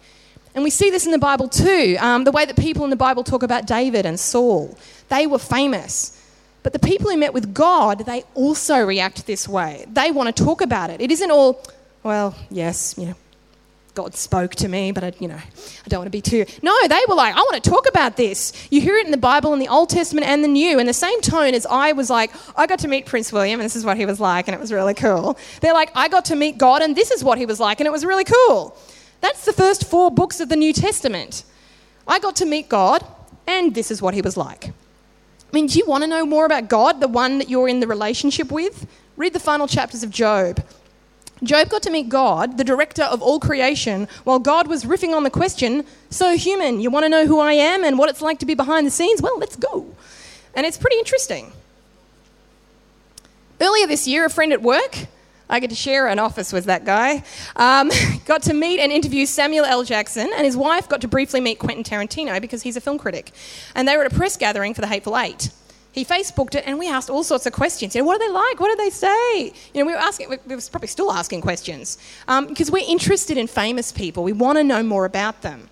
And 0.55 0.63
we 0.63 0.69
see 0.69 0.89
this 0.89 1.05
in 1.05 1.11
the 1.11 1.19
Bible 1.19 1.47
too. 1.47 1.97
Um, 1.99 2.23
the 2.23 2.31
way 2.31 2.45
that 2.45 2.55
people 2.55 2.83
in 2.83 2.89
the 2.89 2.95
Bible 2.95 3.23
talk 3.23 3.43
about 3.43 3.67
David 3.67 4.05
and 4.05 4.19
Saul, 4.19 4.75
they 5.09 5.27
were 5.27 5.37
famous. 5.37 6.19
But 6.63 6.73
the 6.73 6.79
people 6.79 7.11
who 7.11 7.17
met 7.17 7.33
with 7.33 7.53
God, 7.53 8.05
they 8.07 8.23
also 8.33 8.83
react 8.83 9.27
this 9.27 9.47
way. 9.47 9.85
They 9.87 10.09
want 10.09 10.35
to 10.35 10.43
talk 10.43 10.61
about 10.61 10.89
it. 10.89 10.99
It 10.99 11.11
isn't 11.11 11.29
all, 11.29 11.61
well, 12.01 12.33
yes, 12.49 12.95
you 12.97 13.07
know, 13.07 13.15
God 13.95 14.13
spoke 14.13 14.53
to 14.55 14.67
me, 14.67 14.91
but 14.91 15.03
I, 15.05 15.13
you 15.19 15.29
know, 15.29 15.37
I 15.37 15.87
don't 15.87 15.99
want 15.99 16.07
to 16.07 16.11
be 16.11 16.21
too. 16.21 16.45
No, 16.61 16.75
they 16.87 17.01
were 17.07 17.15
like, 17.15 17.33
I 17.33 17.39
want 17.39 17.63
to 17.63 17.69
talk 17.69 17.87
about 17.87 18.17
this. 18.17 18.51
You 18.69 18.81
hear 18.81 18.97
it 18.97 19.05
in 19.05 19.11
the 19.11 19.17
Bible, 19.17 19.53
in 19.53 19.59
the 19.59 19.69
Old 19.69 19.89
Testament 19.89 20.27
and 20.27 20.43
the 20.43 20.49
New, 20.49 20.79
in 20.79 20.85
the 20.85 20.93
same 20.93 21.21
tone 21.21 21.53
as 21.53 21.65
I 21.65 21.93
was 21.93 22.09
like, 22.09 22.31
I 22.57 22.67
got 22.67 22.79
to 22.79 22.89
meet 22.89 23.05
Prince 23.05 23.31
William, 23.31 23.59
and 23.59 23.65
this 23.65 23.75
is 23.75 23.85
what 23.85 23.95
he 23.95 24.05
was 24.05 24.19
like, 24.19 24.49
and 24.49 24.53
it 24.53 24.59
was 24.59 24.73
really 24.73 24.93
cool. 24.93 25.37
They're 25.61 25.73
like, 25.73 25.91
I 25.95 26.09
got 26.09 26.25
to 26.25 26.35
meet 26.35 26.57
God, 26.57 26.81
and 26.81 26.95
this 26.95 27.09
is 27.09 27.23
what 27.23 27.37
he 27.37 27.45
was 27.45 27.59
like, 27.59 27.79
and 27.79 27.87
it 27.87 27.91
was 27.91 28.05
really 28.05 28.25
cool. 28.25 28.77
That's 29.21 29.45
the 29.45 29.53
first 29.53 29.85
four 29.89 30.11
books 30.11 30.41
of 30.41 30.49
the 30.49 30.57
New 30.57 30.73
Testament. 30.73 31.45
I 32.05 32.19
got 32.19 32.35
to 32.37 32.45
meet 32.45 32.67
God, 32.67 33.03
and 33.47 33.73
this 33.73 33.91
is 33.91 34.01
what 34.01 34.13
he 34.13 34.21
was 34.21 34.35
like. 34.35 34.67
I 34.67 35.51
mean, 35.53 35.67
do 35.67 35.79
you 35.79 35.85
want 35.85 36.03
to 36.03 36.07
know 36.07 36.25
more 36.25 36.45
about 36.45 36.67
God, 36.67 36.99
the 36.99 37.07
one 37.07 37.37
that 37.37 37.49
you're 37.49 37.69
in 37.69 37.79
the 37.79 37.87
relationship 37.87 38.51
with? 38.51 38.85
Read 39.15 39.31
the 39.31 39.39
final 39.39 39.67
chapters 39.67 40.03
of 40.03 40.09
Job. 40.09 40.61
Job 41.43 41.69
got 41.69 41.83
to 41.83 41.89
meet 41.89 42.07
God, 42.07 42.57
the 42.57 42.63
director 42.63 43.03
of 43.03 43.21
all 43.21 43.39
creation, 43.39 44.07
while 44.23 44.39
God 44.39 44.67
was 44.67 44.85
riffing 44.85 45.13
on 45.13 45.23
the 45.23 45.29
question 45.29 45.85
So, 46.09 46.37
human, 46.37 46.79
you 46.79 46.89
want 46.89 47.03
to 47.03 47.09
know 47.09 47.27
who 47.27 47.39
I 47.39 47.53
am 47.53 47.83
and 47.83 47.99
what 47.99 48.09
it's 48.09 48.21
like 48.21 48.39
to 48.39 48.45
be 48.45 48.55
behind 48.55 48.87
the 48.87 48.91
scenes? 48.91 49.21
Well, 49.21 49.37
let's 49.37 49.55
go. 49.55 49.85
And 50.53 50.65
it's 50.65 50.77
pretty 50.77 50.97
interesting. 50.97 51.51
Earlier 53.59 53.87
this 53.87 54.07
year, 54.07 54.25
a 54.25 54.29
friend 54.29 54.53
at 54.53 54.61
work, 54.61 55.07
I 55.49 55.59
get 55.59 55.69
to 55.69 55.75
share 55.75 56.07
an 56.07 56.19
office 56.19 56.51
with 56.51 56.65
that 56.65 56.85
guy, 56.85 57.23
um, 57.55 57.91
got 58.25 58.43
to 58.43 58.53
meet 58.53 58.79
and 58.79 58.91
interview 58.91 59.25
Samuel 59.25 59.65
L. 59.65 59.83
Jackson, 59.83 60.31
and 60.35 60.45
his 60.45 60.57
wife 60.57 60.89
got 60.89 61.01
to 61.01 61.07
briefly 61.07 61.41
meet 61.41 61.59
Quentin 61.59 61.83
Tarantino 61.83 62.39
because 62.41 62.63
he's 62.63 62.77
a 62.77 62.81
film 62.81 62.97
critic. 62.97 63.31
And 63.75 63.87
they 63.87 63.95
were 63.95 64.05
at 64.05 64.11
a 64.11 64.15
press 64.15 64.37
gathering 64.37 64.73
for 64.73 64.81
The 64.81 64.87
Hateful 64.87 65.17
Eight 65.17 65.51
he 65.95 66.03
Facebooked 66.03 66.55
it, 66.55 66.63
and 66.67 66.77
we 66.77 66.89
asked 66.89 67.09
all 67.09 67.23
sorts 67.23 67.45
of 67.45 67.53
questions. 67.53 67.95
You 67.95 68.01
know, 68.01 68.05
what 68.05 68.17
are 68.21 68.27
they 68.27 68.33
like? 68.33 68.59
What 68.59 68.69
do 68.69 68.75
they 68.75 68.89
say? 68.89 69.45
You 69.73 69.79
know, 69.79 69.85
we 69.85 69.93
were 69.93 69.97
asking, 69.97 70.27
we 70.29 70.55
were 70.55 70.61
probably 70.69 70.89
still 70.89 71.09
asking 71.09 71.39
questions 71.39 71.97
um, 72.27 72.47
because 72.47 72.69
we're 72.69 72.83
interested 72.85 73.37
in 73.37 73.47
famous 73.47 73.93
people. 73.93 74.21
We 74.21 74.33
want 74.33 74.57
to 74.57 74.63
know 74.65 74.83
more 74.83 75.05
about 75.05 75.41
them. 75.41 75.69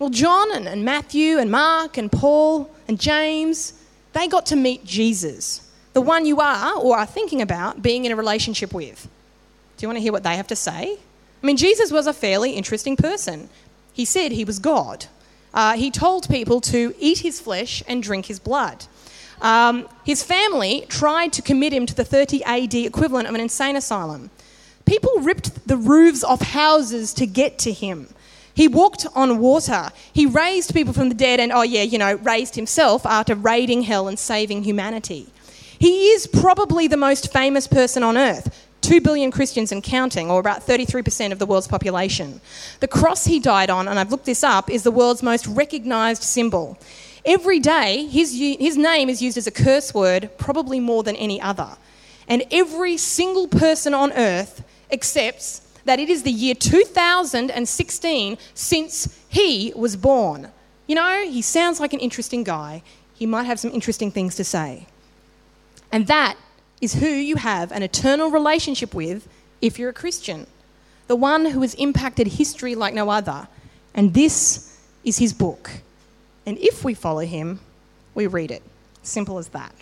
Well, 0.00 0.10
John 0.10 0.52
and, 0.52 0.66
and 0.66 0.84
Matthew 0.84 1.38
and 1.38 1.52
Mark 1.52 1.98
and 1.98 2.10
Paul 2.10 2.68
and 2.88 2.98
James, 2.98 3.74
they 4.12 4.26
got 4.26 4.44
to 4.46 4.56
meet 4.56 4.84
Jesus, 4.84 5.70
the 5.92 6.00
one 6.00 6.26
you 6.26 6.40
are 6.40 6.76
or 6.76 6.98
are 6.98 7.06
thinking 7.06 7.40
about 7.40 7.80
being 7.80 8.06
in 8.06 8.10
a 8.10 8.16
relationship 8.16 8.74
with. 8.74 9.08
Do 9.76 9.84
you 9.84 9.88
want 9.88 9.98
to 9.98 10.02
hear 10.02 10.12
what 10.12 10.24
they 10.24 10.34
have 10.34 10.48
to 10.48 10.56
say? 10.56 10.98
I 11.42 11.46
mean, 11.46 11.56
Jesus 11.56 11.92
was 11.92 12.08
a 12.08 12.12
fairly 12.12 12.54
interesting 12.54 12.96
person. 12.96 13.48
He 13.92 14.04
said 14.04 14.32
he 14.32 14.44
was 14.44 14.58
God. 14.58 15.06
Uh, 15.52 15.74
he 15.74 15.92
told 15.92 16.28
people 16.28 16.60
to 16.62 16.92
eat 16.98 17.18
his 17.18 17.40
flesh 17.40 17.84
and 17.86 18.02
drink 18.02 18.26
his 18.26 18.40
blood. 18.40 18.86
Um, 19.40 19.88
his 20.04 20.22
family 20.22 20.86
tried 20.88 21.32
to 21.34 21.42
commit 21.42 21.72
him 21.72 21.86
to 21.86 21.94
the 21.94 22.04
30 22.04 22.44
AD 22.44 22.74
equivalent 22.74 23.28
of 23.28 23.34
an 23.34 23.40
insane 23.40 23.76
asylum. 23.76 24.30
People 24.84 25.20
ripped 25.20 25.66
the 25.66 25.76
roofs 25.76 26.22
off 26.22 26.42
houses 26.42 27.14
to 27.14 27.26
get 27.26 27.58
to 27.60 27.72
him. 27.72 28.08
He 28.54 28.68
walked 28.68 29.06
on 29.14 29.38
water. 29.38 29.90
He 30.12 30.26
raised 30.26 30.72
people 30.72 30.92
from 30.92 31.08
the 31.08 31.14
dead 31.14 31.40
and, 31.40 31.50
oh, 31.50 31.62
yeah, 31.62 31.82
you 31.82 31.98
know, 31.98 32.14
raised 32.16 32.54
himself 32.54 33.04
after 33.04 33.34
raiding 33.34 33.82
hell 33.82 34.06
and 34.06 34.18
saving 34.18 34.62
humanity. 34.62 35.26
He 35.78 36.08
is 36.10 36.26
probably 36.26 36.86
the 36.86 36.96
most 36.96 37.32
famous 37.32 37.66
person 37.66 38.02
on 38.02 38.16
earth. 38.16 38.68
2 38.82 39.00
billion 39.00 39.30
Christians 39.30 39.72
and 39.72 39.82
counting, 39.82 40.30
or 40.30 40.38
about 40.38 40.64
33% 40.64 41.32
of 41.32 41.38
the 41.38 41.46
world's 41.46 41.66
population. 41.66 42.40
The 42.80 42.88
cross 42.88 43.24
he 43.24 43.40
died 43.40 43.70
on, 43.70 43.88
and 43.88 43.98
I've 43.98 44.10
looked 44.10 44.26
this 44.26 44.44
up, 44.44 44.70
is 44.70 44.82
the 44.82 44.90
world's 44.90 45.22
most 45.22 45.46
recognised 45.46 46.22
symbol. 46.22 46.78
Every 47.24 47.58
day, 47.58 48.06
his, 48.06 48.38
his 48.38 48.76
name 48.76 49.08
is 49.08 49.22
used 49.22 49.38
as 49.38 49.46
a 49.46 49.50
curse 49.50 49.94
word, 49.94 50.30
probably 50.36 50.78
more 50.78 51.02
than 51.02 51.16
any 51.16 51.40
other. 51.40 51.76
And 52.28 52.44
every 52.50 52.96
single 52.96 53.48
person 53.48 53.94
on 53.94 54.12
earth 54.12 54.62
accepts 54.90 55.60
that 55.84 55.98
it 55.98 56.08
is 56.08 56.22
the 56.22 56.30
year 56.30 56.54
2016 56.54 58.38
since 58.54 59.20
he 59.28 59.72
was 59.74 59.96
born. 59.96 60.50
You 60.86 60.94
know, 60.94 61.24
he 61.26 61.42
sounds 61.42 61.80
like 61.80 61.92
an 61.92 62.00
interesting 62.00 62.44
guy. 62.44 62.82
He 63.14 63.26
might 63.26 63.44
have 63.44 63.58
some 63.60 63.70
interesting 63.70 64.10
things 64.10 64.34
to 64.36 64.44
say. 64.44 64.86
And 65.92 66.06
that 66.08 66.36
is 66.80 66.94
who 66.94 67.06
you 67.06 67.36
have 67.36 67.72
an 67.72 67.82
eternal 67.82 68.30
relationship 68.30 68.94
with 68.94 69.28
if 69.62 69.78
you're 69.78 69.90
a 69.90 69.94
Christian. 69.94 70.46
The 71.06 71.16
one 71.16 71.46
who 71.46 71.60
has 71.62 71.74
impacted 71.74 72.26
history 72.26 72.74
like 72.74 72.94
no 72.94 73.10
other. 73.10 73.48
And 73.94 74.12
this 74.12 74.78
is 75.04 75.18
his 75.18 75.32
book. 75.32 75.70
And 76.46 76.58
if 76.58 76.84
we 76.84 76.94
follow 76.94 77.20
him, 77.20 77.60
we 78.14 78.26
read 78.26 78.50
it. 78.50 78.62
Simple 79.02 79.38
as 79.38 79.48
that. 79.48 79.74